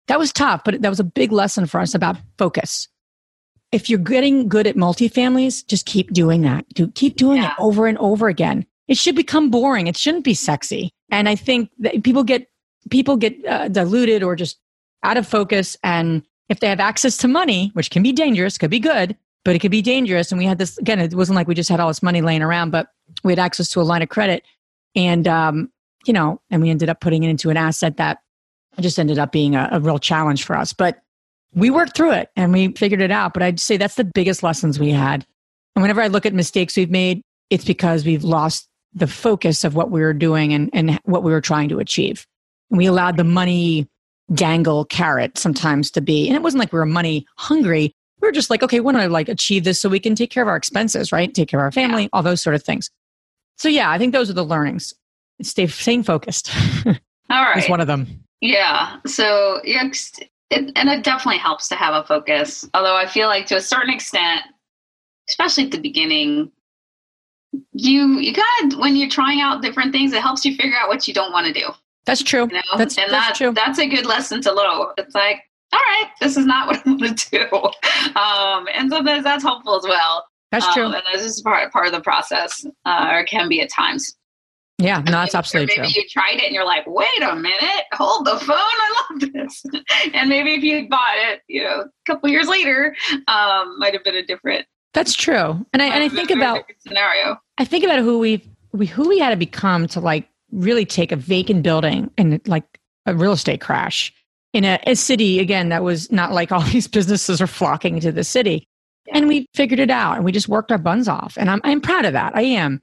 that 0.08 0.20
was 0.20 0.32
tough, 0.32 0.64
but 0.64 0.82
that 0.82 0.90
was 0.90 1.00
a 1.00 1.06
big 1.06 1.32
lesson 1.32 1.66
for 1.66 1.80
us 1.80 1.94
about 1.94 2.18
focus 2.38 2.88
if 3.74 3.90
you're 3.90 4.00
getting 4.00 4.48
good 4.48 4.68
at 4.68 4.76
multifamilies, 4.76 5.66
just 5.66 5.88
keep 5.88 6.14
doing 6.14 6.44
that. 6.44 6.70
Do 6.76 6.90
keep 6.92 7.16
doing 7.16 7.42
yeah. 7.42 7.50
it 7.50 7.54
over 7.60 7.88
and 7.88 7.98
over 7.98 8.28
again. 8.28 8.66
It 8.88 8.98
should 8.98 9.16
become 9.16 9.50
boring. 9.50 9.88
It 9.88 9.98
shouldn't 9.98 10.24
be 10.24 10.34
sexy. 10.34 10.92
And 11.10 11.30
I 11.30 11.36
think 11.36 11.70
that 11.80 12.04
people 12.04 12.24
get 12.24 12.48
people 12.90 13.16
get 13.18 13.46
uh, 13.46 13.70
diluted 13.70 14.24
or 14.24 14.36
just 14.36 14.60
out 15.04 15.18
of 15.18 15.28
focus. 15.28 15.78
And 15.84 16.24
if 16.50 16.60
they 16.60 16.68
have 16.68 16.80
access 16.80 17.18
to 17.18 17.28
money, 17.28 17.72
which 17.74 17.90
can 17.90 18.04
be 18.04 18.12
dangerous, 18.12 18.58
could 18.58 18.72
be 18.72 18.80
good, 18.80 19.16
but 19.46 19.56
it 19.56 19.60
could 19.60 19.72
be 19.72 19.82
dangerous. 19.82 20.32
And 20.32 20.40
we 20.40 20.46
had 20.46 20.58
this 20.58 20.78
again. 20.78 21.00
It 21.00 21.14
wasn't 21.14 21.36
like 21.36 21.48
we 21.48 21.56
just 21.56 21.70
had 21.70 21.80
all 21.80 21.88
this 21.88 22.04
money 22.04 22.22
laying 22.22 22.42
around, 22.42 22.72
but 22.72 22.88
we 23.24 23.32
had 23.32 23.40
access 23.40 23.70
to 23.70 23.82
a 23.82 23.84
line 23.84 24.02
of 24.02 24.10
credit, 24.10 24.44
and 24.96 25.28
um, 25.28 25.72
you 26.06 26.14
know, 26.14 26.42
and 26.50 26.62
we 26.62 26.70
ended 26.70 26.90
up 26.90 27.00
putting 27.00 27.24
it 27.24 27.30
into 27.30 27.50
an 27.50 27.58
asset 27.58 27.98
that 27.98 28.20
just 28.80 29.00
ended 29.00 29.20
up 29.20 29.32
being 29.32 29.56
a, 29.56 29.70
a 29.72 29.80
real 29.80 30.00
challenge 30.00 30.44
for 30.44 30.56
us. 30.56 30.74
But 30.74 31.02
we 31.54 31.70
worked 31.70 31.96
through 31.96 32.12
it 32.12 32.30
and 32.36 32.52
we 32.52 32.72
figured 32.74 33.02
it 33.02 33.12
out. 33.12 33.34
But 33.34 33.44
I'd 33.44 33.60
say 33.60 33.78
that's 33.78 33.96
the 33.96 34.04
biggest 34.04 34.44
lessons 34.44 34.80
we 34.80 34.92
had. 34.92 35.26
And 35.76 35.82
whenever 35.82 36.02
I 36.02 36.08
look 36.08 36.26
at 36.26 36.34
mistakes 36.34 36.76
we've 36.76 36.90
made, 36.90 37.22
it's 37.50 37.66
because 37.66 38.06
we've 38.06 38.24
lost 38.24 38.68
the 38.96 39.08
focus 39.08 39.64
of 39.64 39.76
what 39.76 39.92
we 39.92 40.02
were 40.02 40.14
doing 40.14 40.54
and, 40.54 40.70
and 40.74 41.00
what 41.04 41.24
we 41.24 41.32
were 41.32 41.42
trying 41.42 41.70
to 41.70 41.80
achieve. 41.80 42.28
And 42.70 42.78
we 42.78 42.86
allowed 42.86 43.18
the 43.18 43.24
money 43.24 43.88
dangle 44.34 44.86
carrot 44.86 45.38
sometimes 45.38 45.92
to 45.92 46.02
be. 46.02 46.28
And 46.28 46.36
it 46.36 46.42
wasn't 46.42 46.60
like 46.60 46.72
we 46.72 46.80
were 46.80 46.86
money 46.86 47.26
hungry. 47.38 47.94
We 48.22 48.28
were 48.28 48.32
just 48.32 48.50
like, 48.50 48.64
okay, 48.64 48.80
we 48.80 48.86
want 48.86 48.98
to 48.98 49.10
like 49.10 49.30
achieve 49.30 49.64
this 49.64 49.82
so 49.82 49.90
we 49.90 50.00
can 50.00 50.16
take 50.16 50.32
care 50.32 50.44
of 50.44 50.50
our 50.50 50.56
expenses, 50.56 51.12
right? 51.12 51.34
Take 51.34 51.50
care 51.50 51.60
of 51.60 51.64
our 51.64 51.72
family, 51.72 52.04
yeah. 52.04 52.10
all 52.14 52.24
those 52.24 52.42
sort 52.42 52.56
of 52.56 52.64
things. 52.64 52.90
So 53.58 53.68
yeah, 53.68 53.92
I 53.92 53.98
think 53.98 54.14
those 54.14 54.30
are 54.30 54.34
the 54.34 54.46
learnings. 54.46 54.94
Stay 55.42 55.68
staying 55.68 56.04
focused. 56.04 56.50
All 56.86 56.94
right. 57.30 57.58
Is 57.58 57.70
one 57.70 57.82
of 57.82 57.88
them. 57.88 58.24
Yeah. 58.40 58.98
So 59.06 59.60
yeah, 59.64 59.90
it, 60.50 60.72
and 60.76 60.90
it 60.90 61.04
definitely 61.04 61.40
helps 61.40 61.68
to 61.70 61.76
have 61.76 61.94
a 61.94 62.06
focus. 62.06 62.68
Although 62.74 62.96
I 62.96 63.08
feel 63.08 63.28
like 63.28 63.46
to 63.48 63.56
a 63.56 63.62
certain 63.62 63.94
extent, 63.94 64.42
especially 65.30 65.66
at 65.66 65.72
the 65.72 65.80
beginning, 65.80 66.52
you 67.74 68.20
you 68.20 68.34
kind 68.34 68.74
of 68.74 68.80
when 68.80 68.96
you're 68.96 69.10
trying 69.10 69.42
out 69.42 69.62
different 69.62 69.92
things, 69.92 70.14
it 70.14 70.22
helps 70.22 70.46
you 70.46 70.56
figure 70.56 70.78
out 70.78 70.88
what 70.88 71.08
you 71.08 71.14
don't 71.14 71.32
want 71.32 71.48
to 71.48 71.54
do. 71.54 71.68
That's 72.06 72.22
true. 72.22 72.42
You 72.42 72.56
know? 72.56 72.78
That's, 72.78 72.98
and 72.98 73.12
that's 73.12 73.28
that, 73.28 73.36
true. 73.36 73.52
That's 73.54 73.80
a 73.80 73.88
good 73.88 74.06
lesson 74.06 74.42
to 74.42 74.54
learn. 74.54 74.88
It's 74.98 75.16
like, 75.16 75.42
all 75.72 75.80
right, 75.80 76.10
this 76.20 76.36
is 76.38 76.46
not 76.46 76.68
what 76.86 76.86
I 76.86 76.90
want 76.90 77.18
to 77.18 77.30
do. 77.30 78.20
Um, 78.20 78.68
and 78.74 78.92
sometimes 78.92 79.24
that's 79.24 79.44
helpful 79.44 79.76
as 79.76 79.84
well. 79.84 80.26
That's 80.52 80.72
true. 80.74 80.86
Um, 80.86 80.94
and 80.94 81.04
that's 81.12 81.24
just 81.24 81.44
part 81.44 81.72
part 81.72 81.88
of 81.88 81.94
the 81.94 82.02
process, 82.02 82.66
uh, 82.86 83.10
or 83.12 83.24
can 83.26 83.50
be 83.50 83.62
at 83.62 83.72
times. 83.72 84.16
Yeah, 84.80 85.00
no, 85.00 85.12
that's 85.12 85.36
absolutely 85.36 85.76
maybe 85.78 85.94
true. 85.94 86.02
you 86.02 86.10
tried 86.10 86.36
it 86.36 86.46
and 86.46 86.54
you're 86.54 86.66
like, 86.66 86.86
wait 86.88 87.22
a 87.22 87.36
minute, 87.36 87.86
hold 87.94 88.26
the 88.26 88.38
phone. 88.40 88.58
I 88.58 89.08
love 89.12 89.32
this. 89.34 89.64
and 90.14 90.30
maybe 90.30 90.56
if 90.56 90.64
you 90.64 90.90
bought 90.90 91.16
it, 91.16 91.42
you 91.48 91.64
know, 91.64 91.82
a 91.82 91.90
couple 92.06 92.30
years 92.30 92.48
later, 92.48 92.96
um, 93.28 93.78
might 93.80 93.94
have 93.94 94.04
been 94.04 94.16
a 94.16 94.26
different. 94.26 94.66
That's 94.94 95.16
true. 95.16 95.66
And 95.74 95.82
I, 95.82 95.88
and 95.88 96.04
I 96.04 96.10
think 96.10 96.30
about 96.30 96.66
scenario. 96.80 97.38
I 97.58 97.66
think 97.66 97.84
about 97.84 98.00
who 98.00 98.20
we 98.20 98.44
we 98.72 98.86
who 98.86 99.08
we 99.08 99.20
had 99.20 99.32
to 99.32 99.36
become 99.36 99.88
to 99.88 100.00
like 100.00 100.28
really 100.52 100.86
take 100.86 101.12
a 101.12 101.16
vacant 101.16 101.64
building 101.64 102.12
and 102.18 102.40
like 102.48 102.80
a 103.06 103.16
real 103.16 103.32
estate 103.32 103.60
crash 103.60 104.14
in 104.54 104.66
a, 104.66 104.80
a 104.86 104.96
city 104.96 105.40
again 105.40 105.70
that 105.70 105.84
was 105.84 106.12
not 106.12 106.32
like 106.32 106.52
all 106.52 106.62
these 106.72 106.88
businesses 106.88 107.42
are 107.42 107.48
flocking 107.48 108.00
to 108.00 108.12
the 108.12 108.24
city. 108.24 108.68
Yeah. 109.08 109.18
And 109.18 109.28
we 109.28 109.48
figured 109.54 109.80
it 109.80 109.90
out 109.90 110.16
and 110.16 110.26
we 110.26 110.32
just 110.32 110.48
worked 110.48 110.72
our 110.72 110.78
buns 110.78 111.08
off. 111.08 111.38
And 111.38 111.50
I'm 111.50 111.62
I'm 111.64 111.82
proud 111.82 112.06
of 112.06 112.14
that. 112.14 112.36
I 112.36 112.44
am 112.44 112.82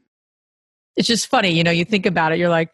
it's 0.96 1.08
just 1.08 1.28
funny, 1.28 1.50
you 1.50 1.64
know, 1.64 1.70
you 1.70 1.84
think 1.84 2.06
about 2.06 2.32
it, 2.32 2.38
you're 2.38 2.48
like, 2.48 2.70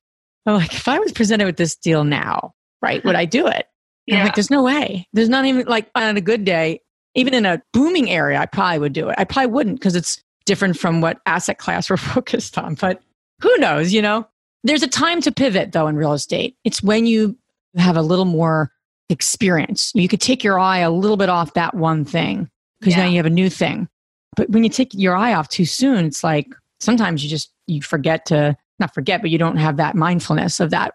I'm 0.46 0.54
like, 0.54 0.74
if 0.74 0.88
I 0.88 0.98
was 0.98 1.12
presented 1.12 1.44
with 1.44 1.56
this 1.56 1.76
deal 1.76 2.04
now, 2.04 2.54
right, 2.82 3.04
would 3.04 3.14
I 3.16 3.24
do 3.24 3.46
it? 3.46 3.66
Yeah. 4.06 4.18
I'm 4.18 4.24
like, 4.24 4.34
there's 4.34 4.50
no 4.50 4.62
way. 4.62 5.06
There's 5.12 5.28
not 5.28 5.44
even 5.44 5.66
like 5.66 5.90
on 5.94 6.16
a 6.16 6.20
good 6.20 6.44
day, 6.44 6.80
even 7.16 7.34
in 7.34 7.44
a 7.44 7.60
booming 7.72 8.10
area, 8.10 8.38
I 8.38 8.46
probably 8.46 8.78
would 8.78 8.92
do 8.92 9.08
it. 9.08 9.16
I 9.18 9.24
probably 9.24 9.50
wouldn't 9.50 9.80
because 9.80 9.96
it's 9.96 10.22
different 10.44 10.78
from 10.78 11.00
what 11.00 11.18
asset 11.26 11.58
class 11.58 11.90
we're 11.90 11.96
focused 11.96 12.56
on. 12.56 12.74
But 12.76 13.02
who 13.42 13.54
knows, 13.58 13.92
you 13.92 14.00
know? 14.00 14.26
There's 14.62 14.82
a 14.82 14.88
time 14.88 15.20
to 15.22 15.32
pivot 15.32 15.72
though 15.72 15.86
in 15.86 15.96
real 15.96 16.12
estate. 16.12 16.56
It's 16.64 16.82
when 16.82 17.06
you 17.06 17.36
have 17.76 17.96
a 17.96 18.02
little 18.02 18.24
more 18.24 18.70
experience. 19.08 19.92
You 19.94 20.08
could 20.08 20.20
take 20.20 20.42
your 20.42 20.58
eye 20.58 20.78
a 20.78 20.90
little 20.90 21.16
bit 21.16 21.28
off 21.28 21.54
that 21.54 21.74
one 21.74 22.04
thing 22.04 22.48
because 22.80 22.96
yeah. 22.96 23.04
now 23.04 23.10
you 23.10 23.16
have 23.16 23.26
a 23.26 23.30
new 23.30 23.48
thing. 23.50 23.88
But 24.36 24.50
when 24.50 24.64
you 24.64 24.70
take 24.70 24.92
your 24.92 25.16
eye 25.16 25.34
off 25.34 25.48
too 25.48 25.64
soon, 25.64 26.04
it's 26.04 26.24
like 26.24 26.48
sometimes 26.80 27.22
you 27.22 27.30
just 27.30 27.50
you 27.66 27.80
forget 27.80 28.26
to 28.26 28.56
not 28.78 28.92
forget, 28.92 29.22
but 29.22 29.30
you 29.30 29.38
don't 29.38 29.56
have 29.56 29.76
that 29.76 29.94
mindfulness 29.94 30.60
of 30.60 30.70
that 30.70 30.94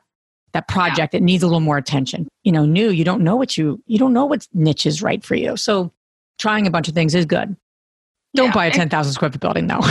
that 0.53 0.67
project 0.67 1.13
yeah. 1.13 1.19
that 1.19 1.23
needs 1.23 1.43
a 1.43 1.47
little 1.47 1.62
more 1.62 1.77
attention. 1.77 2.27
You 2.43 2.51
know, 2.51 2.65
new, 2.65 2.89
you 2.89 3.05
don't 3.05 3.23
know 3.23 3.36
what 3.36 3.57
you 3.57 3.81
you 3.88 3.97
don't 3.97 4.13
know 4.13 4.25
what 4.25 4.47
niche 4.53 4.86
is 4.86 5.01
right 5.01 5.23
for 5.23 5.36
you. 5.36 5.55
So 5.55 5.91
trying 6.41 6.67
a 6.67 6.71
bunch 6.71 6.88
of 6.88 6.93
things 6.93 7.15
is 7.15 7.25
good. 7.25 7.56
Don't 8.36 8.47
yeah. 8.47 8.54
buy 8.54 8.65
a 8.65 8.71
ten 8.71 8.89
thousand 8.89 9.13
square 9.13 9.32
foot 9.32 9.41
building 9.41 9.67
though. 9.67 9.80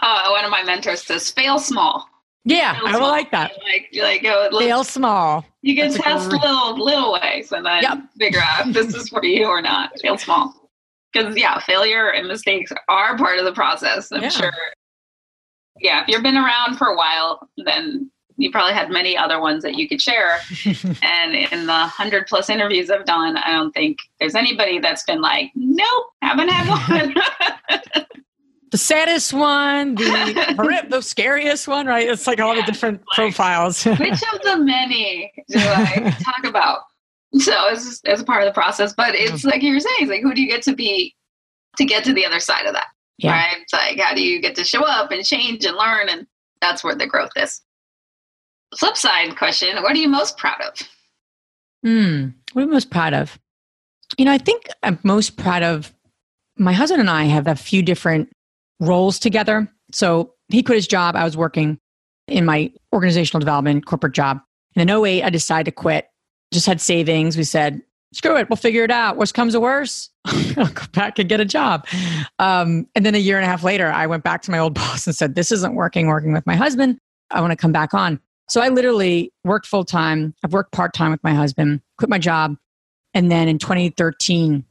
uh, 0.00 0.28
one 0.30 0.44
of 0.44 0.50
my 0.50 0.62
mentors 0.64 1.02
says, 1.02 1.30
"Fail 1.30 1.58
small." 1.58 2.06
Yeah, 2.44 2.74
fail 2.74 2.86
I 2.86 2.98
will 2.98 3.08
like 3.08 3.30
that. 3.30 3.52
Like, 3.64 3.90
like 4.00 4.22
go 4.22 4.48
fail 4.58 4.84
small. 4.84 5.44
You 5.62 5.74
can 5.74 5.90
That's 5.90 6.02
test 6.02 6.30
little 6.30 6.82
little 6.82 7.12
ways 7.12 7.52
and 7.52 7.64
then 7.64 7.82
yep. 7.82 7.98
figure 8.18 8.40
out 8.42 8.68
if 8.68 8.74
this 8.74 8.94
is 8.94 9.08
for 9.08 9.24
you 9.24 9.46
or 9.46 9.60
not. 9.60 9.90
Fail 10.00 10.16
small 10.16 10.70
because 11.12 11.36
yeah, 11.36 11.58
failure 11.60 12.10
and 12.10 12.26
mistakes 12.26 12.72
are 12.88 13.16
part 13.16 13.38
of 13.38 13.44
the 13.44 13.52
process. 13.52 14.10
I'm 14.12 14.22
yeah. 14.22 14.28
sure. 14.28 14.52
Yeah, 15.80 16.02
if 16.02 16.08
you've 16.08 16.22
been 16.22 16.36
around 16.36 16.76
for 16.76 16.88
a 16.88 16.96
while, 16.96 17.48
then 17.58 18.10
you 18.38 18.52
probably 18.52 18.72
had 18.72 18.88
many 18.88 19.16
other 19.16 19.40
ones 19.40 19.64
that 19.64 19.74
you 19.74 19.88
could 19.88 20.00
share. 20.00 20.38
and 21.02 21.34
in 21.34 21.66
the 21.66 21.72
hundred 21.72 22.26
plus 22.28 22.48
interviews 22.48 22.88
I've 22.88 23.04
done, 23.04 23.36
I 23.36 23.50
don't 23.50 23.72
think 23.72 23.98
there's 24.20 24.36
anybody 24.36 24.78
that's 24.78 25.02
been 25.02 25.20
like, 25.20 25.50
nope, 25.56 26.06
haven't 26.22 26.48
had 26.48 26.68
one. 26.68 27.14
the 28.70 28.78
saddest 28.78 29.32
one, 29.34 29.96
the 29.96 30.86
the 30.88 31.02
scariest 31.02 31.66
one, 31.66 31.86
right? 31.86 32.08
It's 32.08 32.28
like 32.28 32.40
all 32.40 32.54
yeah, 32.54 32.64
the 32.64 32.72
different 32.72 33.00
like, 33.00 33.16
profiles. 33.16 33.84
which 33.84 34.22
of 34.32 34.42
the 34.42 34.56
many 34.56 35.32
do 35.48 35.58
I 35.58 36.16
talk 36.22 36.44
about? 36.44 36.82
So 37.38 37.52
it's 37.70 38.00
as 38.04 38.20
a 38.20 38.24
part 38.24 38.42
of 38.42 38.46
the 38.46 38.54
process, 38.54 38.94
but 38.94 39.14
it's 39.14 39.44
like 39.44 39.62
you 39.62 39.74
were 39.74 39.80
saying, 39.80 39.96
it's 40.00 40.10
like 40.10 40.22
who 40.22 40.32
do 40.32 40.40
you 40.40 40.48
get 40.48 40.62
to 40.62 40.74
be 40.74 41.14
to 41.76 41.84
get 41.84 42.04
to 42.04 42.12
the 42.12 42.24
other 42.24 42.40
side 42.40 42.66
of 42.66 42.72
that? 42.72 42.86
Yeah. 43.18 43.32
Right? 43.32 43.56
It's 43.60 43.72
like 43.72 43.98
how 43.98 44.14
do 44.14 44.22
you 44.22 44.40
get 44.40 44.54
to 44.54 44.64
show 44.64 44.84
up 44.84 45.10
and 45.10 45.24
change 45.24 45.64
and 45.64 45.76
learn, 45.76 46.08
and 46.08 46.26
that's 46.60 46.84
where 46.84 46.94
the 46.94 47.06
growth 47.08 47.32
is. 47.34 47.62
Flip 48.76 48.96
side 48.96 49.36
question: 49.36 49.76
What 49.82 49.92
are 49.92 49.98
you 49.98 50.08
most 50.08 50.36
proud 50.36 50.60
of? 50.60 50.74
Hmm. 51.84 52.28
What 52.52 52.62
am 52.62 52.70
I 52.70 52.72
most 52.72 52.90
proud 52.90 53.14
of? 53.14 53.38
You 54.16 54.24
know, 54.24 54.32
I 54.32 54.38
think 54.38 54.68
I'm 54.82 54.98
most 55.02 55.36
proud 55.36 55.62
of 55.62 55.92
my 56.56 56.72
husband 56.72 57.00
and 57.00 57.10
I 57.10 57.24
have 57.24 57.46
a 57.46 57.54
few 57.54 57.82
different 57.82 58.30
roles 58.80 59.18
together. 59.18 59.70
So 59.92 60.34
he 60.48 60.62
quit 60.62 60.76
his 60.76 60.86
job. 60.86 61.14
I 61.14 61.24
was 61.24 61.36
working 61.36 61.78
in 62.26 62.44
my 62.44 62.72
organizational 62.92 63.40
development 63.40 63.86
corporate 63.86 64.14
job. 64.14 64.40
And 64.76 64.88
in 64.88 65.04
08, 65.04 65.22
I 65.22 65.30
decided 65.30 65.64
to 65.64 65.72
quit. 65.72 66.08
Just 66.52 66.66
had 66.66 66.80
savings. 66.80 67.36
We 67.36 67.44
said, 67.44 67.82
screw 68.12 68.36
it, 68.36 68.48
we'll 68.48 68.56
figure 68.56 68.84
it 68.84 68.90
out. 68.90 69.16
Worst 69.16 69.34
comes 69.34 69.52
to 69.52 69.60
worst, 69.60 70.10
I'll 70.24 70.68
go 70.68 70.82
back 70.92 71.18
and 71.18 71.28
get 71.28 71.40
a 71.40 71.44
job. 71.44 71.86
Um, 72.38 72.86
and 72.94 73.04
then 73.04 73.14
a 73.14 73.18
year 73.18 73.36
and 73.36 73.44
a 73.44 73.48
half 73.48 73.62
later, 73.62 73.88
I 73.88 74.06
went 74.06 74.24
back 74.24 74.42
to 74.42 74.50
my 74.50 74.58
old 74.58 74.74
boss 74.74 75.06
and 75.06 75.14
said, 75.14 75.34
this 75.34 75.52
isn't 75.52 75.74
working, 75.74 76.06
working 76.06 76.32
with 76.32 76.46
my 76.46 76.56
husband. 76.56 76.98
I 77.30 77.40
want 77.40 77.50
to 77.50 77.56
come 77.56 77.72
back 77.72 77.92
on. 77.92 78.20
So 78.48 78.60
I 78.60 78.68
literally 78.68 79.32
worked 79.44 79.66
full 79.66 79.84
time. 79.84 80.34
I've 80.44 80.52
worked 80.52 80.72
part 80.72 80.94
time 80.94 81.10
with 81.10 81.22
my 81.22 81.34
husband, 81.34 81.80
quit 81.98 82.08
my 82.08 82.18
job. 82.18 82.56
And 83.14 83.30
then 83.30 83.48
in 83.48 83.58
2013, 83.58 84.64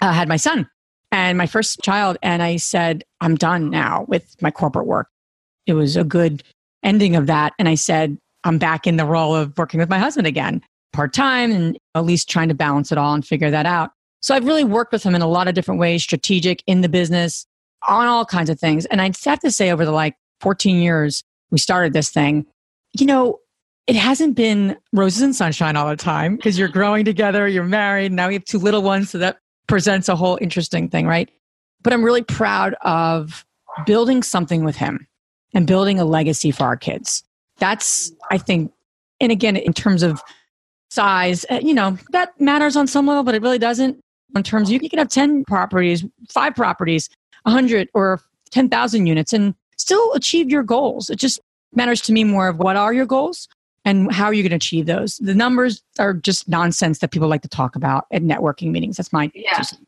I 0.00 0.08
uh, 0.08 0.12
had 0.12 0.28
my 0.28 0.36
son 0.36 0.68
and 1.10 1.38
my 1.38 1.46
first 1.46 1.80
child. 1.82 2.16
And 2.22 2.42
I 2.42 2.56
said, 2.56 3.04
I'm 3.20 3.34
done 3.34 3.70
now 3.70 4.04
with 4.08 4.36
my 4.40 4.50
corporate 4.50 4.86
work. 4.86 5.08
It 5.66 5.72
was 5.72 5.96
a 5.96 6.04
good 6.04 6.42
ending 6.82 7.16
of 7.16 7.26
that. 7.26 7.54
And 7.58 7.68
I 7.68 7.74
said, 7.74 8.18
I'm 8.44 8.58
back 8.58 8.86
in 8.86 8.96
the 8.96 9.04
role 9.04 9.34
of 9.34 9.56
working 9.58 9.80
with 9.80 9.88
my 9.88 9.98
husband 9.98 10.26
again, 10.26 10.62
part 10.92 11.12
time, 11.12 11.50
and 11.50 11.76
at 11.94 12.04
least 12.04 12.28
trying 12.28 12.48
to 12.48 12.54
balance 12.54 12.92
it 12.92 12.98
all 12.98 13.14
and 13.14 13.26
figure 13.26 13.50
that 13.50 13.66
out. 13.66 13.90
So 14.22 14.34
I've 14.34 14.44
really 14.44 14.64
worked 14.64 14.92
with 14.92 15.02
him 15.02 15.14
in 15.14 15.22
a 15.22 15.28
lot 15.28 15.48
of 15.48 15.54
different 15.54 15.80
ways, 15.80 16.02
strategic 16.02 16.62
in 16.66 16.80
the 16.80 16.88
business, 16.88 17.46
on 17.88 18.06
all 18.06 18.24
kinds 18.24 18.50
of 18.50 18.58
things. 18.58 18.86
And 18.86 19.00
I 19.00 19.10
have 19.24 19.40
to 19.40 19.50
say, 19.50 19.70
over 19.70 19.84
the 19.84 19.92
like 19.92 20.16
14 20.40 20.76
years 20.76 21.22
we 21.50 21.58
started 21.58 21.92
this 21.92 22.10
thing, 22.10 22.46
you 23.00 23.06
know, 23.06 23.40
it 23.86 23.96
hasn't 23.96 24.34
been 24.34 24.76
roses 24.92 25.22
and 25.22 25.34
sunshine 25.34 25.76
all 25.76 25.88
the 25.88 25.96
time 25.96 26.36
because 26.36 26.58
you're 26.58 26.68
growing 26.68 27.04
together, 27.04 27.46
you're 27.46 27.64
married. 27.64 28.12
Now 28.12 28.28
we 28.28 28.34
have 28.34 28.44
two 28.44 28.58
little 28.58 28.82
ones. 28.82 29.10
So 29.10 29.18
that 29.18 29.38
presents 29.68 30.08
a 30.08 30.16
whole 30.16 30.38
interesting 30.40 30.88
thing, 30.88 31.06
right? 31.06 31.30
But 31.82 31.92
I'm 31.92 32.02
really 32.02 32.22
proud 32.22 32.74
of 32.82 33.44
building 33.84 34.22
something 34.22 34.64
with 34.64 34.76
him 34.76 35.06
and 35.54 35.66
building 35.66 36.00
a 36.00 36.04
legacy 36.04 36.50
for 36.50 36.64
our 36.64 36.76
kids. 36.76 37.22
That's, 37.58 38.12
I 38.30 38.38
think, 38.38 38.72
and 39.20 39.30
again, 39.30 39.56
in 39.56 39.72
terms 39.72 40.02
of 40.02 40.20
size, 40.90 41.46
uh, 41.50 41.60
you 41.62 41.74
know, 41.74 41.96
that 42.10 42.38
matters 42.40 42.76
on 42.76 42.86
some 42.86 43.06
level, 43.06 43.22
but 43.22 43.34
it 43.34 43.42
really 43.42 43.58
doesn't. 43.58 43.98
In 44.34 44.42
terms, 44.42 44.68
of, 44.68 44.82
you 44.82 44.90
can 44.90 44.98
have 44.98 45.08
10 45.08 45.44
properties, 45.44 46.04
five 46.28 46.54
properties, 46.54 47.08
100 47.44 47.88
or 47.94 48.20
10,000 48.50 49.06
units 49.06 49.32
and 49.32 49.54
still 49.76 50.12
achieve 50.14 50.50
your 50.50 50.62
goals. 50.62 51.08
It 51.08 51.16
just 51.16 51.40
matters 51.74 52.00
to 52.02 52.12
me 52.12 52.24
more 52.24 52.48
of 52.48 52.58
what 52.58 52.76
are 52.76 52.92
your 52.92 53.06
goals 53.06 53.48
and 53.84 54.12
how 54.12 54.26
are 54.26 54.34
you 54.34 54.42
going 54.42 54.50
to 54.50 54.56
achieve 54.56 54.86
those? 54.86 55.16
The 55.18 55.34
numbers 55.34 55.82
are 55.98 56.12
just 56.12 56.48
nonsense 56.48 56.98
that 56.98 57.12
people 57.12 57.28
like 57.28 57.42
to 57.42 57.48
talk 57.48 57.76
about 57.76 58.06
at 58.10 58.22
networking 58.22 58.72
meetings. 58.72 58.96
That's 58.96 59.12
my 59.12 59.30
yeah. 59.34 59.56
Just, 59.56 59.78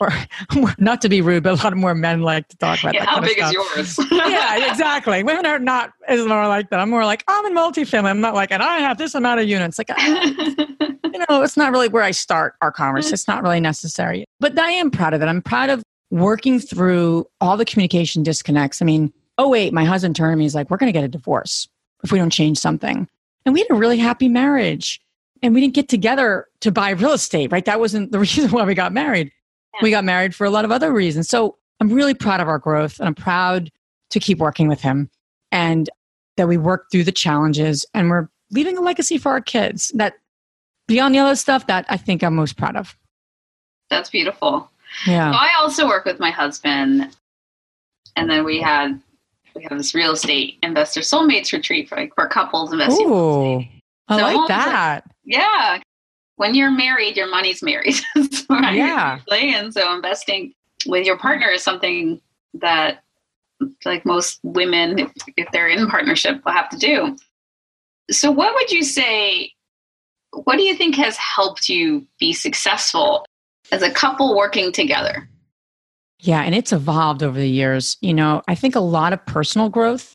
or 0.00 0.10
not 0.78 1.00
to 1.02 1.08
be 1.08 1.20
rude, 1.20 1.42
but 1.42 1.58
a 1.58 1.62
lot 1.62 1.74
more 1.76 1.94
men 1.94 2.22
like 2.22 2.48
to 2.48 2.56
talk 2.56 2.80
about 2.80 2.94
yeah, 2.94 3.04
that. 3.04 3.08
How 3.08 3.20
big 3.20 3.38
is 3.38 3.52
yours? 3.52 3.98
yeah, 4.10 4.70
exactly. 4.70 5.22
Women 5.22 5.46
are 5.46 5.58
not 5.58 5.92
as 6.08 6.24
more 6.26 6.48
like 6.48 6.70
that. 6.70 6.80
I'm 6.80 6.90
more 6.90 7.04
like 7.04 7.24
I'm 7.28 7.44
in 7.46 7.54
multifamily. 7.54 8.08
I'm 8.08 8.20
not 8.20 8.34
like, 8.34 8.50
and 8.50 8.62
I 8.62 8.78
have 8.78 8.98
this 8.98 9.14
amount 9.14 9.40
of 9.40 9.48
units. 9.48 9.78
Like, 9.78 9.90
you 9.98 11.24
know, 11.28 11.42
it's 11.42 11.56
not 11.56 11.72
really 11.72 11.88
where 11.88 12.02
I 12.02 12.10
start 12.10 12.54
our 12.62 12.72
conversation. 12.72 13.14
It's 13.14 13.28
not 13.28 13.42
really 13.42 13.60
necessary. 13.60 14.24
But 14.40 14.58
I 14.58 14.70
am 14.70 14.90
proud 14.90 15.14
of 15.14 15.22
it. 15.22 15.26
I'm 15.26 15.42
proud 15.42 15.70
of 15.70 15.82
working 16.10 16.58
through 16.58 17.26
all 17.40 17.56
the 17.56 17.64
communication 17.64 18.22
disconnects. 18.22 18.80
I 18.80 18.84
mean, 18.84 19.12
oh 19.38 19.48
wait, 19.48 19.72
my 19.72 19.84
husband 19.84 20.16
turned 20.16 20.32
to 20.32 20.36
me. 20.36 20.44
He's 20.44 20.54
like, 20.54 20.70
we're 20.70 20.76
going 20.76 20.92
to 20.92 20.98
get 20.98 21.04
a 21.04 21.08
divorce 21.08 21.68
if 22.02 22.12
we 22.12 22.18
don't 22.18 22.30
change 22.30 22.58
something. 22.58 23.08
And 23.44 23.52
we 23.52 23.60
had 23.60 23.70
a 23.70 23.74
really 23.74 23.98
happy 23.98 24.28
marriage. 24.28 25.00
And 25.42 25.54
we 25.54 25.60
didn't 25.60 25.74
get 25.74 25.88
together 25.88 26.46
to 26.60 26.72
buy 26.72 26.90
real 26.90 27.12
estate, 27.12 27.52
right? 27.52 27.64
That 27.64 27.78
wasn't 27.78 28.10
the 28.12 28.18
reason 28.20 28.50
why 28.50 28.64
we 28.64 28.74
got 28.74 28.92
married. 28.92 29.30
Yeah. 29.74 29.80
We 29.82 29.90
got 29.90 30.04
married 30.04 30.34
for 30.34 30.46
a 30.46 30.50
lot 30.50 30.64
of 30.64 30.72
other 30.72 30.92
reasons. 30.92 31.28
So 31.28 31.56
I'm 31.80 31.90
really 31.90 32.14
proud 32.14 32.40
of 32.40 32.48
our 32.48 32.58
growth 32.58 32.98
and 32.98 33.06
I'm 33.06 33.14
proud 33.14 33.70
to 34.10 34.20
keep 34.20 34.38
working 34.38 34.68
with 34.68 34.80
him 34.80 35.10
and 35.52 35.90
that 36.36 36.48
we 36.48 36.56
worked 36.56 36.90
through 36.90 37.04
the 37.04 37.12
challenges 37.12 37.84
and 37.92 38.08
we're 38.08 38.28
leaving 38.50 38.78
a 38.78 38.80
legacy 38.80 39.18
for 39.18 39.32
our 39.32 39.40
kids. 39.40 39.92
That 39.94 40.14
beyond 40.86 41.14
the 41.14 41.18
other 41.18 41.36
stuff, 41.36 41.66
that 41.66 41.84
I 41.88 41.96
think 41.96 42.22
I'm 42.22 42.34
most 42.34 42.56
proud 42.56 42.76
of. 42.76 42.96
That's 43.90 44.10
beautiful. 44.10 44.70
Yeah. 45.06 45.32
So 45.32 45.36
I 45.36 45.50
also 45.58 45.86
work 45.86 46.04
with 46.04 46.18
my 46.18 46.30
husband 46.30 47.14
and 48.16 48.30
then 48.30 48.44
we 48.44 48.60
had 48.60 49.00
we 49.56 49.66
have 49.68 49.78
this 49.78 49.94
real 49.94 50.12
estate 50.12 50.58
investor 50.62 51.00
soulmates 51.00 51.52
retreat 51.52 51.88
for 51.88 51.96
like 51.96 52.14
for 52.14 52.28
couples 52.28 52.72
investing. 52.72 53.06
Ooh, 53.06 53.64
I 54.08 54.18
so 54.18 54.22
like 54.22 54.48
that. 54.48 55.02
Like, 55.04 55.14
yeah. 55.24 55.78
When 56.36 56.54
you're 56.54 56.70
married, 56.70 57.16
your 57.16 57.30
money's 57.30 57.62
married. 57.62 57.96
right? 58.50 58.74
Yeah. 58.74 59.18
And 59.30 59.72
so 59.72 59.94
investing 59.94 60.52
with 60.86 61.06
your 61.06 61.16
partner 61.16 61.48
is 61.48 61.62
something 61.62 62.20
that 62.54 63.02
like 63.86 64.04
most 64.04 64.38
women, 64.42 64.98
if, 64.98 65.12
if 65.36 65.48
they're 65.50 65.68
in 65.68 65.88
partnership, 65.88 66.44
will 66.44 66.52
have 66.52 66.68
to 66.68 66.76
do. 66.76 67.16
So 68.10 68.30
what 68.30 68.54
would 68.54 68.70
you 68.70 68.82
say 68.82 69.52
what 70.44 70.56
do 70.56 70.62
you 70.62 70.74
think 70.74 70.96
has 70.96 71.16
helped 71.16 71.68
you 71.68 72.06
be 72.18 72.32
successful 72.32 73.24
as 73.72 73.82
a 73.82 73.90
couple 73.90 74.36
working 74.36 74.72
together? 74.72 75.28
Yeah, 76.20 76.40
and 76.40 76.54
it's 76.54 76.72
evolved 76.72 77.22
over 77.22 77.38
the 77.38 77.48
years. 77.48 77.96
You 78.00 78.14
know, 78.14 78.42
I 78.48 78.54
think 78.54 78.74
a 78.74 78.80
lot 78.80 79.12
of 79.12 79.24
personal 79.26 79.68
growth. 79.68 80.14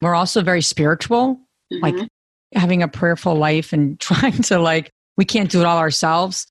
We're 0.00 0.14
also 0.14 0.42
very 0.42 0.62
spiritual, 0.62 1.40
mm-hmm. 1.72 1.82
like 1.82 2.08
having 2.54 2.82
a 2.82 2.88
prayerful 2.88 3.34
life 3.34 3.72
and 3.72 3.98
trying 4.00 4.42
to 4.42 4.58
like 4.58 4.90
we 5.16 5.24
can't 5.24 5.50
do 5.50 5.60
it 5.60 5.66
all 5.66 5.78
ourselves. 5.78 6.46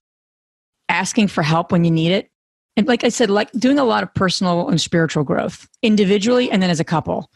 Asking 0.88 1.28
for 1.28 1.42
help 1.42 1.70
when 1.70 1.84
you 1.84 1.90
need 1.90 2.10
it. 2.10 2.28
And 2.76 2.88
like 2.88 3.04
I 3.04 3.10
said, 3.10 3.30
like 3.30 3.50
doing 3.52 3.78
a 3.78 3.84
lot 3.84 4.02
of 4.02 4.12
personal 4.14 4.68
and 4.68 4.80
spiritual 4.80 5.22
growth 5.22 5.68
individually 5.82 6.50
and 6.50 6.62
then 6.62 6.70
as 6.70 6.80
a 6.80 6.84
couple. 6.84 7.30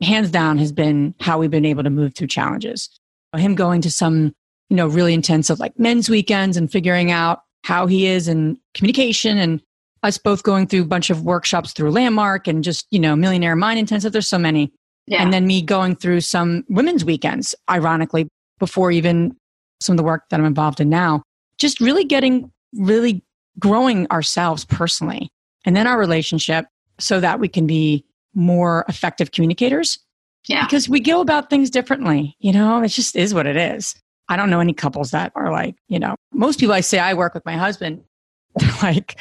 Hands 0.00 0.30
down 0.30 0.58
has 0.58 0.72
been 0.72 1.14
how 1.20 1.38
we've 1.38 1.50
been 1.50 1.64
able 1.64 1.82
to 1.82 1.90
move 1.90 2.14
through 2.14 2.28
challenges. 2.28 2.88
Him 3.36 3.54
going 3.54 3.80
to 3.82 3.90
some, 3.90 4.32
you 4.68 4.76
know, 4.76 4.86
really 4.86 5.12
intensive 5.12 5.58
like 5.58 5.78
men's 5.78 6.08
weekends 6.08 6.56
and 6.56 6.70
figuring 6.70 7.10
out 7.10 7.42
how 7.64 7.86
he 7.86 8.06
is 8.06 8.28
in 8.28 8.58
communication 8.74 9.38
and 9.38 9.60
us 10.02 10.18
both 10.18 10.42
going 10.42 10.66
through 10.66 10.82
a 10.82 10.86
bunch 10.86 11.10
of 11.10 11.22
workshops 11.22 11.72
through 11.72 11.90
Landmark 11.90 12.46
and 12.46 12.64
just, 12.64 12.86
you 12.90 12.98
know, 12.98 13.14
Millionaire 13.14 13.56
Mind 13.56 13.78
Intensive. 13.78 14.12
There's 14.12 14.28
so 14.28 14.38
many. 14.38 14.72
Yeah. 15.06 15.22
And 15.22 15.32
then 15.32 15.46
me 15.46 15.62
going 15.62 15.96
through 15.96 16.20
some 16.20 16.64
women's 16.68 17.04
weekends, 17.04 17.54
ironically, 17.68 18.28
before 18.58 18.90
even 18.90 19.36
some 19.80 19.94
of 19.94 19.96
the 19.96 20.04
work 20.04 20.24
that 20.30 20.38
I'm 20.38 20.46
involved 20.46 20.80
in 20.80 20.88
now. 20.88 21.22
Just 21.58 21.80
really 21.80 22.04
getting, 22.04 22.50
really 22.74 23.22
growing 23.58 24.06
ourselves 24.10 24.64
personally 24.64 25.30
and 25.64 25.74
then 25.76 25.86
our 25.86 25.98
relationship 25.98 26.66
so 26.98 27.20
that 27.20 27.40
we 27.40 27.48
can 27.48 27.66
be 27.66 28.04
more 28.34 28.84
effective 28.88 29.32
communicators. 29.32 29.98
Yeah. 30.46 30.64
Because 30.64 30.88
we 30.88 31.00
go 31.00 31.20
about 31.20 31.50
things 31.50 31.68
differently. 31.70 32.36
You 32.38 32.52
know, 32.52 32.82
it 32.82 32.88
just 32.88 33.16
is 33.16 33.34
what 33.34 33.46
it 33.46 33.56
is. 33.56 33.94
I 34.28 34.36
don't 34.36 34.48
know 34.48 34.60
any 34.60 34.72
couples 34.72 35.10
that 35.10 35.32
are 35.34 35.50
like, 35.50 35.74
you 35.88 35.98
know, 35.98 36.14
most 36.32 36.60
people 36.60 36.74
I 36.74 36.80
say 36.80 36.98
I 36.98 37.14
work 37.14 37.34
with 37.34 37.44
my 37.44 37.56
husband, 37.56 38.02
they're 38.56 38.70
like, 38.82 39.18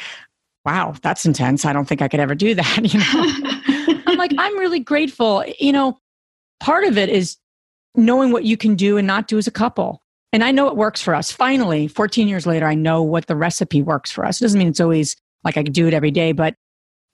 wow, 0.70 0.94
that's 1.02 1.26
intense. 1.26 1.66
I 1.66 1.74
don't 1.74 1.86
think 1.86 2.02
I 2.02 2.08
could 2.08 2.20
ever 2.20 2.36
do 2.36 2.54
that. 2.62 2.94
You 2.94 3.00
know, 3.00 4.04
I'm 4.06 4.18
like, 4.18 4.34
I'm 4.38 4.58
really 4.58 4.80
grateful. 4.80 5.44
You 5.60 5.72
know, 5.72 5.98
part 6.60 6.84
of 6.84 6.98
it 6.98 7.10
is 7.10 7.38
knowing 7.96 8.32
what 8.32 8.44
you 8.44 8.56
can 8.56 8.76
do 8.76 8.98
and 8.98 9.08
not 9.08 9.28
do 9.28 9.38
as 9.38 9.48
a 9.48 9.52
couple. 9.52 10.02
And 10.32 10.44
I 10.44 10.52
know 10.52 10.68
it 10.68 10.76
works 10.76 11.02
for 11.02 11.16
us. 11.16 11.32
Finally, 11.32 11.88
14 11.88 12.28
years 12.28 12.46
later, 12.46 12.68
I 12.68 12.76
know 12.76 13.02
what 13.02 13.26
the 13.26 13.36
recipe 13.36 13.82
works 13.82 14.12
for 14.12 14.26
us. 14.26 14.40
It 14.40 14.44
doesn't 14.44 14.60
mean 14.60 14.68
it's 14.68 14.80
always 14.80 15.16
like 15.44 15.58
I 15.58 15.64
could 15.64 15.74
do 15.74 15.88
it 15.88 15.94
every 15.94 16.12
day, 16.12 16.34
but 16.34 16.56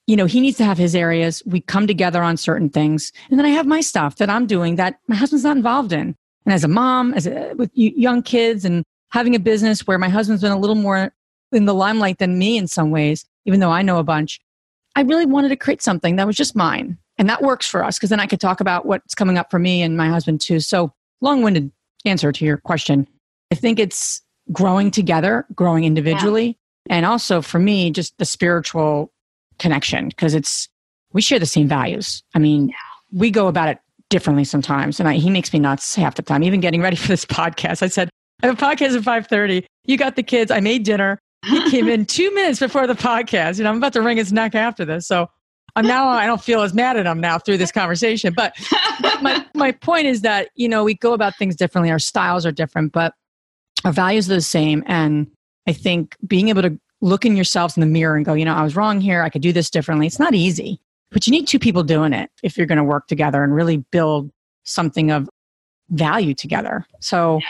you 0.07 0.15
know, 0.15 0.25
he 0.25 0.41
needs 0.41 0.57
to 0.57 0.65
have 0.65 0.77
his 0.77 0.95
areas. 0.95 1.41
We 1.45 1.61
come 1.61 1.87
together 1.87 2.21
on 2.21 2.37
certain 2.37 2.69
things. 2.69 3.11
And 3.29 3.39
then 3.39 3.45
I 3.45 3.49
have 3.49 3.65
my 3.65 3.81
stuff 3.81 4.17
that 4.17 4.29
I'm 4.29 4.45
doing 4.45 4.75
that 4.75 4.99
my 5.07 5.15
husband's 5.15 5.45
not 5.45 5.57
involved 5.57 5.93
in. 5.93 6.15
And 6.45 6.53
as 6.53 6.63
a 6.63 6.67
mom, 6.67 7.13
as 7.13 7.25
a, 7.25 7.53
with 7.55 7.71
young 7.73 8.21
kids 8.21 8.65
and 8.65 8.83
having 9.11 9.33
a 9.33 9.39
business 9.39 9.87
where 9.87 9.97
my 9.97 10.09
husband's 10.09 10.43
been 10.43 10.51
a 10.51 10.59
little 10.59 10.75
more 10.75 11.11
in 11.51 11.65
the 11.65 11.73
limelight 11.73 12.19
than 12.19 12.37
me 12.37 12.57
in 12.57 12.67
some 12.67 12.91
ways, 12.91 13.25
even 13.45 13.59
though 13.59 13.71
I 13.71 13.81
know 13.81 13.97
a 13.97 14.03
bunch, 14.03 14.39
I 14.95 15.01
really 15.01 15.25
wanted 15.25 15.49
to 15.49 15.55
create 15.55 15.81
something 15.81 16.15
that 16.15 16.27
was 16.27 16.35
just 16.35 16.55
mine. 16.55 16.97
And 17.17 17.29
that 17.29 17.41
works 17.41 17.67
for 17.67 17.83
us 17.83 17.97
because 17.97 18.09
then 18.09 18.19
I 18.19 18.27
could 18.27 18.41
talk 18.41 18.59
about 18.59 18.85
what's 18.85 19.15
coming 19.15 19.37
up 19.37 19.49
for 19.49 19.59
me 19.59 19.81
and 19.81 19.95
my 19.95 20.09
husband 20.09 20.41
too. 20.41 20.59
So, 20.59 20.93
long 21.21 21.41
winded 21.41 21.71
answer 22.03 22.31
to 22.31 22.45
your 22.45 22.57
question. 22.57 23.07
I 23.51 23.55
think 23.55 23.79
it's 23.79 24.21
growing 24.51 24.91
together, 24.91 25.45
growing 25.55 25.85
individually, 25.85 26.57
yeah. 26.87 26.97
and 26.97 27.05
also 27.05 27.41
for 27.41 27.59
me, 27.59 27.89
just 27.89 28.17
the 28.17 28.25
spiritual 28.25 29.11
connection 29.59 30.09
because 30.09 30.33
it's, 30.33 30.67
we 31.13 31.21
share 31.21 31.39
the 31.39 31.45
same 31.45 31.67
values. 31.67 32.21
I 32.33 32.39
mean, 32.39 32.73
we 33.13 33.31
go 33.31 33.47
about 33.47 33.69
it 33.69 33.79
differently 34.09 34.43
sometimes. 34.43 34.99
And 34.99 35.07
I, 35.07 35.15
he 35.15 35.29
makes 35.29 35.53
me 35.53 35.59
nuts 35.59 35.95
half 35.95 36.15
the 36.15 36.21
time. 36.21 36.43
Even 36.43 36.59
getting 36.59 36.81
ready 36.81 36.95
for 36.95 37.07
this 37.07 37.25
podcast, 37.25 37.81
I 37.81 37.87
said, 37.87 38.09
I 38.43 38.47
have 38.47 38.61
a 38.61 38.65
podcast 38.65 38.95
at 38.95 39.03
5.30. 39.03 39.65
You 39.85 39.97
got 39.97 40.15
the 40.15 40.23
kids. 40.23 40.51
I 40.51 40.59
made 40.59 40.83
dinner. 40.83 41.19
He 41.45 41.69
came 41.69 41.87
in 41.87 42.05
two 42.05 42.33
minutes 42.33 42.59
before 42.59 42.87
the 42.87 42.95
podcast. 42.95 43.57
You 43.57 43.63
know, 43.63 43.69
I'm 43.71 43.77
about 43.77 43.93
to 43.93 44.01
wring 44.01 44.17
his 44.17 44.33
neck 44.33 44.55
after 44.55 44.85
this. 44.85 45.07
So 45.07 45.29
I'm 45.75 45.85
now, 45.85 46.07
I 46.07 46.25
don't 46.25 46.41
feel 46.41 46.61
as 46.61 46.73
mad 46.73 46.97
at 46.97 47.05
him 47.05 47.19
now 47.19 47.37
through 47.37 47.57
this 47.57 47.71
conversation. 47.71 48.33
But 48.33 48.55
my, 49.21 49.45
my 49.53 49.71
point 49.71 50.07
is 50.07 50.21
that, 50.21 50.49
you 50.55 50.69
know, 50.69 50.83
we 50.83 50.95
go 50.95 51.13
about 51.13 51.35
things 51.37 51.55
differently. 51.55 51.91
Our 51.91 51.99
styles 51.99 52.45
are 52.45 52.51
different, 52.51 52.93
but 52.93 53.13
our 53.83 53.91
values 53.91 54.29
are 54.29 54.35
the 54.35 54.41
same. 54.41 54.83
And 54.87 55.27
I 55.67 55.73
think 55.73 56.15
being 56.25 56.49
able 56.49 56.61
to 56.61 56.79
look 57.01 57.25
in 57.25 57.35
yourselves 57.35 57.75
in 57.75 57.81
the 57.81 57.87
mirror 57.87 58.15
and 58.15 58.25
go, 58.25 58.33
you 58.33 58.45
know, 58.45 58.53
I 58.53 58.63
was 58.63 58.75
wrong 58.75 59.01
here. 59.01 59.21
I 59.21 59.29
could 59.29 59.41
do 59.41 59.51
this 59.51 59.69
differently. 59.69 60.07
It's 60.07 60.19
not 60.19 60.33
easy, 60.33 60.79
but 61.11 61.27
you 61.27 61.31
need 61.31 61.47
two 61.47 61.59
people 61.59 61.83
doing 61.83 62.13
it 62.13 62.31
if 62.41 62.57
you're 62.57 62.67
going 62.67 62.77
to 62.77 62.83
work 62.83 63.07
together 63.07 63.43
and 63.43 63.53
really 63.53 63.77
build 63.77 64.31
something 64.63 65.11
of 65.11 65.29
value 65.89 66.33
together. 66.33 66.85
So, 67.01 67.39
yeah. 67.41 67.47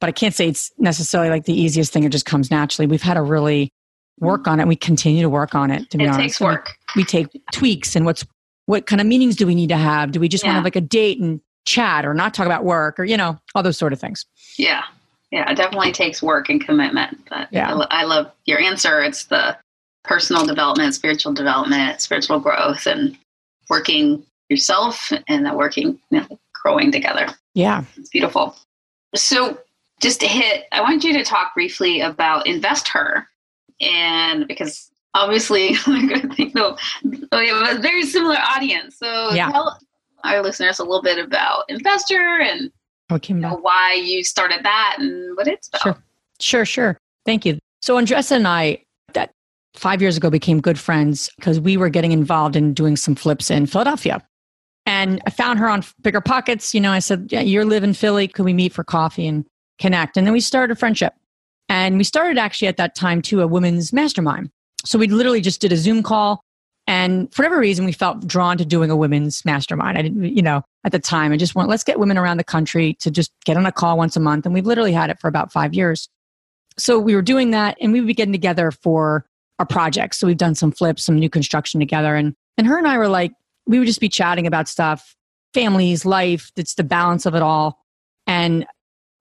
But 0.00 0.08
I 0.08 0.12
can't 0.12 0.34
say 0.34 0.48
it's 0.48 0.72
necessarily 0.78 1.30
like 1.30 1.44
the 1.44 1.58
easiest 1.58 1.92
thing. 1.92 2.04
It 2.04 2.12
just 2.12 2.26
comes 2.26 2.50
naturally. 2.50 2.86
We've 2.86 3.02
had 3.02 3.14
to 3.14 3.22
really 3.22 3.70
work 4.20 4.46
on 4.46 4.60
it. 4.60 4.68
We 4.68 4.76
continue 4.76 5.22
to 5.22 5.28
work 5.28 5.54
on 5.54 5.70
it. 5.70 5.90
To 5.90 5.98
be 5.98 6.04
it 6.04 6.08
honest, 6.08 6.20
takes 6.20 6.40
work. 6.40 6.76
We, 6.94 7.00
we, 7.00 7.04
take 7.04 7.28
tweaks 7.52 7.96
and 7.96 8.04
what's 8.04 8.24
what 8.66 8.86
kind 8.86 9.00
of 9.00 9.06
meetings 9.06 9.36
do 9.36 9.46
we 9.46 9.54
need 9.54 9.68
to 9.68 9.76
have? 9.76 10.12
Do 10.12 10.20
we 10.20 10.28
just 10.28 10.44
yeah. 10.44 10.50
want 10.50 10.54
to 10.54 10.58
have 10.58 10.64
like 10.64 10.76
a 10.76 10.80
date 10.80 11.20
and 11.20 11.40
chat, 11.64 12.04
or 12.04 12.14
not 12.14 12.34
talk 12.34 12.46
about 12.46 12.64
work, 12.64 12.98
or 12.98 13.04
you 13.04 13.16
know, 13.16 13.38
all 13.54 13.62
those 13.62 13.78
sort 13.78 13.92
of 13.92 14.00
things? 14.00 14.24
Yeah, 14.56 14.82
yeah, 15.30 15.50
it 15.50 15.56
definitely 15.56 15.92
takes 15.92 16.22
work 16.22 16.48
and 16.48 16.64
commitment. 16.64 17.18
But 17.28 17.48
yeah, 17.50 17.74
I, 17.74 18.02
I 18.02 18.04
love 18.04 18.30
your 18.46 18.60
answer. 18.60 19.02
It's 19.02 19.24
the 19.24 19.56
personal 20.02 20.46
development, 20.46 20.94
spiritual 20.94 21.32
development, 21.32 22.00
spiritual 22.00 22.40
growth, 22.40 22.86
and 22.86 23.16
working 23.68 24.24
yourself 24.48 25.10
and 25.28 25.46
then 25.46 25.54
working, 25.56 25.98
you 26.10 26.20
know, 26.20 26.38
growing 26.62 26.92
together. 26.92 27.26
Yeah, 27.54 27.84
it's 27.96 28.10
beautiful. 28.10 28.56
So, 29.14 29.58
just 30.04 30.20
to 30.20 30.26
hit, 30.28 30.64
I 30.72 30.80
want 30.80 31.02
you 31.02 31.12
to 31.14 31.24
talk 31.24 31.54
briefly 31.54 32.00
about 32.00 32.46
InvestHer, 32.46 33.24
and 33.80 34.46
because 34.46 34.90
obviously, 35.14 35.70
I 35.86 36.20
think 36.36 36.54
no, 36.54 36.76
oh, 37.32 37.38
we 37.38 37.48
have 37.48 37.78
a 37.78 37.80
very 37.80 38.04
similar 38.04 38.36
audience. 38.36 38.98
So, 38.98 39.32
yeah. 39.32 39.50
tell 39.50 39.78
our 40.22 40.42
listeners 40.42 40.78
a 40.78 40.84
little 40.84 41.02
bit 41.02 41.18
about 41.18 41.68
InvestHer 41.68 42.42
and 42.42 42.70
oh, 43.10 43.16
Okay. 43.16 43.34
You 43.34 43.40
know, 43.40 43.56
why 43.56 43.92
you 43.92 44.24
started 44.24 44.64
that 44.64 44.96
and 44.98 45.36
what 45.36 45.46
it's 45.46 45.68
about. 45.68 45.82
Sure. 45.82 46.02
Sure, 46.40 46.64
sure. 46.64 46.98
Thank 47.24 47.44
you. 47.44 47.58
So 47.80 47.96
Andresa 47.96 48.32
and 48.32 48.48
I, 48.48 48.82
that 49.12 49.30
five 49.74 50.00
years 50.00 50.16
ago, 50.16 50.30
became 50.30 50.60
good 50.60 50.78
friends 50.78 51.30
because 51.36 51.60
we 51.60 51.76
were 51.76 51.88
getting 51.88 52.12
involved 52.12 52.56
in 52.56 52.74
doing 52.74 52.96
some 52.96 53.14
flips 53.14 53.50
in 53.50 53.66
Philadelphia. 53.66 54.26
And 54.86 55.22
I 55.26 55.30
found 55.30 55.58
her 55.58 55.68
on 55.68 55.84
Bigger 56.02 56.20
Pockets. 56.20 56.74
You 56.74 56.80
know, 56.80 56.92
I 56.92 56.98
said, 56.98 57.28
Yeah, 57.30 57.40
you 57.40 57.62
live 57.64 57.84
in 57.84 57.94
Philly. 57.94 58.26
Could 58.28 58.44
we 58.44 58.52
meet 58.52 58.72
for 58.72 58.84
coffee 58.84 59.26
and 59.26 59.44
connect? 59.78 60.16
And 60.16 60.26
then 60.26 60.32
we 60.32 60.40
started 60.40 60.72
a 60.72 60.76
friendship. 60.76 61.14
And 61.68 61.96
we 61.96 62.04
started 62.04 62.38
actually 62.38 62.68
at 62.68 62.76
that 62.76 62.94
time 62.94 63.22
too 63.22 63.40
a 63.40 63.46
women's 63.46 63.92
mastermind. 63.92 64.50
So 64.84 64.98
we 64.98 65.08
literally 65.08 65.40
just 65.40 65.60
did 65.60 65.72
a 65.72 65.76
Zoom 65.76 66.02
call 66.02 66.44
and 66.86 67.32
for 67.32 67.42
whatever 67.42 67.58
reason, 67.58 67.84
we 67.84 67.92
felt 67.92 68.26
drawn 68.26 68.58
to 68.58 68.64
doing 68.64 68.90
a 68.90 68.96
women's 68.96 69.44
mastermind. 69.44 69.96
I 69.96 70.02
didn't, 70.02 70.24
you 70.24 70.42
know, 70.42 70.62
at 70.84 70.92
the 70.92 70.98
time, 70.98 71.32
I 71.32 71.36
just 71.36 71.54
want, 71.54 71.70
let's 71.70 71.84
get 71.84 71.98
women 71.98 72.18
around 72.18 72.36
the 72.36 72.44
country 72.44 72.94
to 73.00 73.10
just 73.10 73.32
get 73.44 73.56
on 73.56 73.64
a 73.64 73.72
call 73.72 73.96
once 73.96 74.16
a 74.16 74.20
month. 74.20 74.44
And 74.44 74.54
we've 74.54 74.66
literally 74.66 74.92
had 74.92 75.08
it 75.08 75.18
for 75.18 75.28
about 75.28 75.50
five 75.50 75.72
years. 75.72 76.08
So 76.76 76.98
we 76.98 77.14
were 77.14 77.22
doing 77.22 77.52
that 77.52 77.78
and 77.80 77.92
we 77.92 78.00
would 78.00 78.06
be 78.06 78.14
getting 78.14 78.32
together 78.32 78.70
for 78.70 79.24
our 79.58 79.66
projects. 79.66 80.18
So 80.18 80.26
we've 80.26 80.36
done 80.36 80.54
some 80.54 80.72
flips, 80.72 81.04
some 81.04 81.18
new 81.18 81.30
construction 81.30 81.80
together. 81.80 82.16
And, 82.16 82.34
and 82.58 82.66
her 82.66 82.76
and 82.76 82.86
I 82.86 82.98
were 82.98 83.08
like, 83.08 83.32
we 83.66 83.78
would 83.78 83.86
just 83.86 84.00
be 84.00 84.10
chatting 84.10 84.46
about 84.46 84.68
stuff, 84.68 85.16
families, 85.54 86.04
life, 86.04 86.50
it's 86.56 86.74
the 86.74 86.84
balance 86.84 87.24
of 87.24 87.34
it 87.34 87.42
all. 87.42 87.78
And 88.26 88.66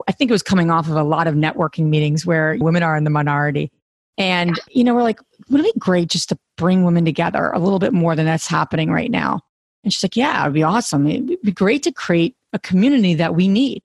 I 0.08 0.12
think 0.12 0.30
it 0.30 0.34
was 0.34 0.44
coming 0.44 0.72
off 0.72 0.88
of 0.88 0.96
a 0.96 1.04
lot 1.04 1.28
of 1.28 1.36
networking 1.36 1.86
meetings 1.86 2.26
where 2.26 2.58
women 2.60 2.84
are 2.84 2.96
in 2.96 3.04
the 3.04 3.10
minority. 3.10 3.72
And, 4.18 4.60
you 4.70 4.84
know, 4.84 4.94
we're 4.94 5.04
like, 5.04 5.20
wouldn't 5.50 5.68
it 5.68 5.76
be 5.76 5.80
great 5.80 6.10
just 6.10 6.30
to 6.30 6.38
bring 6.56 6.84
women 6.84 7.04
together 7.04 7.50
a 7.52 7.60
little 7.60 7.80
bit 7.80 7.94
more 7.94 8.16
than 8.16 8.26
that's 8.26 8.48
happening 8.48 8.92
right 8.92 9.10
now? 9.10 9.42
And 9.84 9.92
she's 9.92 10.04
like, 10.04 10.16
yeah, 10.16 10.44
it'd 10.44 10.54
be 10.54 10.64
awesome. 10.64 11.08
It'd 11.08 11.42
be 11.42 11.52
great 11.52 11.84
to 11.84 11.92
create 11.92 12.36
a 12.54 12.60
community 12.60 13.16
that 13.16 13.36
we 13.36 13.48
need, 13.48 13.82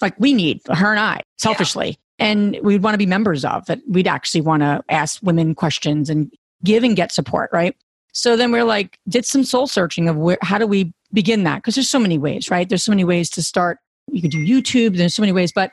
like 0.00 0.14
we 0.18 0.32
need, 0.32 0.60
her 0.68 0.92
and 0.92 1.00
I, 1.00 1.22
selfishly. 1.38 1.88
Yeah. 1.88 2.26
And 2.26 2.58
we'd 2.62 2.82
want 2.82 2.94
to 2.94 2.98
be 2.98 3.06
members 3.06 3.44
of 3.44 3.66
that. 3.66 3.80
We'd 3.88 4.06
actually 4.06 4.42
want 4.42 4.62
to 4.62 4.84
ask 4.88 5.20
women 5.22 5.54
questions 5.54 6.08
and 6.08 6.32
give 6.62 6.84
and 6.84 6.94
get 6.94 7.10
support, 7.10 7.50
right? 7.52 7.76
So 8.12 8.36
then 8.36 8.52
we're 8.52 8.64
like, 8.64 8.98
did 9.08 9.24
some 9.24 9.42
soul 9.42 9.66
searching 9.66 10.08
of 10.08 10.16
where, 10.16 10.38
how 10.42 10.58
do 10.58 10.66
we 10.66 10.92
begin 11.12 11.42
that? 11.44 11.56
Because 11.56 11.74
there's 11.74 11.90
so 11.90 11.98
many 11.98 12.18
ways, 12.18 12.50
right? 12.50 12.68
There's 12.68 12.84
so 12.84 12.92
many 12.92 13.04
ways 13.04 13.28
to 13.30 13.42
start. 13.42 13.78
You 14.10 14.20
could 14.20 14.30
do 14.30 14.44
YouTube, 14.44 14.96
there's 14.96 15.14
so 15.14 15.22
many 15.22 15.32
ways, 15.32 15.52
but 15.52 15.72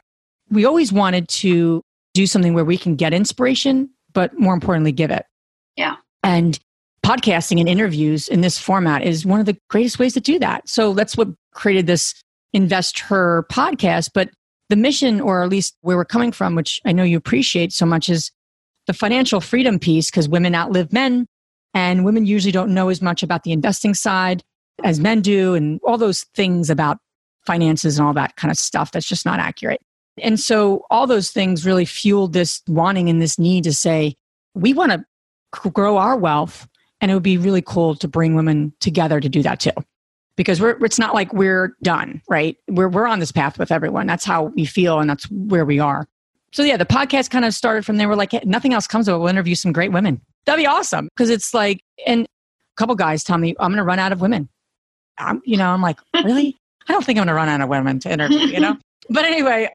we 0.50 0.66
always 0.66 0.92
wanted 0.92 1.28
to 1.30 1.84
do 2.14 2.26
something 2.26 2.54
where 2.54 2.66
we 2.66 2.78
can 2.78 2.96
get 2.96 3.14
inspiration 3.14 3.90
but 4.14 4.38
more 4.40 4.54
importantly, 4.54 4.92
give 4.92 5.12
it. 5.12 5.26
Yeah. 5.76 5.96
And 6.24 6.60
podcasting 7.06 7.60
and 7.60 7.70
interviews 7.70 8.28
in 8.28 8.42
this 8.42 8.58
format 8.58 9.04
is 9.04 9.26
one 9.26 9.40
of 9.40 9.46
the 9.46 9.58
greatest 9.70 10.00
ways 10.00 10.14
to 10.14 10.20
do 10.20 10.40
that. 10.40 10.68
So 10.68 10.94
that's 10.94 11.16
what 11.16 11.30
created 11.54 11.88
this 11.88 12.22
InvestHer 12.56 13.44
podcast. 13.48 14.12
But 14.14 14.30
the 14.70 14.76
mission, 14.76 15.22
or 15.22 15.44
at 15.44 15.50
least 15.50 15.78
where 15.82 15.98
we're 15.98 16.06
coming 16.06 16.32
from, 16.32 16.56
which 16.56 16.82
I 16.86 16.92
know 16.92 17.04
you 17.04 17.18
appreciate 17.18 17.72
so 17.72 17.86
much, 17.86 18.10
is 18.10 18.32
the 18.88 18.94
financial 18.94 19.42
freedom 19.42 19.80
piece 19.80 20.10
because 20.10 20.28
women 20.28 20.56
outlive 20.56 20.92
men 20.92 21.28
and 21.74 22.04
women 22.04 22.26
usually 22.26 22.52
don't 22.52 22.74
know 22.74 22.90
as 22.90 23.02
much 23.02 23.24
about 23.24 23.44
the 23.44 23.52
investing 23.52 23.94
side 23.94 24.44
as 24.84 25.00
men 25.00 25.22
do 25.22 25.56
and 25.56 25.80
all 25.84 25.98
those 25.98 26.24
things 26.36 26.70
about 26.70 26.98
finances 27.50 27.98
and 27.98 28.08
all 28.08 28.14
that 28.14 28.36
kind 28.36 28.52
of 28.52 28.60
stuff 28.60 28.92
that's 28.92 29.08
just 29.08 29.26
not 29.26 29.40
accurate. 29.40 29.82
And 30.22 30.40
so 30.40 30.86
all 30.92 31.08
those 31.08 31.32
things 31.32 31.66
really 31.66 31.86
fueled 31.86 32.34
this 32.34 32.62
wanting 32.68 33.10
and 33.10 33.20
this 33.20 33.40
need 33.40 33.64
to 33.64 33.74
say, 33.74 34.16
we 34.54 34.72
want 34.72 34.92
to 34.92 35.70
grow 35.72 35.98
our 35.98 36.16
wealth. 36.16 36.68
And 37.02 37.10
it 37.10 37.16
would 37.16 37.24
be 37.24 37.40
really 37.40 37.64
cool 37.64 37.96
to 37.96 38.08
bring 38.08 38.36
women 38.36 38.72
together 38.82 39.20
to 39.20 39.28
do 39.28 39.42
that 39.42 39.60
too. 39.60 39.72
Because 40.36 40.62
we're, 40.62 40.78
it's 40.86 41.00
not 41.00 41.16
like 41.16 41.34
we're 41.34 41.76
done, 41.82 42.22
right? 42.30 42.56
We're, 42.68 42.88
we're 42.88 43.08
on 43.08 43.18
this 43.18 43.32
path 43.32 43.58
with 43.58 43.72
everyone. 43.72 44.06
That's 44.06 44.26
how 44.26 44.44
we 44.44 44.66
feel 44.66 45.00
and 45.00 45.10
that's 45.10 45.24
where 45.32 45.66
we 45.66 45.80
are. 45.80 46.08
So 46.52 46.62
yeah, 46.62 46.78
the 46.78 46.86
podcast 46.86 47.32
kind 47.32 47.46
of 47.46 47.56
started 47.56 47.84
from 47.84 47.98
there. 47.98 48.08
We're 48.08 48.16
like, 48.16 48.34
hey, 48.34 48.44
nothing 48.46 48.76
else 48.76 48.86
comes 48.86 49.08
of 49.08 49.16
it. 49.16 49.18
We'll 49.18 49.30
interview 49.30 49.56
some 49.56 49.72
great 49.72 49.92
women. 49.92 50.22
That'd 50.46 50.62
be 50.62 50.68
awesome. 50.68 51.10
Because 51.16 51.32
it's 51.32 51.56
like, 51.56 51.84
and 52.06 52.26
a 52.26 52.28
couple 52.76 52.94
guys 52.94 53.24
tell 53.24 53.40
me, 53.40 53.56
I'm 53.60 53.72
going 53.72 53.78
to 53.78 53.84
run 53.84 53.98
out 53.98 54.12
of 54.12 54.22
women. 54.22 54.50
I'm, 55.18 55.42
you 55.46 55.58
know, 55.58 55.72
I'm 55.72 55.82
like, 55.82 56.00
really? 56.24 56.59
I 56.90 56.94
don't 56.94 57.06
think 57.06 57.18
I'm 57.18 57.26
going 57.26 57.28
to 57.28 57.36
run 57.36 57.50
out 57.50 57.62
of 57.62 57.70
women 57.70 58.00
to 58.00 58.12
interview, 58.12 58.40
you 58.40 58.60
know? 58.60 58.76
but 59.10 59.24
anyway, 59.24 59.70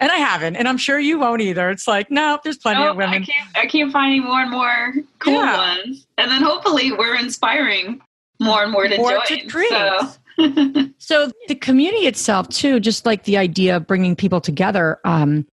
and 0.00 0.10
I 0.10 0.16
haven't, 0.16 0.56
and 0.56 0.66
I'm 0.66 0.78
sure 0.78 0.98
you 0.98 1.18
won't 1.18 1.40
either. 1.42 1.70
It's 1.70 1.86
like, 1.86 2.10
no, 2.10 2.40
there's 2.42 2.58
plenty 2.58 2.82
of 2.82 2.96
women. 2.96 3.22
I 3.22 3.24
keep, 3.24 3.34
I 3.54 3.66
keep 3.66 3.92
finding 3.92 4.24
more 4.24 4.40
and 4.40 4.50
more 4.50 4.94
cool 5.20 5.34
yeah. 5.34 5.56
ones, 5.56 6.06
and 6.18 6.30
then 6.30 6.42
hopefully 6.42 6.90
we're 6.90 7.16
inspiring 7.16 8.00
more 8.40 8.62
and 8.62 8.72
more 8.72 8.88
to 8.88 8.96
more 8.96 9.10
join. 9.28 9.40
To 9.40 9.46
create. 9.46 9.70
So. 9.70 10.12
so 10.98 11.30
the 11.48 11.54
community 11.54 12.06
itself, 12.06 12.48
too, 12.48 12.80
just 12.80 13.04
like 13.04 13.24
the 13.24 13.36
idea 13.36 13.76
of 13.76 13.86
bringing 13.86 14.16
people 14.16 14.40
together. 14.40 14.98
Um, 15.04 15.46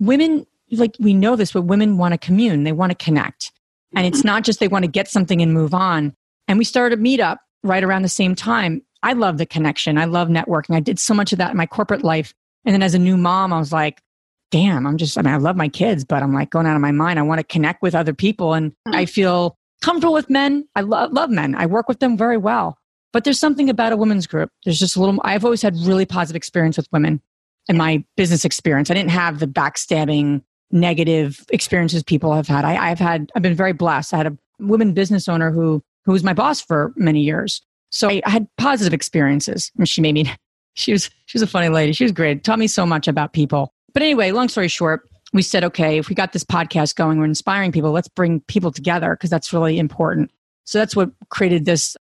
women, 0.00 0.46
like 0.72 0.96
we 0.98 1.14
know 1.14 1.36
this, 1.36 1.52
but 1.52 1.62
women 1.62 1.96
want 1.96 2.12
to 2.12 2.18
commune. 2.18 2.64
They 2.64 2.72
want 2.72 2.90
to 2.90 2.96
connect, 2.96 3.52
and 3.94 4.04
it's 4.04 4.24
not 4.24 4.42
just 4.42 4.58
they 4.58 4.68
want 4.68 4.84
to 4.84 4.90
get 4.90 5.08
something 5.08 5.40
and 5.40 5.54
move 5.54 5.72
on. 5.72 6.12
And 6.48 6.58
we 6.58 6.64
started 6.64 6.98
a 6.98 7.02
meetup 7.02 7.36
right 7.62 7.84
around 7.84 8.02
the 8.02 8.08
same 8.08 8.34
time. 8.34 8.82
I 9.02 9.14
love 9.14 9.38
the 9.38 9.46
connection. 9.46 9.98
I 9.98 10.04
love 10.04 10.28
networking. 10.28 10.76
I 10.76 10.80
did 10.80 10.98
so 10.98 11.14
much 11.14 11.32
of 11.32 11.38
that 11.38 11.50
in 11.50 11.56
my 11.56 11.66
corporate 11.66 12.04
life 12.04 12.34
and 12.64 12.72
then 12.72 12.82
as 12.82 12.94
a 12.94 12.98
new 12.98 13.16
mom, 13.16 13.52
I 13.52 13.58
was 13.58 13.72
like, 13.72 14.00
damn, 14.50 14.86
I'm 14.86 14.98
just, 14.98 15.18
I 15.18 15.22
mean, 15.22 15.34
I 15.34 15.38
love 15.38 15.56
my 15.56 15.68
kids, 15.68 16.04
but 16.04 16.22
I'm 16.22 16.34
like 16.34 16.50
going 16.50 16.66
out 16.66 16.76
of 16.76 16.82
my 16.82 16.92
mind. 16.92 17.18
I 17.18 17.22
want 17.22 17.38
to 17.38 17.44
connect 17.44 17.82
with 17.82 17.94
other 17.94 18.14
people 18.14 18.54
and 18.54 18.72
mm-hmm. 18.72 18.94
I 18.94 19.06
feel 19.06 19.56
comfortable 19.80 20.14
with 20.14 20.30
men. 20.30 20.68
I 20.76 20.82
love, 20.82 21.12
love 21.12 21.30
men. 21.30 21.54
I 21.54 21.66
work 21.66 21.88
with 21.88 22.00
them 22.00 22.16
very 22.16 22.36
well. 22.36 22.78
But 23.12 23.24
there's 23.24 23.38
something 23.38 23.68
about 23.68 23.92
a 23.92 23.96
women's 23.96 24.26
group. 24.26 24.50
There's 24.64 24.78
just 24.78 24.96
a 24.96 25.00
little, 25.00 25.20
I've 25.24 25.44
always 25.44 25.62
had 25.62 25.76
really 25.78 26.06
positive 26.06 26.36
experience 26.36 26.76
with 26.76 26.88
women 26.92 27.20
in 27.68 27.76
my 27.76 28.04
business 28.16 28.44
experience. 28.44 28.90
I 28.90 28.94
didn't 28.94 29.10
have 29.10 29.38
the 29.38 29.46
backstabbing, 29.46 30.42
negative 30.70 31.44
experiences 31.50 32.02
people 32.02 32.32
have 32.32 32.48
had. 32.48 32.64
I, 32.64 32.90
I've 32.90 32.98
had, 32.98 33.30
I've 33.34 33.42
been 33.42 33.54
very 33.54 33.74
blessed. 33.74 34.14
I 34.14 34.18
had 34.18 34.26
a 34.26 34.38
woman 34.58 34.94
business 34.94 35.28
owner 35.28 35.50
who, 35.50 35.82
who 36.04 36.12
was 36.12 36.24
my 36.24 36.32
boss 36.32 36.60
for 36.60 36.92
many 36.96 37.20
years. 37.20 37.62
So 37.92 38.08
I, 38.08 38.22
had 38.24 38.48
positive 38.56 38.94
experiences. 38.94 39.70
She 39.84 40.00
made 40.00 40.14
me 40.14 40.32
she 40.74 40.92
was 40.92 41.10
she 41.26 41.36
was 41.36 41.42
a 41.42 41.46
funny 41.46 41.68
lady. 41.68 41.92
She 41.92 42.04
was 42.04 42.12
great. 42.12 42.42
Taught 42.42 42.58
me 42.58 42.66
so 42.66 42.84
much 42.84 43.06
about 43.06 43.32
people. 43.32 43.72
But 43.92 44.02
anyway, 44.02 44.32
long 44.32 44.48
story 44.48 44.68
short, 44.68 45.08
we 45.32 45.42
said, 45.42 45.64
okay, 45.64 45.98
if 45.98 46.08
we 46.08 46.14
got 46.14 46.32
this 46.32 46.44
podcast 46.44 46.96
going, 46.96 47.18
we're 47.18 47.26
inspiring 47.26 47.72
people. 47.72 47.92
Let's 47.92 48.08
bring 48.08 48.40
people 48.40 48.72
together 48.72 49.14
because 49.14 49.30
that's 49.30 49.52
really 49.52 49.78
important. 49.78 50.30
So 50.64 50.78
that's 50.78 50.96
what 50.96 51.10
created 51.28 51.66
this 51.66 51.96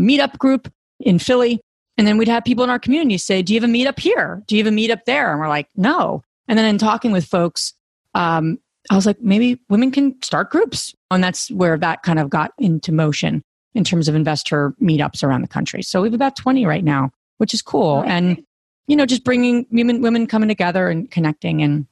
meetup 0.00 0.38
group. 0.38 0.72
in 1.00 1.18
Philly. 1.18 1.60
And 1.98 2.06
then 2.06 2.16
we'd 2.16 2.28
have 2.28 2.44
people 2.44 2.64
in 2.64 2.70
our 2.70 2.78
community 2.78 3.18
say, 3.18 3.42
Do 3.42 3.52
you 3.52 3.60
have 3.60 3.68
a 3.68 3.72
meetup 3.72 3.98
here? 3.98 4.42
Do 4.46 4.56
you 4.56 4.64
have 4.64 4.72
a 4.72 4.76
meetup 4.76 5.04
there? 5.04 5.30
And 5.30 5.40
we're 5.40 5.48
like, 5.48 5.68
No. 5.76 6.22
And 6.48 6.58
then 6.58 6.66
in 6.66 6.78
talking 6.78 7.12
with 7.12 7.24
folks, 7.24 7.74
um, 8.14 8.58
I 8.90 8.96
was 8.96 9.06
like, 9.06 9.20
maybe 9.20 9.60
women 9.68 9.90
can 9.90 10.20
start 10.22 10.50
groups. 10.50 10.94
And 11.10 11.22
that's 11.22 11.50
where 11.50 11.78
that 11.78 12.02
kind 12.02 12.18
of 12.18 12.30
got 12.30 12.52
into 12.58 12.92
motion 12.92 13.42
in 13.74 13.84
terms 13.84 14.08
of 14.08 14.14
investor 14.14 14.74
meetups 14.80 15.22
around 15.22 15.42
the 15.42 15.48
country. 15.48 15.82
So 15.82 16.02
we 16.02 16.08
have 16.08 16.14
about 16.14 16.36
20 16.36 16.66
right 16.66 16.84
now, 16.84 17.10
which 17.38 17.54
is 17.54 17.62
cool. 17.62 18.02
Oh, 18.04 18.08
and, 18.08 18.42
you 18.86 18.96
know, 18.96 19.06
just 19.06 19.24
bringing 19.24 19.66
women, 19.70 20.02
women 20.02 20.26
coming 20.26 20.48
together 20.48 20.88
and 20.88 21.10
connecting. 21.10 21.62
And, 21.62 21.86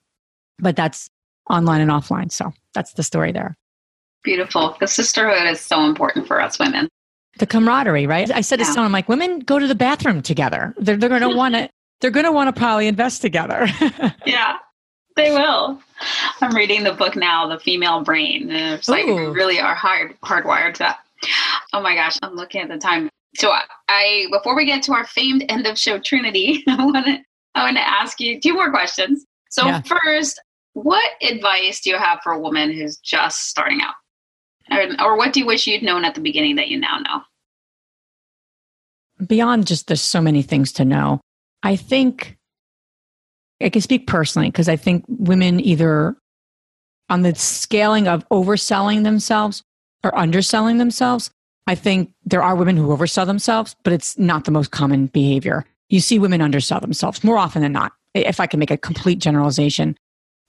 but 0.58 0.76
that's 0.76 1.10
online 1.48 1.80
and 1.80 1.90
offline. 1.90 2.30
So 2.30 2.52
that's 2.74 2.92
the 2.94 3.02
story 3.02 3.32
there. 3.32 3.56
Beautiful. 4.22 4.76
The 4.80 4.86
sisterhood 4.86 5.48
is 5.48 5.60
so 5.60 5.84
important 5.84 6.26
for 6.26 6.40
us 6.40 6.58
women. 6.58 6.88
The 7.38 7.46
camaraderie, 7.46 8.06
right? 8.06 8.30
I 8.30 8.42
said 8.42 8.58
yeah. 8.58 8.66
to 8.66 8.72
someone, 8.72 8.86
I'm 8.86 8.92
like, 8.92 9.08
women 9.08 9.40
go 9.40 9.58
to 9.58 9.66
the 9.66 9.74
bathroom 9.74 10.20
together. 10.20 10.74
They're, 10.78 10.96
they're 10.96 11.08
going 11.08 11.22
to 11.22 11.34
want 11.34 11.54
to, 11.54 11.70
they're 12.00 12.10
going 12.10 12.26
to 12.26 12.32
want 12.32 12.54
to 12.54 12.58
probably 12.58 12.86
invest 12.86 13.22
together. 13.22 13.66
yeah. 14.26 14.58
They 15.16 15.30
will. 15.30 15.80
I'm 16.40 16.54
reading 16.54 16.84
the 16.84 16.92
book 16.92 17.16
now, 17.16 17.46
The 17.48 17.58
Female 17.58 18.02
Brain. 18.02 18.50
And 18.50 18.74
it's 18.74 18.88
like 18.88 19.06
Ooh. 19.06 19.32
really 19.32 19.58
are 19.58 19.74
hard 19.74 20.18
hardwired 20.22 20.74
to 20.74 20.78
that. 20.80 21.00
Oh 21.72 21.80
my 21.80 21.94
gosh, 21.94 22.16
I'm 22.22 22.34
looking 22.34 22.62
at 22.62 22.68
the 22.68 22.78
time. 22.78 23.08
So 23.36 23.52
I 23.88 24.26
before 24.30 24.56
we 24.56 24.64
get 24.64 24.82
to 24.84 24.92
our 24.92 25.06
famed 25.06 25.44
end 25.48 25.66
of 25.66 25.78
show 25.78 25.98
Trinity, 25.98 26.64
I 26.68 26.84
want 26.84 27.06
to 27.06 27.18
I 27.54 27.64
want 27.64 27.76
to 27.76 27.88
ask 27.88 28.20
you 28.20 28.40
two 28.40 28.54
more 28.54 28.70
questions. 28.70 29.24
So 29.50 29.66
yeah. 29.66 29.82
first, 29.82 30.40
what 30.74 31.10
advice 31.22 31.80
do 31.80 31.90
you 31.90 31.98
have 31.98 32.20
for 32.22 32.32
a 32.32 32.38
woman 32.38 32.72
who's 32.72 32.96
just 32.98 33.48
starting 33.48 33.80
out? 33.82 33.94
Or, 34.70 35.04
or 35.04 35.16
what 35.16 35.32
do 35.32 35.40
you 35.40 35.46
wish 35.46 35.66
you'd 35.66 35.82
known 35.82 36.04
at 36.04 36.14
the 36.14 36.20
beginning 36.20 36.56
that 36.56 36.68
you 36.68 36.78
now 36.78 36.98
know? 36.98 37.22
Beyond 39.26 39.66
just 39.66 39.88
there's 39.88 40.00
so 40.00 40.20
many 40.20 40.42
things 40.42 40.72
to 40.74 40.84
know. 40.84 41.20
I 41.62 41.76
think 41.76 42.38
I 43.60 43.68
can 43.68 43.82
speak 43.82 44.06
personally 44.06 44.48
because 44.48 44.68
I 44.68 44.76
think 44.76 45.04
women 45.08 45.60
either 45.60 46.16
on 47.08 47.22
the 47.22 47.34
scaling 47.34 48.06
of 48.06 48.26
overselling 48.28 49.02
themselves 49.02 49.62
or 50.02 50.16
underselling 50.16 50.78
themselves, 50.78 51.30
I 51.66 51.74
think 51.74 52.12
there 52.24 52.42
are 52.42 52.56
women 52.56 52.76
who 52.76 52.88
oversell 52.88 53.26
themselves, 53.26 53.76
but 53.84 53.92
it's 53.92 54.18
not 54.18 54.44
the 54.44 54.50
most 54.50 54.70
common 54.70 55.06
behavior. 55.06 55.64
You 55.88 56.00
see 56.00 56.18
women 56.18 56.40
undersell 56.40 56.80
themselves 56.80 57.22
more 57.22 57.38
often 57.38 57.62
than 57.62 57.72
not, 57.72 57.92
if 58.14 58.40
I 58.40 58.46
can 58.46 58.58
make 58.60 58.70
a 58.70 58.76
complete 58.76 59.18
generalization. 59.18 59.96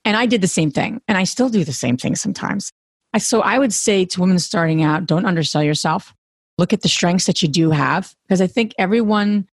And 0.04 0.16
I 0.16 0.26
did 0.26 0.40
the 0.40 0.48
same 0.48 0.70
thing, 0.70 1.00
and 1.06 1.16
I 1.18 1.24
still 1.24 1.48
do 1.48 1.64
the 1.64 1.72
same 1.72 1.96
thing 1.96 2.16
sometimes. 2.16 2.72
I, 3.12 3.18
so 3.18 3.40
I 3.42 3.58
would 3.58 3.72
say 3.72 4.04
to 4.06 4.20
women 4.20 4.38
starting 4.38 4.82
out, 4.82 5.06
don't 5.06 5.26
undersell 5.26 5.62
yourself. 5.62 6.14
Look 6.58 6.72
at 6.72 6.82
the 6.82 6.88
strengths 6.88 7.26
that 7.26 7.42
you 7.42 7.48
do 7.48 7.70
have, 7.70 8.14
because 8.24 8.40
I 8.40 8.46
think 8.46 8.74
everyone, 8.78 9.48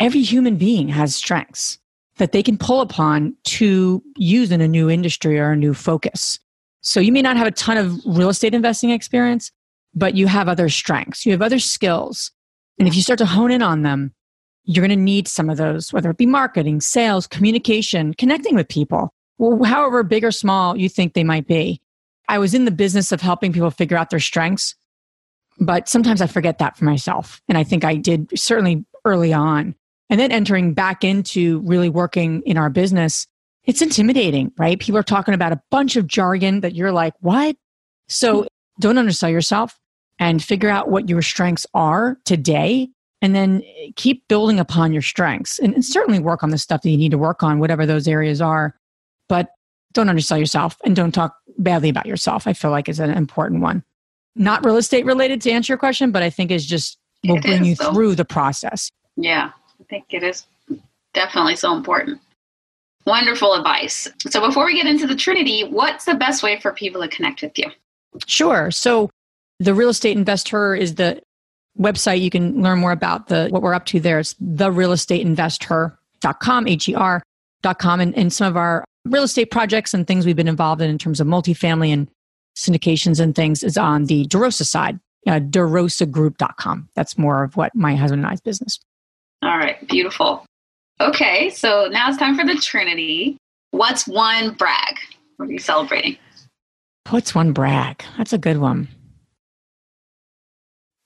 every 0.00 0.22
human 0.22 0.56
being 0.56 0.88
has 0.88 1.14
strengths 1.14 1.78
that 2.16 2.32
they 2.32 2.42
can 2.42 2.56
pull 2.56 2.80
upon 2.80 3.36
to 3.44 4.02
use 4.16 4.50
in 4.50 4.60
a 4.60 4.68
new 4.68 4.88
industry 4.88 5.38
or 5.38 5.50
a 5.50 5.56
new 5.56 5.74
focus. 5.74 6.38
So 6.86 7.00
you 7.00 7.10
may 7.10 7.20
not 7.20 7.36
have 7.36 7.48
a 7.48 7.50
ton 7.50 7.78
of 7.78 8.00
real 8.06 8.28
estate 8.28 8.54
investing 8.54 8.90
experience, 8.90 9.50
but 9.92 10.14
you 10.14 10.28
have 10.28 10.48
other 10.48 10.68
strengths, 10.68 11.26
you 11.26 11.32
have 11.32 11.42
other 11.42 11.58
skills. 11.58 12.30
And 12.78 12.86
if 12.86 12.94
you 12.94 13.02
start 13.02 13.18
to 13.18 13.26
hone 13.26 13.50
in 13.50 13.60
on 13.60 13.82
them, 13.82 14.14
you're 14.62 14.86
going 14.86 14.96
to 14.96 15.04
need 15.04 15.26
some 15.26 15.50
of 15.50 15.56
those, 15.56 15.92
whether 15.92 16.10
it 16.10 16.16
be 16.16 16.26
marketing, 16.26 16.80
sales, 16.80 17.26
communication, 17.26 18.14
connecting 18.14 18.54
with 18.54 18.68
people, 18.68 19.12
however 19.64 20.04
big 20.04 20.22
or 20.22 20.30
small 20.30 20.76
you 20.76 20.88
think 20.88 21.14
they 21.14 21.24
might 21.24 21.48
be. 21.48 21.80
I 22.28 22.38
was 22.38 22.54
in 22.54 22.66
the 22.66 22.70
business 22.70 23.10
of 23.10 23.20
helping 23.20 23.52
people 23.52 23.72
figure 23.72 23.96
out 23.96 24.10
their 24.10 24.20
strengths, 24.20 24.76
but 25.58 25.88
sometimes 25.88 26.20
I 26.20 26.28
forget 26.28 26.58
that 26.58 26.76
for 26.76 26.84
myself. 26.84 27.42
And 27.48 27.58
I 27.58 27.64
think 27.64 27.84
I 27.84 27.96
did 27.96 28.38
certainly 28.38 28.84
early 29.04 29.32
on. 29.32 29.74
And 30.08 30.20
then 30.20 30.30
entering 30.30 30.72
back 30.72 31.02
into 31.02 31.62
really 31.64 31.88
working 31.88 32.42
in 32.46 32.56
our 32.56 32.70
business, 32.70 33.26
it's 33.66 33.82
intimidating, 33.82 34.52
right? 34.56 34.78
People 34.78 34.98
are 34.98 35.04
talking 35.04 35.34
about 35.34 35.52
a 35.52 35.60
bunch 35.70 35.96
of 35.96 36.06
jargon 36.06 36.60
that 36.60 36.74
you're 36.74 36.92
like, 36.92 37.14
what? 37.20 37.56
So 38.08 38.42
hmm. 38.42 38.46
don't 38.80 38.98
undersell 38.98 39.28
yourself 39.28 39.78
and 40.18 40.42
figure 40.42 40.70
out 40.70 40.88
what 40.88 41.08
your 41.08 41.22
strengths 41.22 41.66
are 41.74 42.16
today 42.24 42.88
and 43.20 43.34
then 43.34 43.62
eh, 43.64 43.90
keep 43.96 44.26
building 44.28 44.60
upon 44.60 44.92
your 44.92 45.02
strengths 45.02 45.58
and, 45.58 45.74
and, 45.74 45.84
certainly 45.84 46.18
work 46.18 46.42
on 46.42 46.50
the 46.50 46.58
stuff 46.58 46.82
that 46.82 46.90
you 46.90 46.96
need 46.96 47.10
to 47.10 47.18
work 47.18 47.42
on, 47.42 47.58
whatever 47.58 47.84
those 47.86 48.06
areas 48.06 48.40
are. 48.40 48.74
But 49.28 49.50
don't 49.92 50.08
undersell 50.08 50.38
yourself 50.38 50.76
and 50.84 50.94
don't 50.94 51.12
talk 51.12 51.36
badly 51.58 51.88
about 51.88 52.06
yourself. 52.06 52.46
I 52.46 52.52
feel 52.52 52.70
like 52.70 52.88
is 52.88 53.00
an 53.00 53.10
important 53.10 53.62
one. 53.62 53.82
Not 54.36 54.64
real 54.64 54.76
estate 54.76 55.06
related 55.06 55.40
to 55.42 55.50
answer 55.50 55.72
your 55.72 55.78
question, 55.78 56.12
but 56.12 56.22
I 56.22 56.30
think 56.30 56.50
is 56.50 56.66
just 56.66 56.98
will 57.24 57.40
bring 57.40 57.64
you 57.64 57.74
so. 57.74 57.92
through 57.92 58.14
the 58.14 58.24
process. 58.24 58.90
Yeah. 59.16 59.50
I 59.80 59.84
think 59.84 60.04
it 60.10 60.22
is 60.22 60.46
definitely 61.14 61.56
so 61.56 61.74
important. 61.74 62.20
Wonderful 63.06 63.54
advice. 63.54 64.08
So, 64.28 64.40
before 64.40 64.66
we 64.66 64.74
get 64.74 64.86
into 64.86 65.06
the 65.06 65.14
Trinity, 65.14 65.62
what's 65.62 66.04
the 66.04 66.14
best 66.14 66.42
way 66.42 66.60
for 66.60 66.72
people 66.72 67.00
to 67.02 67.08
connect 67.08 67.42
with 67.42 67.58
you? 67.58 67.70
Sure. 68.26 68.70
So, 68.70 69.10
the 69.60 69.74
Real 69.74 69.90
Estate 69.90 70.18
InvestHer 70.18 70.78
is 70.78 70.96
the 70.96 71.22
website. 71.78 72.20
You 72.20 72.30
can 72.30 72.62
learn 72.62 72.78
more 72.78 72.92
about 72.92 73.28
the 73.28 73.48
what 73.50 73.62
we're 73.62 73.74
up 73.74 73.86
to 73.86 74.00
there. 74.00 74.18
It's 74.18 74.34
therealestateinvesther.com, 74.34 76.68
H-E-R.com, 76.68 78.00
and, 78.00 78.16
and 78.16 78.32
some 78.32 78.48
of 78.48 78.56
our 78.56 78.84
real 79.04 79.22
estate 79.22 79.50
projects 79.50 79.94
and 79.94 80.06
things 80.06 80.26
we've 80.26 80.36
been 80.36 80.48
involved 80.48 80.82
in 80.82 80.90
in 80.90 80.98
terms 80.98 81.20
of 81.20 81.26
multifamily 81.26 81.92
and 81.92 82.08
syndications 82.56 83.20
and 83.20 83.34
things 83.34 83.62
is 83.62 83.76
on 83.76 84.06
the 84.06 84.26
DeRosa 84.26 84.64
side, 84.64 84.98
uh, 85.26 85.38
DeRosaGroup.com. 85.38 86.88
That's 86.94 87.18
more 87.18 87.44
of 87.44 87.56
what 87.56 87.74
my 87.74 87.94
husband 87.94 88.24
and 88.24 88.32
I's 88.32 88.40
business. 88.40 88.80
All 89.42 89.58
right, 89.58 89.86
beautiful. 89.86 90.44
Okay, 91.00 91.50
so 91.50 91.88
now 91.90 92.08
it's 92.08 92.16
time 92.16 92.38
for 92.38 92.46
the 92.46 92.54
Trinity. 92.54 93.36
What's 93.70 94.06
one 94.06 94.52
brag? 94.54 94.96
What 95.36 95.48
are 95.48 95.52
you 95.52 95.58
celebrating? 95.58 96.16
What's 97.10 97.34
one 97.34 97.52
brag? 97.52 98.02
That's 98.16 98.32
a 98.32 98.38
good 98.38 98.58
one. 98.58 98.88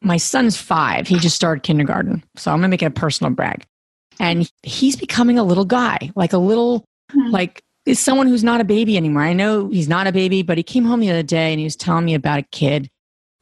My 0.03 0.17
son's 0.17 0.57
five. 0.57 1.09
He 1.09 1.19
just 1.19 1.37
started 1.37 1.63
kindergarten. 1.63 2.25
So 2.37 2.51
I'm 2.51 2.59
going 2.59 2.69
to 2.69 2.69
make 2.69 2.83
it 2.83 2.87
a 2.87 2.91
personal 2.91 3.33
brag. 3.33 3.67
And 4.19 4.51
he's 4.63 4.97
becoming 4.97 5.39
a 5.39 5.45
little 5.45 5.65
guy, 5.65 6.11
like 6.15 6.33
a 6.33 6.39
little, 6.39 6.85
mm-hmm. 7.11 7.31
like, 7.31 7.63
is 7.85 7.99
someone 7.99 8.29
who's 8.29 8.45
not 8.45 8.61
a 8.61 8.65
baby 8.65 8.97
anymore. 8.97 9.23
I 9.23 9.33
know 9.33 9.69
he's 9.69 9.89
not 9.89 10.07
a 10.07 10.13
baby, 10.13 10.43
but 10.43 10.57
he 10.57 10.63
came 10.63 10.85
home 10.85 11.01
the 11.01 11.11
other 11.11 11.23
day 11.23 11.53
and 11.53 11.59
he 11.59 11.65
was 11.65 11.77
telling 11.77 12.05
me 12.05 12.15
about 12.15 12.39
a 12.39 12.47
kid 12.53 12.89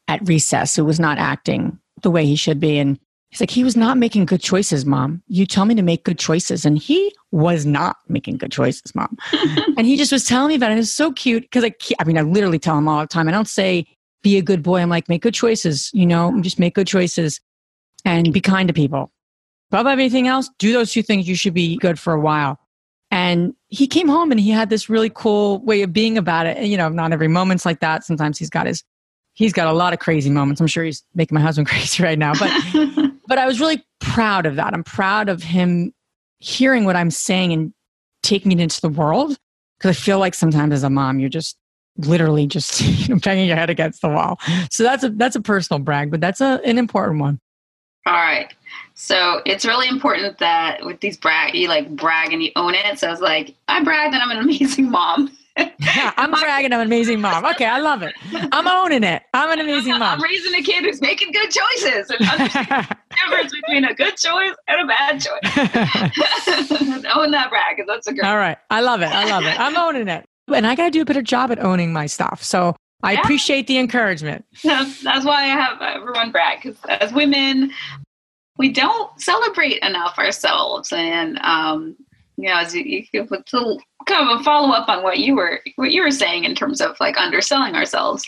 at 0.07 0.27
recess 0.27 0.75
who 0.75 0.85
was 0.85 0.99
not 0.99 1.19
acting 1.19 1.79
the 2.03 2.11
way 2.11 2.25
he 2.25 2.37
should 2.37 2.59
be. 2.59 2.79
And 2.79 2.99
He's 3.31 3.41
like, 3.41 3.51
he 3.51 3.62
was 3.62 3.77
not 3.77 3.99
making 3.99 4.25
good 4.25 4.41
choices, 4.41 4.87
mom. 4.87 5.23
You 5.29 5.45
tell 5.45 5.67
me 5.67 5.75
to 5.75 5.83
make 5.83 6.05
good 6.05 6.19
choices. 6.19 6.64
And 6.64 6.79
he 6.79 7.14
was 7.31 7.67
not 7.67 7.97
making 8.09 8.38
good 8.38 8.51
choices, 8.51 8.95
mom. 8.95 9.19
and 9.77 9.87
he 9.87 9.97
just 9.97 10.12
was 10.12 10.25
telling 10.25 10.49
me 10.49 10.55
about 10.55 10.71
it. 10.71 10.73
And 10.73 10.81
it's 10.81 10.91
so 10.91 11.12
cute 11.12 11.43
because 11.43 11.62
I, 11.62 11.75
I 12.01 12.05
mean, 12.05 12.17
I 12.17 12.23
literally 12.23 12.59
tell 12.59 12.79
him 12.79 12.88
all 12.88 13.01
the 13.01 13.07
time. 13.07 13.29
I 13.29 13.33
don't 13.33 13.49
say, 13.49 13.87
be 14.23 14.38
a 14.38 14.43
good 14.43 14.62
boy. 14.62 14.81
I'm 14.81 14.88
like, 14.88 15.09
make 15.09 15.23
good 15.23 15.35
choices, 15.35 15.91
you 15.93 16.07
know, 16.07 16.41
just 16.41 16.59
make 16.59 16.75
good 16.75 16.87
choices 16.87 17.41
and 18.05 18.33
be 18.33 18.41
kind 18.41 18.69
to 18.69 18.75
people. 18.75 19.12
Above 19.71 19.87
everything 19.87 20.27
else, 20.27 20.49
do 20.59 20.73
those 20.73 20.93
two 20.93 21.03
things. 21.03 21.29
You 21.29 21.35
should 21.35 21.55
be 21.55 21.77
good 21.77 21.99
for 21.99 22.14
a 22.14 22.21
while. 22.21 22.59
And 23.11 23.55
he 23.69 23.87
came 23.87 24.09
home 24.09 24.31
and 24.31 24.41
he 24.41 24.51
had 24.51 24.71
this 24.71 24.88
really 24.88 25.11
cool 25.11 25.59
way 25.61 25.83
of 25.83 25.93
being 25.93 26.19
about 26.19 26.47
it. 26.47 26.57
And, 26.57 26.69
you 26.69 26.77
know, 26.77 26.88
not 26.88 27.12
every 27.12 27.29
moment's 27.29 27.64
like 27.67 27.81
that. 27.81 28.05
Sometimes 28.05 28.38
he's 28.38 28.51
got 28.51 28.67
his, 28.67 28.83
he's 29.35 29.53
got 29.53 29.67
a 29.67 29.73
lot 29.73 29.93
of 29.93 29.99
crazy 29.99 30.31
moments. 30.31 30.61
I'm 30.61 30.67
sure 30.67 30.85
he's 30.85 31.05
making 31.14 31.35
my 31.35 31.41
husband 31.41 31.69
crazy 31.69 32.03
right 32.03 32.19
now, 32.19 32.33
but 32.35 32.51
but 33.29 33.38
I 33.38 33.47
was 33.47 33.61
really 33.61 33.85
proud 34.01 34.47
of 34.47 34.57
that. 34.57 34.73
I'm 34.73 34.83
proud 34.83 35.29
of 35.29 35.43
him 35.43 35.93
hearing 36.41 36.85
what 36.85 36.97
I'm 36.97 37.11
saying 37.11 37.53
and 37.53 37.73
taking 38.23 38.51
it 38.51 38.59
into 38.59 38.81
the 38.81 38.88
world 38.88 39.38
because 39.79 39.97
I 39.97 40.01
feel 40.01 40.19
like 40.19 40.35
sometimes 40.35 40.73
as 40.73 40.83
a 40.83 40.91
mom, 40.91 41.21
you're 41.21 41.29
just 41.29 41.57
literally 41.99 42.47
just 42.47 42.81
you 43.09 43.14
know, 43.14 43.21
banging 43.21 43.47
your 43.47 43.57
head 43.57 43.71
against 43.71 44.03
the 44.03 44.09
wall. 44.09 44.41
So 44.71 44.83
that's 44.83 45.05
a 45.05 45.11
that's 45.11 45.37
a 45.37 45.43
personal 45.43 45.79
brag, 45.81 46.11
but 46.11 46.21
that's 46.21 46.41
a, 46.41 46.61
an 46.64 46.79
important 46.79 47.21
one. 47.21 47.38
All 48.07 48.14
right. 48.14 48.53
So 48.95 49.43
it's 49.45 49.67
really 49.67 49.88
important 49.88 50.38
that 50.38 50.85
with 50.85 51.01
these 51.01 51.17
brag, 51.17 51.55
you 51.55 51.69
like 51.69 51.95
brag 51.95 52.33
and 52.33 52.43
you 52.43 52.51
own 52.57 52.75
it. 52.75 52.99
So 52.99 53.12
it's 53.12 53.21
like 53.21 53.55
I 53.69 53.85
brag 53.85 54.12
that 54.12 54.23
I'm 54.23 54.31
an 54.31 54.38
amazing 54.45 54.91
mom 54.91 55.31
yeah, 55.59 56.12
I'm 56.17 56.31
bragging. 56.31 56.73
I'm 56.73 56.81
an 56.81 56.87
amazing 56.87 57.21
mom. 57.21 57.45
Okay, 57.45 57.64
I 57.64 57.79
love 57.79 58.03
it. 58.03 58.14
I'm 58.33 58.67
owning 58.67 59.05
it. 59.05 59.23
I'm 59.35 59.51
an 59.51 59.61
amazing 59.64 59.93
mom. 59.93 60.03
I'm 60.03 60.22
raising 60.22 60.55
a 60.55 60.62
kid 60.62 60.85
who's 60.85 61.01
making 61.01 61.33
good 61.33 61.51
choices 61.51 62.11
difference 63.27 63.53
between 63.53 63.85
a 63.85 63.95
good 63.95 64.16
choice 64.16 64.55
and 64.66 64.81
a 64.81 64.87
bad 64.87 65.21
choice. 65.21 67.05
Own 67.16 67.31
that 67.33 67.51
brag. 67.51 67.83
That's 67.87 68.07
a 68.07 68.12
good. 68.12 68.25
All 68.25 68.37
right, 68.37 68.59
I 68.71 68.81
love 68.81 69.03
it. 69.03 69.11
I 69.11 69.25
love 69.25 69.45
it. 69.45 69.59
I'm 69.59 69.77
owning 69.77 70.09
it, 70.09 70.25
and 70.49 70.66
I 70.66 70.75
got 70.75 70.85
to 70.87 70.91
do 70.91 71.03
a 71.03 71.05
better 71.05 71.23
job 71.23 71.51
at 71.51 71.59
owning 71.59 71.93
my 71.93 72.07
stuff. 72.07 72.43
So 72.43 72.75
I 73.03 73.12
yeah. 73.12 73.21
appreciate 73.21 73.66
the 73.66 73.79
encouragement. 73.79 74.45
That's, 74.64 75.03
that's 75.03 75.25
why 75.25 75.45
I 75.45 75.47
have 75.47 75.81
everyone 75.81 76.33
brag 76.33 76.62
because 76.62 76.79
as 76.89 77.12
women, 77.12 77.73
we 78.57 78.71
don't 78.71 79.21
celebrate 79.21 79.79
enough 79.83 80.19
ourselves, 80.19 80.93
and 80.93 81.39
um, 81.41 81.97
you 82.37 82.49
know, 82.49 82.57
as 82.57 82.75
you, 82.75 82.83
you 82.83 83.27
kind 84.09 84.31
of 84.31 84.41
a 84.41 84.43
follow 84.43 84.73
up 84.73 84.89
on 84.89 85.03
what 85.03 85.19
you 85.19 85.37
were 85.37 85.61
what 85.77 85.93
you 85.93 86.03
were 86.03 86.11
saying 86.11 86.45
in 86.45 86.55
terms 86.55 86.81
of 86.81 86.97
like 87.01 87.16
underselling 87.16 87.75
ourselves. 87.75 88.25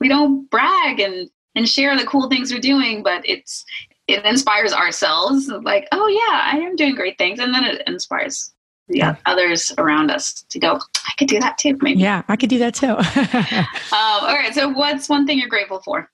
We 0.00 0.08
don't 0.08 0.50
brag 0.50 1.00
and 1.00 1.30
and 1.54 1.68
share 1.68 1.96
the 1.98 2.06
cool 2.06 2.28
things 2.28 2.52
we're 2.52 2.60
doing, 2.60 3.02
but 3.02 3.26
it's 3.28 3.64
it 4.08 4.24
inspires 4.24 4.72
ourselves 4.72 5.48
like, 5.48 5.88
oh 5.92 6.06
yeah, 6.06 6.52
I 6.52 6.58
am 6.58 6.76
doing 6.76 6.94
great 6.94 7.18
things. 7.18 7.40
And 7.40 7.54
then 7.54 7.64
it 7.64 7.82
inspires 7.86 8.52
the 8.88 8.98
yeah. 8.98 9.16
others 9.26 9.72
around 9.78 10.10
us 10.10 10.44
to 10.50 10.58
go, 10.58 10.74
I 10.76 11.12
could 11.18 11.28
do 11.28 11.40
that 11.40 11.58
too, 11.58 11.76
maybe. 11.80 12.00
Yeah, 12.00 12.22
I 12.28 12.36
could 12.36 12.50
do 12.50 12.58
that 12.58 12.74
too. 12.74 12.86
um, 12.96 13.66
all 13.92 14.34
right. 14.34 14.54
So 14.54 14.68
what's 14.68 15.08
one 15.08 15.26
thing 15.26 15.38
you're 15.38 15.48
grateful 15.48 15.80
for? 15.80 16.08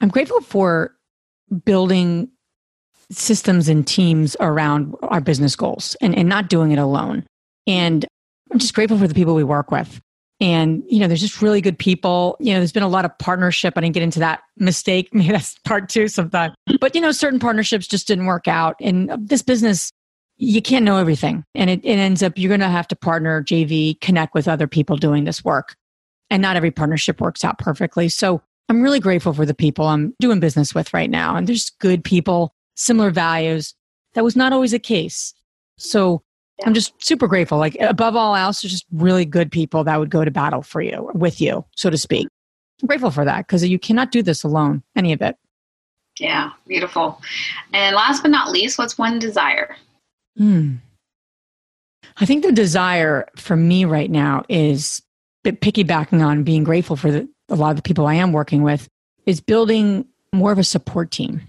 I'm 0.00 0.08
grateful 0.08 0.40
for 0.40 0.94
building 1.64 2.28
systems 3.10 3.68
and 3.68 3.86
teams 3.86 4.36
around 4.40 4.94
our 5.02 5.20
business 5.20 5.56
goals 5.56 5.96
and, 6.00 6.16
and 6.16 6.28
not 6.28 6.48
doing 6.48 6.72
it 6.72 6.78
alone. 6.78 7.24
And 7.66 8.04
I'm 8.50 8.58
just 8.58 8.74
grateful 8.74 8.98
for 8.98 9.06
the 9.06 9.14
people 9.14 9.34
we 9.34 9.44
work 9.44 9.70
with. 9.70 10.00
And, 10.40 10.82
you 10.86 10.98
know, 10.98 11.08
there's 11.08 11.20
just 11.20 11.40
really 11.40 11.60
good 11.60 11.78
people. 11.78 12.36
You 12.40 12.52
know, 12.52 12.60
there's 12.60 12.72
been 12.72 12.82
a 12.82 12.88
lot 12.88 13.04
of 13.04 13.18
partnership. 13.18 13.74
I 13.76 13.80
didn't 13.80 13.94
get 13.94 14.02
into 14.02 14.18
that 14.18 14.42
mistake. 14.58 15.08
Maybe 15.12 15.32
that's 15.32 15.58
part 15.60 15.88
two 15.88 16.08
sometime. 16.08 16.54
But, 16.80 16.94
you 16.94 17.00
know, 17.00 17.12
certain 17.12 17.38
partnerships 17.38 17.86
just 17.86 18.06
didn't 18.06 18.26
work 18.26 18.46
out. 18.46 18.76
And 18.80 19.10
uh, 19.10 19.16
this 19.20 19.42
business, 19.42 19.92
you 20.36 20.60
can't 20.60 20.84
know 20.84 20.98
everything. 20.98 21.44
And 21.54 21.70
it, 21.70 21.80
it 21.84 21.98
ends 21.98 22.22
up, 22.22 22.34
you're 22.36 22.50
going 22.50 22.60
to 22.60 22.68
have 22.68 22.88
to 22.88 22.96
partner, 22.96 23.42
JV, 23.42 23.98
connect 24.00 24.34
with 24.34 24.46
other 24.46 24.66
people 24.66 24.96
doing 24.96 25.24
this 25.24 25.42
work. 25.44 25.74
And 26.28 26.42
not 26.42 26.56
every 26.56 26.70
partnership 26.70 27.20
works 27.20 27.44
out 27.44 27.58
perfectly. 27.58 28.08
So 28.08 28.42
I'm 28.68 28.82
really 28.82 29.00
grateful 29.00 29.32
for 29.32 29.46
the 29.46 29.54
people 29.54 29.86
I'm 29.86 30.14
doing 30.20 30.40
business 30.40 30.74
with 30.74 30.92
right 30.92 31.08
now. 31.08 31.36
And 31.36 31.46
there's 31.46 31.70
good 31.80 32.04
people, 32.04 32.52
similar 32.74 33.10
values. 33.10 33.74
That 34.14 34.24
was 34.24 34.36
not 34.36 34.52
always 34.52 34.72
the 34.72 34.78
case. 34.78 35.32
So 35.78 36.22
I'm 36.64 36.74
just 36.74 36.94
super 37.04 37.28
grateful. 37.28 37.58
Like 37.58 37.76
above 37.80 38.16
all 38.16 38.34
else, 38.34 38.62
just 38.62 38.86
really 38.92 39.24
good 39.24 39.52
people 39.52 39.84
that 39.84 39.98
would 39.98 40.10
go 40.10 40.24
to 40.24 40.30
battle 40.30 40.62
for 40.62 40.80
you, 40.80 41.10
with 41.14 41.40
you, 41.40 41.64
so 41.76 41.90
to 41.90 41.98
speak. 41.98 42.28
I'm 42.82 42.86
grateful 42.86 43.10
for 43.10 43.24
that 43.24 43.46
because 43.46 43.66
you 43.66 43.78
cannot 43.78 44.10
do 44.10 44.22
this 44.22 44.42
alone, 44.42 44.82
any 44.94 45.12
of 45.12 45.20
it. 45.22 45.36
Yeah, 46.18 46.50
beautiful. 46.66 47.20
And 47.72 47.94
last 47.94 48.22
but 48.22 48.30
not 48.30 48.50
least, 48.50 48.78
what's 48.78 48.96
one 48.96 49.18
desire? 49.18 49.76
Hmm. 50.36 50.76
I 52.18 52.24
think 52.24 52.44
the 52.44 52.52
desire 52.52 53.28
for 53.36 53.56
me 53.56 53.84
right 53.84 54.10
now 54.10 54.44
is 54.48 55.02
piggybacking 55.44 56.24
on 56.24 56.42
being 56.42 56.64
grateful 56.64 56.96
for 56.96 57.10
the, 57.10 57.28
a 57.48 57.54
lot 57.54 57.70
of 57.70 57.76
the 57.76 57.82
people 57.82 58.06
I 58.06 58.14
am 58.14 58.32
working 58.32 58.62
with, 58.62 58.88
is 59.26 59.40
building 59.40 60.06
more 60.32 60.52
of 60.52 60.58
a 60.58 60.64
support 60.64 61.10
team. 61.10 61.42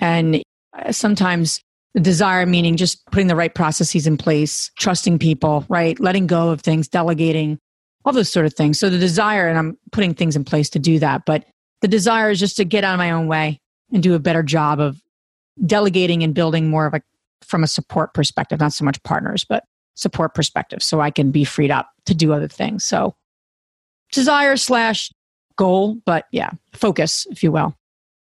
And 0.00 0.42
uh, 0.74 0.92
sometimes 0.92 1.62
desire 2.00 2.44
meaning 2.46 2.76
just 2.76 3.04
putting 3.06 3.28
the 3.28 3.36
right 3.36 3.54
processes 3.54 4.06
in 4.06 4.16
place, 4.16 4.70
trusting 4.78 5.18
people, 5.18 5.64
right? 5.68 5.98
Letting 6.00 6.26
go 6.26 6.50
of 6.50 6.60
things, 6.60 6.88
delegating, 6.88 7.58
all 8.04 8.12
those 8.12 8.30
sort 8.30 8.46
of 8.46 8.54
things. 8.54 8.78
So 8.78 8.90
the 8.90 8.98
desire, 8.98 9.48
and 9.48 9.58
I'm 9.58 9.78
putting 9.92 10.14
things 10.14 10.36
in 10.36 10.44
place 10.44 10.68
to 10.70 10.78
do 10.78 10.98
that, 10.98 11.22
but 11.24 11.44
the 11.80 11.88
desire 11.88 12.30
is 12.30 12.40
just 12.40 12.56
to 12.56 12.64
get 12.64 12.84
out 12.84 12.94
of 12.94 12.98
my 12.98 13.10
own 13.10 13.28
way 13.28 13.60
and 13.92 14.02
do 14.02 14.14
a 14.14 14.18
better 14.18 14.42
job 14.42 14.80
of 14.80 15.00
delegating 15.64 16.22
and 16.22 16.34
building 16.34 16.68
more 16.68 16.86
of 16.86 16.94
a 16.94 17.02
from 17.42 17.62
a 17.62 17.66
support 17.66 18.14
perspective, 18.14 18.58
not 18.58 18.72
so 18.72 18.84
much 18.84 19.02
partners, 19.02 19.44
but 19.44 19.64
support 19.94 20.34
perspective, 20.34 20.82
so 20.82 21.00
I 21.00 21.10
can 21.10 21.30
be 21.30 21.44
freed 21.44 21.70
up 21.70 21.90
to 22.06 22.14
do 22.14 22.32
other 22.32 22.48
things. 22.48 22.84
So 22.84 23.14
desire 24.12 24.56
slash 24.56 25.12
goal, 25.56 25.98
but 26.06 26.24
yeah, 26.32 26.50
focus, 26.72 27.26
if 27.30 27.42
you 27.42 27.52
will. 27.52 27.76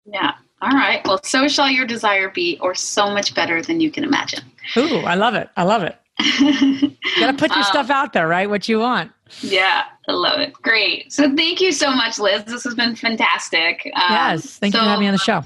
Yeah. 0.04 0.32
All 0.62 0.70
right. 0.70 1.06
Well, 1.06 1.20
so 1.22 1.48
shall 1.48 1.70
your 1.70 1.86
desire 1.86 2.30
be, 2.30 2.58
or 2.60 2.74
so 2.74 3.10
much 3.10 3.34
better 3.34 3.60
than 3.60 3.80
you 3.80 3.90
can 3.90 4.04
imagine. 4.04 4.40
Ooh, 4.76 4.98
I 5.00 5.14
love 5.14 5.34
it. 5.34 5.50
I 5.56 5.64
love 5.64 5.82
it. 5.82 5.96
you 6.18 6.96
got 7.20 7.30
to 7.30 7.36
put 7.36 7.50
your 7.50 7.58
um, 7.58 7.64
stuff 7.64 7.90
out 7.90 8.14
there, 8.14 8.26
right? 8.26 8.48
What 8.48 8.68
you 8.68 8.78
want. 8.78 9.12
Yeah, 9.40 9.84
I 10.08 10.12
love 10.12 10.40
it. 10.40 10.54
Great. 10.54 11.12
So 11.12 11.34
thank 11.34 11.60
you 11.60 11.72
so 11.72 11.90
much, 11.90 12.18
Liz. 12.18 12.44
This 12.44 12.64
has 12.64 12.74
been 12.74 12.96
fantastic. 12.96 13.82
Um, 13.94 14.02
yes. 14.10 14.58
Thank 14.58 14.74
so, 14.74 14.78
you 14.78 14.84
for 14.84 14.88
having 14.88 15.00
me 15.00 15.08
on 15.08 15.12
the 15.12 15.18
show. 15.18 15.42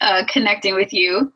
Uh, 0.00 0.24
connecting 0.28 0.74
with 0.74 0.92
you. 0.92 1.32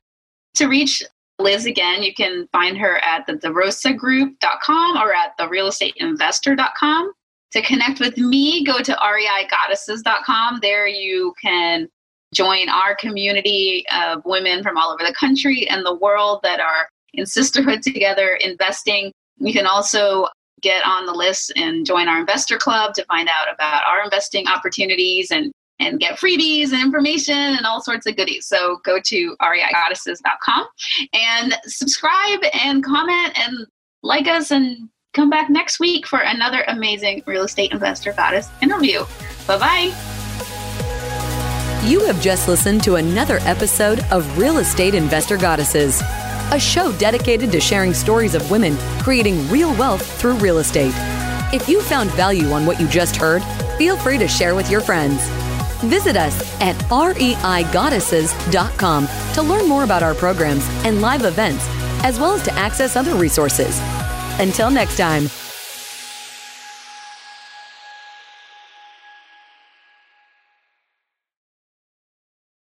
To 0.55 0.67
reach 0.67 1.03
Liz 1.39 1.67
again, 1.67 2.03
you 2.03 2.15
can 2.15 2.49
find 2.53 2.79
her 2.79 2.99
at 3.05 3.27
the 3.27 3.35
derosagroup.com 3.35 4.97
or 4.97 5.15
at 5.15 5.37
therealestateinvesther.com. 5.39 7.13
To 7.53 7.63
connect 7.63 8.01
with 8.01 8.17
me, 8.17 8.65
go 8.65 8.79
to 8.79 8.93
reigoddesses.com. 8.93 10.61
There 10.63 10.87
you 10.87 11.35
can 11.43 11.89
join 12.33 12.68
our 12.68 12.95
community 12.95 13.85
of 13.95 14.22
women 14.24 14.62
from 14.62 14.76
all 14.76 14.91
over 14.91 15.05
the 15.07 15.14
country 15.14 15.68
and 15.68 15.85
the 15.85 15.95
world 15.95 16.41
that 16.43 16.61
are 16.61 16.89
in 17.14 17.26
sisterhood 17.26 17.83
together 17.83 18.39
investing. 18.43 19.12
You 19.39 19.53
can 19.53 19.66
also 19.66 20.28
get 20.62 20.85
on 20.87 21.07
the 21.07 21.12
list 21.12 21.53
and 21.57 21.85
join 21.85 22.09
our 22.09 22.20
investor 22.20 22.57
club 22.57 22.95
to 22.95 23.05
find 23.07 23.28
out 23.28 23.53
about 23.53 23.85
our 23.85 24.03
investing 24.03 24.47
opportunities 24.47 25.30
and 25.30 25.53
and 25.78 25.99
get 25.99 26.16
freebies 26.16 26.72
and 26.72 26.80
information 26.80 27.35
and 27.35 27.66
all 27.66 27.83
sorts 27.83 28.07
of 28.07 28.16
goodies. 28.16 28.47
So 28.47 28.78
go 28.85 29.01
to 29.01 29.37
reigoddesses.com 29.43 30.66
and 31.12 31.59
subscribe 31.64 32.41
and 32.62 32.85
comment 32.85 33.37
and 33.37 33.66
like 34.05 34.28
us 34.28 34.53
and 34.53 34.89
come 35.12 35.28
back 35.28 35.51
next 35.51 35.80
week 35.80 36.07
for 36.07 36.20
another 36.20 36.64
amazing 36.68 37.24
real 37.26 37.43
estate 37.43 37.72
investor 37.72 38.12
goddess 38.12 38.49
interview. 38.62 39.05
Bye 39.49 39.59
bye. 39.59 40.18
You 41.85 42.07
have 42.07 42.20
just 42.20 42.47
listened 42.47 42.85
to 42.85 42.95
another 42.95 43.39
episode 43.41 44.05
of 44.12 44.39
Real 44.39 44.59
Estate 44.59 44.95
Investor 44.95 45.37
Goddesses, 45.37 46.01
a 46.53 46.61
show 46.61 46.93
dedicated 46.93 47.51
to 47.51 47.61
sharing 47.61 47.93
stories 47.93 48.37
of 48.37 48.49
women 48.53 48.76
creating 49.01 49.51
real 49.51 49.74
wealth 49.74 50.07
through 50.20 50.35
real 50.35 50.59
estate. 50.59 50.95
If 51.53 51.68
you 51.68 51.83
found 51.83 52.12
value 52.12 52.53
on 52.53 52.66
what 52.66 52.80
you 52.80 52.87
just 52.87 53.16
heard, 53.16 53.43
feel 53.78 53.97
free 53.97 54.16
to 54.18 54.28
share 54.28 54.55
with 54.55 54.70
your 54.70 54.80
friends. 54.80 55.26
Visit 55.80 56.16
us 56.16 56.41
at 56.61 56.76
reigoddesses.com 56.85 59.09
to 59.35 59.43
learn 59.43 59.68
more 59.68 59.83
about 59.83 60.05
our 60.05 60.14
programs 60.14 60.64
and 60.85 61.01
live 61.01 61.24
events, 61.24 61.66
as 62.05 62.20
well 62.20 62.35
as 62.35 62.45
to 62.45 62.53
access 62.53 62.95
other 62.95 63.16
resources. 63.16 63.80
Until 64.39 64.70
next 64.70 64.97
time. 64.97 65.28